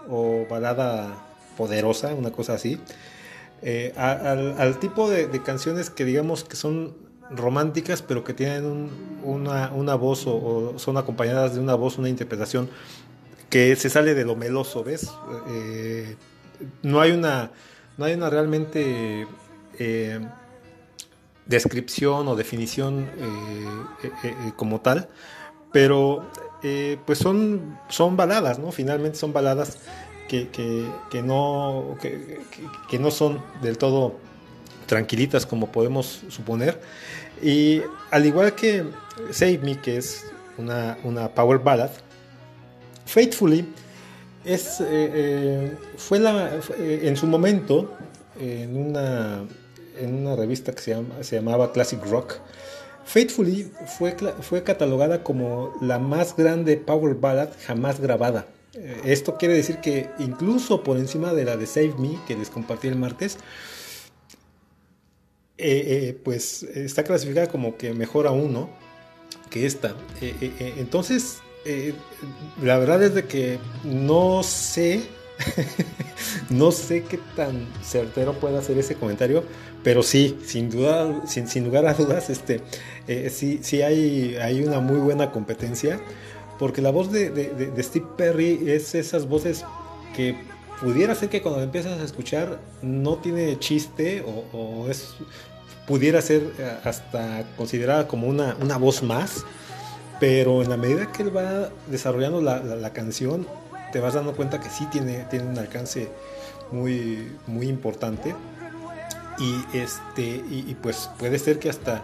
o 0.09 0.45
balada 0.49 1.18
poderosa, 1.57 2.13
una 2.13 2.32
cosa 2.32 2.53
así, 2.53 2.80
eh, 3.61 3.93
al, 3.95 4.78
tipo 4.80 5.09
de, 5.09 5.30
canciones 5.41 5.89
que 5.89 6.05
digamos 6.05 6.43
que 6.43 6.55
son 6.55 6.93
románticas, 7.32 8.01
pero 8.01 8.24
que 8.24 8.34
tienen 8.34 8.66
un- 8.66 8.89
una, 9.24 9.72
una 9.74 9.95
voz 9.95 10.26
o 10.28 10.76
son 10.78 10.97
acompañadas 10.97 11.55
de 11.55 11.59
una 11.59 11.74
voz, 11.74 11.97
una 11.97 12.09
interpretación 12.09 12.70
que 13.56 13.74
se 13.78 13.89
sale 13.89 14.14
de 14.16 14.26
lo 14.26 14.36
meloso, 14.36 14.84
¿ves? 14.84 15.10
Eh, 15.47 16.18
no 16.84 16.99
hay 16.99 17.12
una, 17.12 17.51
no 17.97 18.03
hay 18.03 18.14
una 18.14 18.30
realmente 18.30 19.26
eh, 19.80 20.20
descripción 21.45 22.28
o 22.28 22.36
definición 22.36 23.10
eh, 23.18 24.51
como 24.58 24.82
tal, 24.82 25.08
pero 25.72 26.30
pues 27.06 27.18
son, 27.18 27.80
son 27.88 28.18
baladas, 28.18 28.60
¿no? 28.60 28.74
Finalmente 28.74 29.18
son 29.18 29.32
baladas 29.32 29.78
que, 30.28 30.49
que, 30.49 30.86
que 31.10 31.24
no, 31.24 31.95
que- 32.01 32.41
que 32.89 32.99
no 32.99 33.10
son 33.10 33.41
del 33.62 33.78
todo 33.78 34.18
tranquilitas 34.86 35.45
como 35.45 35.72
podemos 35.72 36.24
suponer. 36.28 36.82
Y 37.41 37.84
al 38.12 38.26
igual 38.26 38.53
que 38.53 38.84
Save 39.32 39.60
Me, 39.60 39.80
que 39.80 39.95
es 39.95 40.26
una, 40.58 40.97
una 41.06 41.30
power 41.30 41.60
ballad, 41.60 41.91
Faithfully 43.16 43.66
eh, 44.43 44.59
eh, 44.82 45.78
fue 45.95 46.20
eh, 46.20 46.99
en 47.03 47.16
su 47.16 47.28
momento, 47.28 47.93
en 48.38 48.76
una, 48.76 50.36
revista 50.36 50.74
que 50.74 50.82
se, 50.82 50.91
llama- 50.91 51.24
se 51.24 51.38
llamaba 51.38 51.72
Classic 51.72 52.03
Rock, 52.07 52.39
Faithfully 53.05 53.72
fue, 53.88 54.63
catalogada 54.66 55.24
como 55.24 55.72
la 55.80 55.97
más 55.97 56.36
grande 56.36 56.76
power 56.76 57.16
ballad 57.16 57.51
jamás 57.66 58.01
grabada. 58.01 58.47
Esto 59.05 59.38
quiere 59.38 59.53
decir 59.53 59.78
que 59.78 60.09
incluso 60.20 60.84
por 60.84 60.97
encima 60.97 61.34
de 61.34 61.45
la 61.45 61.55
de 61.55 61.68
Save 61.68 61.95
Me, 61.97 62.20
que 62.28 62.36
les 62.36 62.49
compartí 62.49 62.89
el 62.89 62.97
martes, 62.97 63.38
pues 66.26 66.63
está 66.63 67.05
clasificada 67.05 67.47
como 67.47 67.78
que 67.78 67.93
mejor 67.93 68.28
aún, 68.28 68.51
¿no? 68.51 68.70
Que 69.49 69.66
esta. 69.66 69.95
entonces, 70.59 71.38
la 72.61 72.78
verdad 72.78 73.03
es 73.03 73.16
de 73.16 73.26
que 73.26 73.59
no 73.84 74.43
sé, 74.43 75.03
no 76.49 76.72
sé 76.72 77.03
qué 77.03 77.20
tan 77.36 77.68
certero 77.84 78.34
puede 78.34 78.57
hacer 78.57 78.78
ese 78.78 78.95
comentario, 78.95 79.43
pero 79.84 80.03
sí, 80.03 80.38
sin 80.45 80.70
duda, 80.70 81.28
sin, 81.28 81.47
sin 81.47 81.66
lugar 81.66 81.86
a 81.88 81.93
dudas, 81.93 82.30
este, 82.30 82.61
sí, 83.30 83.59
sí 83.61 83.82
hay, 83.82 84.36
hay 84.36 84.63
una 84.63 84.80
muy 84.80 84.99
buena 84.99 85.32
competencia 85.32 85.99
porque 86.57 86.82
la 86.82 86.91
voz 86.91 87.11
de, 87.11 87.74
Steve 87.80 88.05
Perry 88.18 88.59
es 88.68 88.95
esas 88.95 89.28
voces 89.28 89.66
que 90.16 90.38
pudiera 90.82 91.16
ser 91.16 91.30
que 91.30 91.41
cuando 91.41 91.61
empiezas 91.61 91.99
a 91.99 92.03
escuchar 92.03 92.59
no 92.82 93.18
tiene 93.18 93.59
chiste 93.59 94.24
o, 94.53 94.88
es 94.89 95.16
pudiera 95.88 96.22
ser 96.22 96.51
eh, 96.57 96.78
hasta 96.84 97.43
considerada 97.57 98.07
como 98.07 98.28
una, 98.28 98.57
una, 98.59 98.78
voz 98.78 99.03
más, 99.03 99.45
pero 100.20 100.61
en 100.61 100.70
la 100.70 100.78
medida 100.78 101.11
que 101.11 101.24
él 101.24 101.36
va 101.36 101.70
desarrollando 101.88 102.41
la, 102.41 102.89
canción, 102.93 103.47
te 103.91 103.99
vas 103.99 104.13
dando 104.13 104.36
cuenta 104.36 104.59
que 104.59 104.70
sí 104.70 104.86
tiene, 104.91 105.26
tiene 105.30 105.45
un 105.47 105.57
alcance 105.57 106.09
muy, 106.72 107.32
muy 107.47 107.68
importante. 107.68 108.36
Y, 109.38 109.78
este, 109.78 110.24
y 110.49 110.76
pues 110.82 111.09
puede 111.18 111.38
ser 111.39 111.59
que 111.59 111.70
hasta 111.70 112.01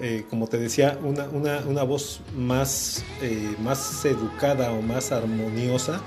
eh, 0.00 0.24
como 0.28 0.48
te 0.48 0.58
decía, 0.58 0.98
una, 1.02 1.26
una, 1.28 1.82
voz 1.84 2.20
más, 2.36 3.04
eh, 3.22 3.54
más 3.62 4.04
educada 4.04 4.72
o 4.72 4.82
más 4.82 5.12
armoniosa 5.12 6.00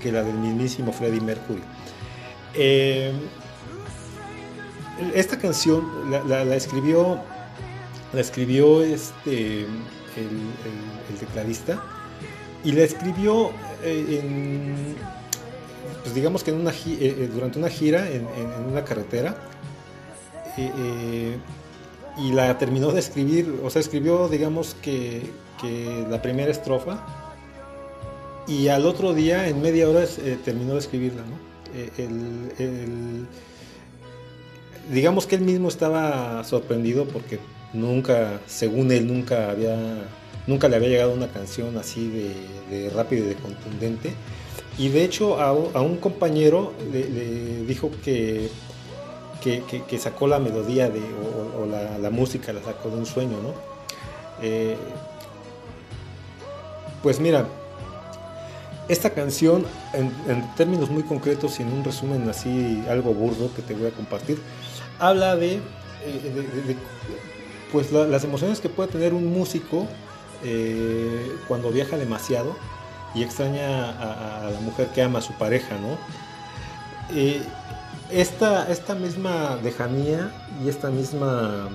que 0.00 0.12
la 0.12 0.22
del 0.22 0.36
mismísimo 0.36 0.92
Freddie 0.92 1.20
Mercury. 1.20 1.62
Eh, 2.54 3.12
esta 5.14 5.38
canción 5.38 5.84
la, 6.28 6.54
escribió, 6.54 7.18
la 8.12 8.20
escribió 8.20 8.84
este, 8.84 9.62
el, 9.62 9.68
tecladista 11.16 11.82
y 12.64 12.72
la 12.72 12.82
escribió 12.82 13.50
en, 13.84 14.94
pues 16.02 16.14
digamos 16.14 16.44
que 16.44 16.50
en 16.52 16.60
una, 16.60 16.72
durante 17.34 17.58
una 17.58 17.68
gira 17.68 18.08
en, 18.08 18.26
una 18.70 18.84
carretera 18.84 19.36
y 22.16 22.32
la 22.32 22.58
terminó 22.58 22.92
de 22.92 23.00
escribir, 23.00 23.60
o 23.62 23.70
sea, 23.70 23.80
escribió, 23.80 24.28
digamos 24.28 24.76
que, 24.82 25.22
la 26.10 26.20
primera 26.20 26.50
estrofa 26.50 27.06
y 28.48 28.66
al 28.66 28.84
otro 28.84 29.14
día, 29.14 29.46
en 29.46 29.62
media 29.62 29.88
hora, 29.88 30.02
eh, 30.02 30.36
terminó 30.44 30.72
de 30.72 30.80
escribirla, 30.80 31.22
¿no? 31.22 31.36
Eh, 31.72 33.24
digamos 34.90 35.26
que 35.28 35.36
él 35.36 35.42
mismo 35.42 35.68
estaba 35.68 36.42
sorprendido 36.42 37.06
porque 37.06 37.38
nunca, 37.72 38.40
según 38.46 38.90
él, 38.90 39.06
nunca 39.06 39.50
había, 39.50 39.76
nunca 40.46 40.68
le 40.68 40.76
había 40.76 40.88
llegado 40.88 41.12
una 41.12 41.28
canción 41.28 41.76
así 41.78 42.08
de, 42.70 42.90
rápido 42.90 43.24
y 43.24 43.28
de 43.28 43.34
contundente. 43.36 44.14
Y 44.78 44.88
de 44.88 45.04
hecho 45.04 45.40
a, 45.40 45.52
un 45.52 45.96
compañero 45.98 46.72
le 46.92 47.64
dijo 47.64 47.90
que 48.04 48.50
que, 49.42 49.98
sacó 49.98 50.26
la 50.26 50.38
melodía 50.38 50.88
de, 50.88 51.00
o, 51.00 51.66
la, 51.66 52.10
música 52.10 52.52
la 52.52 52.62
sacó 52.62 52.90
de 52.90 52.96
un 52.96 53.06
sueño, 53.06 53.36
¿no? 53.42 53.54
Eh, 54.40 54.76
pues 57.02 57.18
mira, 57.18 57.46
esta 58.88 59.10
canción, 59.10 59.64
en, 59.92 60.54
términos 60.54 60.90
muy 60.90 61.02
concretos 61.02 61.58
y 61.58 61.62
en 61.62 61.72
un 61.72 61.84
resumen 61.84 62.28
así 62.28 62.84
algo 62.88 63.12
burdo 63.12 63.52
que 63.54 63.62
te 63.62 63.74
voy 63.74 63.88
a 63.88 63.90
compartir, 63.90 64.38
habla 64.98 65.36
de, 65.36 65.54
eh, 65.54 65.60
pues 67.72 67.90
las 67.90 68.22
emociones 68.24 68.60
que 68.60 68.68
puede 68.68 68.90
tener 68.90 69.12
un 69.12 69.26
músico 69.26 69.88
eh, 70.44 71.36
cuando 71.48 71.70
viaja 71.70 71.96
demasiado 71.96 72.56
y 73.14 73.22
extraña 73.22 73.90
a, 73.90 74.50
la 74.50 74.60
mujer 74.60 74.88
que 74.88 75.02
ama 75.02 75.18
a 75.18 75.22
su 75.22 75.32
pareja, 75.34 75.76
¿no? 75.78 75.98
esta, 78.12 78.70
esta 78.70 78.94
misma 78.94 79.58
lejanía 79.62 80.30
y 80.62 80.68
esta 80.68 80.90
misma, 80.90 81.68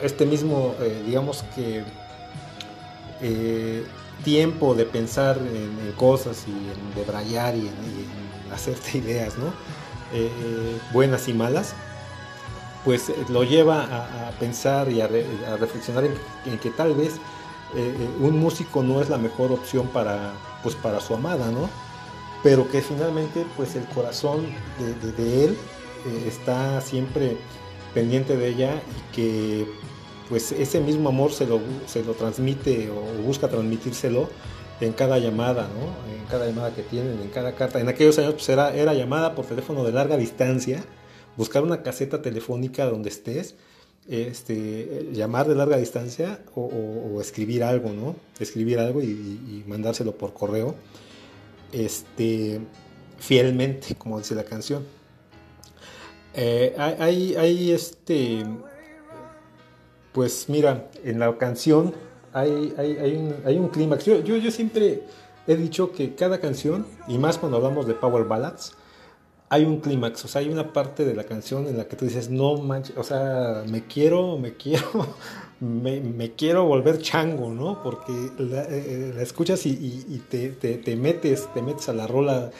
este 0.00 0.24
mismo, 0.26 0.74
eh, 0.80 1.02
digamos 1.04 1.44
que, 1.54 1.84
eh, 3.20 3.84
tiempo 4.24 4.74
de 4.74 4.84
pensar 4.84 5.38
en, 5.38 5.92
cosas 5.96 6.44
y 6.46 6.50
en 6.50 6.94
debrayar 6.94 7.56
y 7.56 7.60
en, 7.68 8.52
hacerte 8.52 8.98
ideas, 8.98 9.36
¿no? 9.38 9.52
Eh, 10.12 10.78
buenas 10.92 11.28
y 11.28 11.34
malas, 11.34 11.74
pues 12.84 13.12
lo 13.28 13.44
lleva 13.44 14.28
a, 14.28 14.30
pensar 14.38 14.90
y 14.90 15.00
a, 15.00 15.08
reflexionar 15.58 16.04
en, 16.04 16.58
que 16.58 16.70
tal 16.70 16.94
vez 16.94 17.14
un 18.20 18.38
músico 18.38 18.82
no 18.82 19.00
es 19.00 19.08
la 19.08 19.18
mejor 19.18 19.52
opción 19.52 19.86
para, 19.88 20.32
pues 20.62 20.74
para 20.74 21.00
su 21.00 21.14
amada, 21.14 21.50
¿no? 21.50 21.68
pero 22.42 22.68
que 22.68 22.82
finalmente 22.82 23.46
pues 23.56 23.76
el 23.76 23.84
corazón 23.86 24.46
de, 25.16 25.44
él 25.44 25.56
eh, 26.06 26.24
está 26.26 26.80
siempre 26.80 27.36
pendiente 27.94 28.36
de 28.36 28.48
ella 28.48 28.74
y 28.74 29.14
que 29.14 29.66
pues 30.28 30.52
ese 30.52 30.80
mismo 30.80 31.08
amor 31.08 31.32
se 31.32 31.46
lo, 31.46 31.60
se 31.86 32.02
lo 32.02 32.14
transmite 32.14 32.90
o 32.90 33.22
busca 33.22 33.48
transmitírselo 33.48 34.28
en 34.80 34.92
cada 34.92 35.18
llamada, 35.18 35.68
¿no? 35.68 36.12
En 36.12 36.24
cada 36.26 36.46
llamada 36.46 36.74
que 36.74 36.82
tienen, 36.82 37.20
en 37.20 37.28
cada 37.28 37.54
carta. 37.54 37.80
En 37.80 37.88
aquellos 37.88 38.18
años 38.18 38.34
pues 38.34 38.48
era, 38.48 38.74
era 38.74 38.94
llamada 38.94 39.34
por 39.34 39.44
teléfono 39.44 39.84
de 39.84 39.92
larga 39.92 40.16
distancia, 40.16 40.82
buscar 41.36 41.62
una 41.62 41.82
caseta 41.82 42.22
telefónica 42.22 42.86
donde 42.86 43.10
estés, 43.10 43.54
este, 44.08 45.08
llamar 45.12 45.48
de 45.48 45.54
larga 45.54 45.76
distancia 45.76 46.40
o, 46.54 47.20
escribir 47.20 47.62
algo, 47.62 47.92
¿no? 47.92 48.16
Escribir 48.40 48.78
algo 48.78 49.02
y, 49.02 49.64
mandárselo 49.66 50.16
por 50.16 50.32
correo 50.32 50.74
este, 51.72 52.60
fielmente, 53.18 53.94
como 53.94 54.18
dice 54.18 54.34
la 54.34 54.44
canción. 54.44 54.84
Eh, 56.34 56.74
hay, 56.78 57.34
hay, 57.36 57.72
este, 57.72 58.44
pues 60.12 60.48
mira, 60.48 60.90
en 61.04 61.18
la 61.18 61.36
canción 61.36 61.94
hay, 62.32 62.74
hay, 62.78 63.16
un, 63.16 63.34
hay 63.44 63.58
un 63.58 63.68
clímax. 63.68 64.04
Yo, 64.04 64.20
yo, 64.20 64.50
siempre 64.50 65.02
he 65.46 65.56
dicho 65.56 65.92
que 65.92 66.14
cada 66.14 66.40
canción, 66.40 66.86
y 67.06 67.18
más 67.18 67.38
cuando 67.38 67.58
hablamos 67.58 67.86
de 67.86 67.94
Power 67.94 68.24
Ballads, 68.24 68.74
hay 69.52 69.66
un 69.66 69.80
clímax, 69.80 70.24
o 70.24 70.28
sea, 70.28 70.40
hay 70.40 70.48
una 70.48 70.72
parte 70.72 71.04
de 71.04 71.14
la 71.14 71.24
canción 71.24 71.66
en 71.66 71.76
la 71.76 71.84
que 71.84 71.94
tú 71.94 72.06
dices, 72.06 72.30
no 72.30 72.56
manches, 72.56 72.96
o 72.96 73.02
sea, 73.02 73.64
me 73.68 73.84
quiero, 73.84 74.38
me 74.38 74.54
quiero, 74.54 74.86
me, 75.60 76.32
quiero 76.38 76.64
volver 76.64 77.02
chango, 77.02 77.50
¿no? 77.50 77.82
Porque 77.82 78.14
la, 78.38 78.62
eh, 78.62 79.12
escuchas 79.20 79.66
y, 79.66 80.22
te, 80.30 80.96
metes, 80.96 81.52
te 81.52 81.60
metes 81.60 81.90
a 81.90 81.92
la 81.92 82.06
rola, 82.06 82.50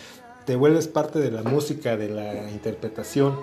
te 0.45 0.55
vuelves 0.55 0.87
parte 0.87 1.19
de 1.19 1.31
la 1.31 1.43
música, 1.43 1.97
de 1.97 2.11
la 2.11 2.51
interpretación. 2.51 3.39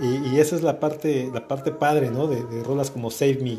Y, 0.00 0.40
esa 0.40 0.56
es 0.56 0.62
la 0.62 0.80
parte, 0.80 1.30
la 1.32 1.46
parte 1.46 1.70
padre, 1.70 2.10
¿no? 2.10 2.26
De, 2.26 2.64
rolas 2.64 2.90
como 2.90 3.12
Save 3.12 3.38
Me 3.42 3.58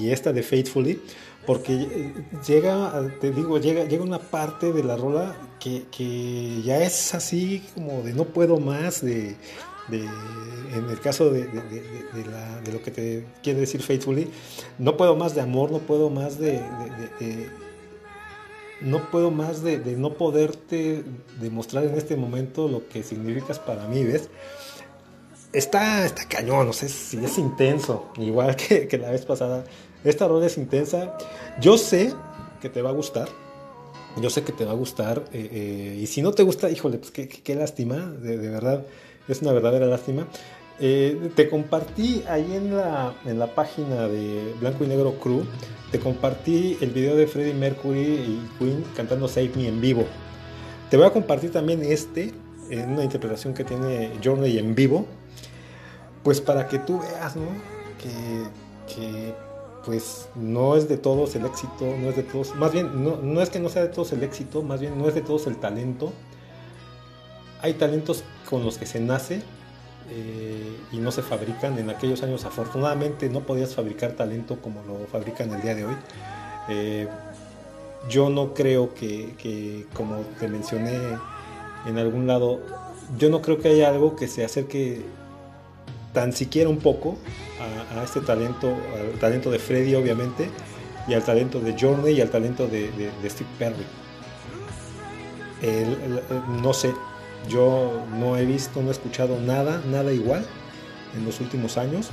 y, 0.00 0.08
esta 0.08 0.32
de 0.32 0.42
Faithfully, 0.42 0.98
porque 1.44 1.74
eh, 1.74 2.14
llega, 2.48 2.90
te 3.20 3.32
digo, 3.32 3.58
llega, 3.58 3.84
llega 3.84 4.02
una 4.02 4.18
parte 4.18 4.72
de 4.72 4.82
la 4.82 4.96
rola 4.96 5.36
que, 5.62 5.84
que 5.90 6.62
ya 6.62 6.82
es 6.82 7.14
así 7.14 7.62
como 7.74 8.02
de 8.02 8.12
no 8.12 8.24
puedo 8.24 8.58
más, 8.58 9.04
de, 9.04 9.36
en 9.90 10.90
el 10.90 11.00
caso 11.00 11.30
de, 11.30 11.48
lo 12.72 12.82
que 12.82 12.90
te 12.90 13.26
quiere 13.42 13.60
decir 13.60 13.82
Faithfully, 13.82 14.28
no 14.78 14.96
puedo 14.96 15.14
más 15.14 15.34
de 15.34 15.40
amor, 15.40 15.70
no 15.70 15.78
puedo 15.78 16.10
más 16.10 16.38
de, 16.38 16.60
no 18.80 19.10
puedo 19.10 19.30
más 19.30 19.62
de, 19.62 19.78
no 19.96 20.14
poderte 20.14 21.04
demostrar 21.40 21.84
en 21.84 21.96
este 21.96 22.16
momento 22.16 22.66
lo 22.68 22.88
que 22.88 23.02
significas 23.02 23.58
para 23.58 23.86
mí, 23.86 24.02
¿ves? 24.04 24.28
Está, 25.52 26.06
está 26.06 26.26
cañón, 26.26 26.66
no 26.66 26.72
sé 26.72 26.88
si 26.88 27.22
es 27.22 27.38
intenso, 27.38 28.10
igual 28.16 28.56
que, 28.88 28.98
la 28.98 29.10
vez 29.10 29.24
pasada. 29.24 29.64
Esta 30.02 30.26
rola 30.26 30.46
es 30.46 30.58
intensa. 30.58 31.16
Yo 31.60 31.78
sé 31.78 32.12
que 32.60 32.68
te 32.68 32.82
va 32.82 32.90
a 32.90 32.92
gustar. 32.92 33.28
Yo 34.20 34.30
sé 34.30 34.42
que 34.42 34.52
te 34.52 34.64
va 34.64 34.72
a 34.72 34.74
gustar. 34.74 35.24
Eh, 35.32 35.48
eh, 35.52 35.98
y 36.00 36.06
si 36.06 36.22
no 36.22 36.32
te 36.32 36.42
gusta, 36.42 36.70
híjole, 36.70 36.98
pues 36.98 37.10
qué, 37.10 37.54
lástima, 37.54 37.96
de 37.96 38.36
verdad 38.36 38.84
es 39.28 39.42
una 39.42 39.52
verdadera 39.52 39.86
lástima. 39.86 40.26
Eh, 40.80 41.30
te 41.36 41.48
compartí 41.48 42.24
ahí 42.28 42.54
en 42.54 42.76
la, 42.76 43.14
en 43.24 43.38
la 43.38 43.54
página 43.54 44.08
de 44.08 44.54
Blanco 44.58 44.84
y 44.84 44.88
Negro 44.88 45.14
Crew, 45.20 45.44
te 45.90 46.00
compartí 46.00 46.76
el 46.80 46.90
video 46.90 47.14
de 47.14 47.26
Freddie 47.26 47.54
Mercury 47.54 48.00
y 48.00 48.48
Queen 48.58 48.84
cantando 48.96 49.28
Save 49.28 49.52
Me 49.54 49.68
en 49.68 49.80
vivo. 49.80 50.06
Te 50.90 50.96
voy 50.96 51.06
a 51.06 51.10
compartir 51.10 51.52
también 51.52 51.82
este, 51.82 52.32
en 52.70 52.90
una 52.90 53.04
interpretación 53.04 53.54
que 53.54 53.64
tiene 53.64 54.12
Journey 54.22 54.58
en 54.58 54.74
vivo, 54.74 55.06
pues 56.22 56.40
para 56.40 56.66
que 56.66 56.78
tú 56.78 57.00
veas, 57.00 57.36
¿no? 57.36 57.48
Que, 58.02 58.94
que 58.94 59.34
pues 59.84 60.28
no 60.34 60.76
es 60.76 60.88
de 60.88 60.96
todos 60.96 61.34
el 61.34 61.44
éxito, 61.44 61.84
no 62.00 62.10
es 62.10 62.16
de 62.16 62.22
todos, 62.22 62.54
más 62.54 62.72
bien, 62.72 63.04
no, 63.04 63.16
no 63.16 63.42
es 63.42 63.50
que 63.50 63.58
no 63.58 63.68
sea 63.68 63.82
de 63.82 63.88
todos 63.88 64.12
el 64.12 64.22
éxito, 64.22 64.62
más 64.62 64.80
bien 64.80 64.98
no 64.98 65.08
es 65.08 65.14
de 65.14 65.22
todos 65.22 65.46
el 65.46 65.56
talento, 65.56 66.12
hay 67.62 67.74
talentos 67.74 68.24
con 68.48 68.64
los 68.64 68.76
que 68.76 68.86
se 68.86 69.00
nace 69.00 69.42
eh, 70.10 70.76
y 70.90 70.98
no 70.98 71.12
se 71.12 71.22
fabrican. 71.22 71.78
En 71.78 71.88
aquellos 71.88 72.22
años 72.22 72.44
afortunadamente 72.44 73.28
no 73.28 73.40
podías 73.40 73.74
fabricar 73.74 74.12
talento 74.12 74.60
como 74.60 74.82
lo 74.82 75.06
fabrican 75.06 75.50
el 75.52 75.62
día 75.62 75.74
de 75.74 75.86
hoy. 75.86 75.96
Eh, 76.68 77.08
yo 78.08 78.28
no 78.28 78.52
creo 78.52 78.94
que, 78.94 79.34
que, 79.38 79.86
como 79.94 80.16
te 80.40 80.48
mencioné 80.48 80.98
en 81.86 81.98
algún 81.98 82.26
lado, 82.26 82.60
yo 83.16 83.30
no 83.30 83.40
creo 83.42 83.58
que 83.58 83.68
haya 83.68 83.88
algo 83.88 84.16
que 84.16 84.26
se 84.26 84.44
acerque 84.44 85.04
tan 86.12 86.32
siquiera 86.32 86.68
un 86.68 86.78
poco 86.78 87.16
a, 87.96 88.04
este 88.04 88.20
talento, 88.20 88.76
al 88.96 89.18
talento 89.18 89.50
de 89.50 89.58
Freddy 89.58 89.94
obviamente, 89.94 90.48
y 91.08 91.14
al 91.14 91.24
talento 91.24 91.60
de 91.60 91.74
Journey 91.78 92.14
y 92.14 92.20
al 92.20 92.30
talento 92.30 92.66
de, 92.66 92.90
Steve 93.28 93.50
Perry. 93.58 93.86
No 96.62 96.72
sé, 96.72 96.92
yo 97.48 98.04
no 98.18 98.36
he 98.36 98.44
visto, 98.44 98.82
no 98.82 98.88
he 98.88 98.92
escuchado 98.92 99.38
nada, 99.40 99.82
nada 99.90 100.12
igual 100.12 100.46
en 101.16 101.24
los 101.24 101.40
últimos 101.40 101.76
años. 101.76 102.10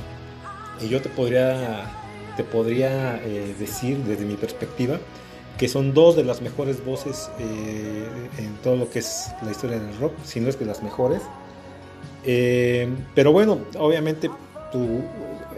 Y 0.81 0.87
yo 0.87 1.01
te 1.01 1.09
podría, 1.09 1.91
te 2.37 2.43
podría 2.43 3.21
eh, 3.23 3.53
decir 3.59 3.97
desde 3.99 4.25
mi 4.25 4.35
perspectiva 4.35 4.97
que 5.57 5.67
son 5.67 5.93
dos 5.93 6.15
de 6.15 6.23
las 6.23 6.41
mejores 6.41 6.83
voces 6.85 7.29
eh, 7.37 8.07
en 8.37 8.55
todo 8.63 8.77
lo 8.77 8.89
que 8.89 8.99
es 8.99 9.31
la 9.43 9.51
historia 9.51 9.77
del 9.77 9.97
rock, 9.97 10.13
si 10.23 10.39
no 10.39 10.47
es 10.47 10.55
que 10.55 10.63
las 10.63 10.81
mejores. 10.81 11.21
Eh, 12.25 12.87
pero 13.15 13.31
bueno, 13.31 13.59
obviamente 13.77 14.29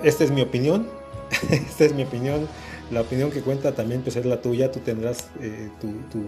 esta 0.03 0.23
es 0.23 0.31
mi 0.31 0.41
opinión, 0.41 0.87
esta 1.49 1.85
es 1.85 1.93
mi 1.93 2.03
opinión, 2.03 2.47
la 2.91 3.01
opinión 3.01 3.31
que 3.31 3.41
cuenta 3.41 3.73
también 3.73 4.01
pues 4.01 4.15
es 4.15 4.25
la 4.25 4.41
tuya, 4.41 4.71
tú 4.71 4.79
tendrás 4.79 5.29
eh, 5.41 5.69
tu, 5.79 5.87
tu, 6.11 6.25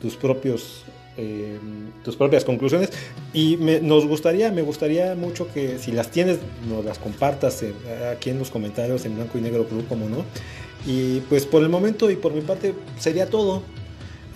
tus 0.00 0.16
propios 0.16 0.84
eh, 1.16 1.58
tus 2.04 2.14
propias 2.14 2.44
conclusiones. 2.44 2.90
Y 3.32 3.56
nos 3.56 4.06
gustaría 4.06 4.52
me 4.52 4.62
gustaría 4.62 5.14
mucho 5.16 5.52
que 5.52 5.78
si 5.78 5.90
las 5.90 6.10
tienes 6.10 6.38
nos 6.68 6.84
las 6.84 6.98
compartas 6.98 7.64
aquí 8.12 8.30
en 8.30 8.38
los 8.38 8.50
comentarios 8.50 9.04
en 9.04 9.16
blanco 9.16 9.38
y 9.38 9.40
negro 9.40 9.66
club 9.66 9.86
como 9.88 10.08
no. 10.08 10.24
Y 10.86 11.20
pues 11.28 11.44
por 11.44 11.62
el 11.62 11.68
momento 11.68 12.08
y 12.10 12.16
por 12.16 12.32
mi 12.32 12.40
parte 12.42 12.74
sería 12.98 13.28
todo. 13.28 13.62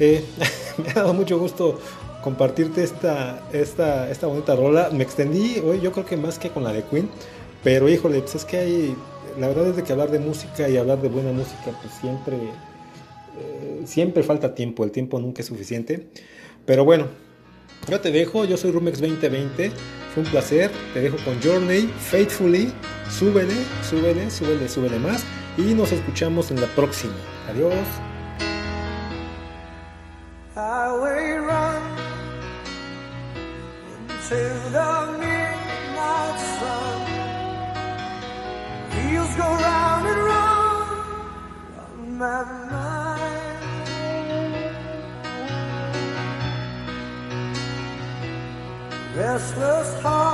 Me 0.78 0.90
ha 0.90 0.94
dado 0.94 1.14
mucho 1.14 1.38
gusto 1.38 1.78
compartirte 2.22 2.82
esta, 2.82 3.42
esta, 3.52 4.10
esta 4.10 4.26
bonita 4.26 4.56
rola 4.56 4.90
me 4.92 5.02
extendí 5.02 5.58
hoy 5.58 5.80
yo 5.80 5.92
creo 5.92 6.06
que 6.06 6.16
más 6.16 6.38
que 6.38 6.50
con 6.50 6.64
la 6.64 6.72
de 6.72 6.84
Queen 6.84 7.08
pero 7.62 7.88
híjole 7.88 8.20
pues 8.20 8.34
es 8.36 8.44
que 8.44 8.58
hay 8.58 8.96
la 9.38 9.48
verdad 9.48 9.68
es 9.68 9.76
de 9.76 9.82
que 9.82 9.92
hablar 9.92 10.10
de 10.10 10.18
música 10.18 10.68
y 10.68 10.76
hablar 10.76 11.00
de 11.00 11.08
buena 11.08 11.32
música 11.32 11.72
pues 11.80 11.94
siempre 12.00 12.36
eh, 12.36 13.82
siempre 13.84 14.22
falta 14.22 14.54
tiempo 14.54 14.84
el 14.84 14.90
tiempo 14.90 15.18
nunca 15.18 15.42
es 15.42 15.48
suficiente 15.48 16.08
pero 16.64 16.84
bueno, 16.84 17.06
yo 17.88 18.00
te 18.00 18.12
dejo, 18.12 18.44
yo 18.44 18.56
soy 18.56 18.70
Rumex 18.70 19.00
2020, 19.00 19.72
fue 20.14 20.22
un 20.22 20.30
placer, 20.30 20.70
te 20.94 21.00
dejo 21.00 21.16
con 21.24 21.40
Journey, 21.42 21.92
Faithfully, 21.98 22.72
súbele, 23.10 23.54
súbele, 23.82 24.30
súbele, 24.30 24.68
súbele 24.68 24.98
más 24.98 25.24
y 25.56 25.74
nos 25.74 25.90
escuchamos 25.90 26.50
en 26.52 26.60
la 26.60 26.68
próxima. 26.68 27.14
Adiós. 27.50 27.74
Highway 34.32 34.48
the 34.76 34.92
midnight 35.20 36.38
sun. 36.58 37.00
Wheels 38.92 39.32
go 39.36 39.48
round 39.68 40.06
and 40.08 40.20
round, 40.32 40.88
round 41.76 42.18
my 42.18 42.40
mind. 42.70 43.62
Restless 49.14 49.90
hearts 50.00 50.31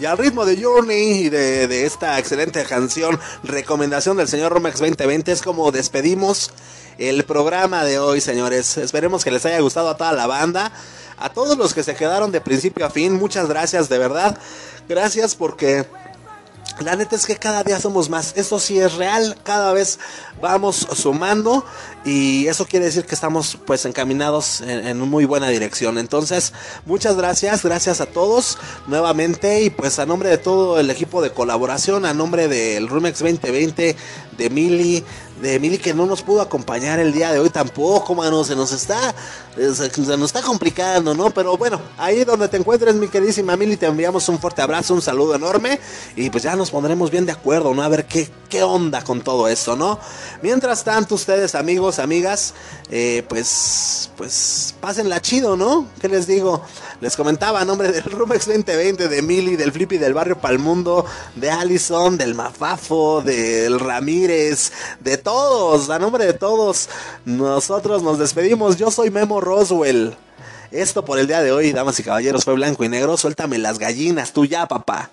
Y 0.00 0.04
al 0.06 0.16
ritmo 0.16 0.44
de 0.44 0.62
Journey 0.62 1.24
y 1.24 1.28
de, 1.28 1.66
de, 1.66 1.84
esta 1.84 2.18
excelente 2.18 2.62
canción, 2.64 3.18
recomendación 3.42 4.16
del 4.16 4.28
señor 4.28 4.52
Romex 4.52 4.78
2020, 4.78 5.32
es 5.32 5.42
como 5.42 5.72
despedimos 5.72 6.52
el 6.98 7.24
programa 7.24 7.84
de 7.84 7.98
hoy, 7.98 8.20
señores. 8.20 8.76
Esperemos 8.76 9.24
que 9.24 9.32
les 9.32 9.44
haya 9.46 9.58
gustado 9.58 9.88
a 9.88 9.96
toda 9.96 10.12
la 10.12 10.28
banda, 10.28 10.70
a 11.16 11.30
todos 11.30 11.58
los 11.58 11.74
que 11.74 11.82
se 11.82 11.96
quedaron 11.96 12.30
de 12.30 12.40
principio 12.40 12.86
a 12.86 12.90
fin. 12.90 13.14
Muchas 13.14 13.48
gracias, 13.48 13.88
de 13.88 13.98
verdad. 13.98 14.38
Gracias 14.88 15.34
porque 15.34 15.84
la 16.80 16.96
neta 16.96 17.16
es 17.16 17.26
que 17.26 17.36
cada 17.36 17.62
día 17.64 17.80
somos 17.80 18.08
más. 18.08 18.32
Esto 18.36 18.58
sí 18.58 18.78
es 18.78 18.94
real. 18.94 19.36
Cada 19.42 19.72
vez 19.72 19.98
vamos 20.40 20.86
sumando. 20.94 21.64
Y 22.04 22.46
eso 22.46 22.66
quiere 22.66 22.86
decir 22.86 23.04
que 23.04 23.14
estamos 23.14 23.58
pues 23.66 23.84
encaminados 23.84 24.60
en, 24.60 24.86
en, 24.86 24.98
muy 24.98 25.24
buena 25.24 25.48
dirección. 25.48 25.98
Entonces, 25.98 26.52
muchas 26.86 27.16
gracias. 27.16 27.64
Gracias 27.64 28.00
a 28.00 28.06
todos 28.06 28.58
nuevamente. 28.86 29.62
Y 29.62 29.70
pues 29.70 29.98
a 29.98 30.06
nombre 30.06 30.28
de 30.28 30.38
todo 30.38 30.78
el 30.78 30.90
equipo 30.90 31.20
de 31.20 31.30
colaboración. 31.30 32.04
A 32.04 32.14
nombre 32.14 32.48
del 32.48 32.88
Rumex 32.88 33.18
2020. 33.18 33.96
De 34.36 34.50
Mili. 34.50 35.04
De 35.40 35.60
Mili 35.60 35.78
que 35.78 35.94
no 35.94 36.06
nos 36.06 36.22
pudo 36.22 36.40
acompañar 36.40 36.98
el 36.98 37.12
día 37.12 37.32
de 37.32 37.38
hoy 37.38 37.50
tampoco, 37.50 38.14
mano. 38.14 38.44
Se 38.44 38.56
nos 38.56 38.72
está. 38.72 39.14
Se, 39.56 39.90
se 39.90 40.16
nos 40.16 40.26
está 40.26 40.42
complicando, 40.42 41.14
¿no? 41.14 41.30
Pero 41.30 41.56
bueno, 41.56 41.80
ahí 41.96 42.24
donde 42.24 42.48
te 42.48 42.56
encuentres, 42.56 42.94
mi 42.94 43.08
queridísima 43.08 43.56
Mili, 43.56 43.76
te 43.76 43.86
enviamos 43.86 44.28
un 44.28 44.38
fuerte 44.38 44.62
abrazo, 44.62 44.94
un 44.94 45.02
saludo 45.02 45.34
enorme. 45.34 45.78
Y 46.16 46.30
pues 46.30 46.44
ya 46.44 46.56
nos 46.56 46.70
pondremos 46.70 47.10
bien 47.10 47.26
de 47.26 47.32
acuerdo, 47.32 47.74
¿no? 47.74 47.82
A 47.82 47.88
ver 47.88 48.06
qué, 48.06 48.28
qué 48.48 48.62
onda 48.62 49.02
con 49.02 49.20
todo 49.20 49.48
esto, 49.48 49.76
¿no? 49.76 49.98
Mientras 50.42 50.84
tanto, 50.84 51.14
ustedes, 51.14 51.54
amigos, 51.54 51.98
amigas, 51.98 52.54
eh, 52.90 53.24
pues, 53.28 54.10
pues, 54.16 54.74
pásenla 54.80 55.20
chido, 55.20 55.56
¿no? 55.56 55.86
¿Qué 56.00 56.08
les 56.08 56.26
digo? 56.26 56.62
Les 57.00 57.14
comentaba 57.14 57.60
a 57.60 57.64
nombre 57.64 57.92
del 57.92 58.02
Rumex 58.02 58.46
2020, 58.46 59.06
de 59.06 59.22
Mili, 59.22 59.54
del 59.54 59.70
Flippy 59.70 59.98
del 59.98 60.14
Barrio 60.14 60.38
Palmundo, 60.38 61.06
de 61.36 61.48
Allison, 61.48 62.18
del 62.18 62.34
Mafafo, 62.34 63.22
del 63.22 63.78
Ramírez, 63.78 64.72
de 64.98 65.16
todos, 65.16 65.90
a 65.90 66.00
nombre 66.00 66.26
de 66.26 66.32
todos, 66.32 66.88
nosotros 67.24 68.02
nos 68.02 68.18
despedimos. 68.18 68.78
Yo 68.78 68.90
soy 68.90 69.10
Memo 69.10 69.40
Roswell. 69.40 70.16
Esto 70.72 71.04
por 71.04 71.20
el 71.20 71.28
día 71.28 71.40
de 71.40 71.52
hoy, 71.52 71.72
damas 71.72 72.00
y 72.00 72.02
caballeros, 72.02 72.44
fue 72.44 72.54
blanco 72.54 72.82
y 72.82 72.88
negro. 72.88 73.16
Suéltame 73.16 73.58
las 73.58 73.78
gallinas, 73.78 74.32
tú 74.32 74.44
ya, 74.44 74.66
papá. 74.66 75.08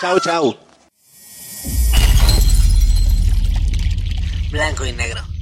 Chau, 0.00 0.20
chau. 0.20 0.56
Blanco 4.52 4.86
y 4.86 4.92
negro. 4.92 5.35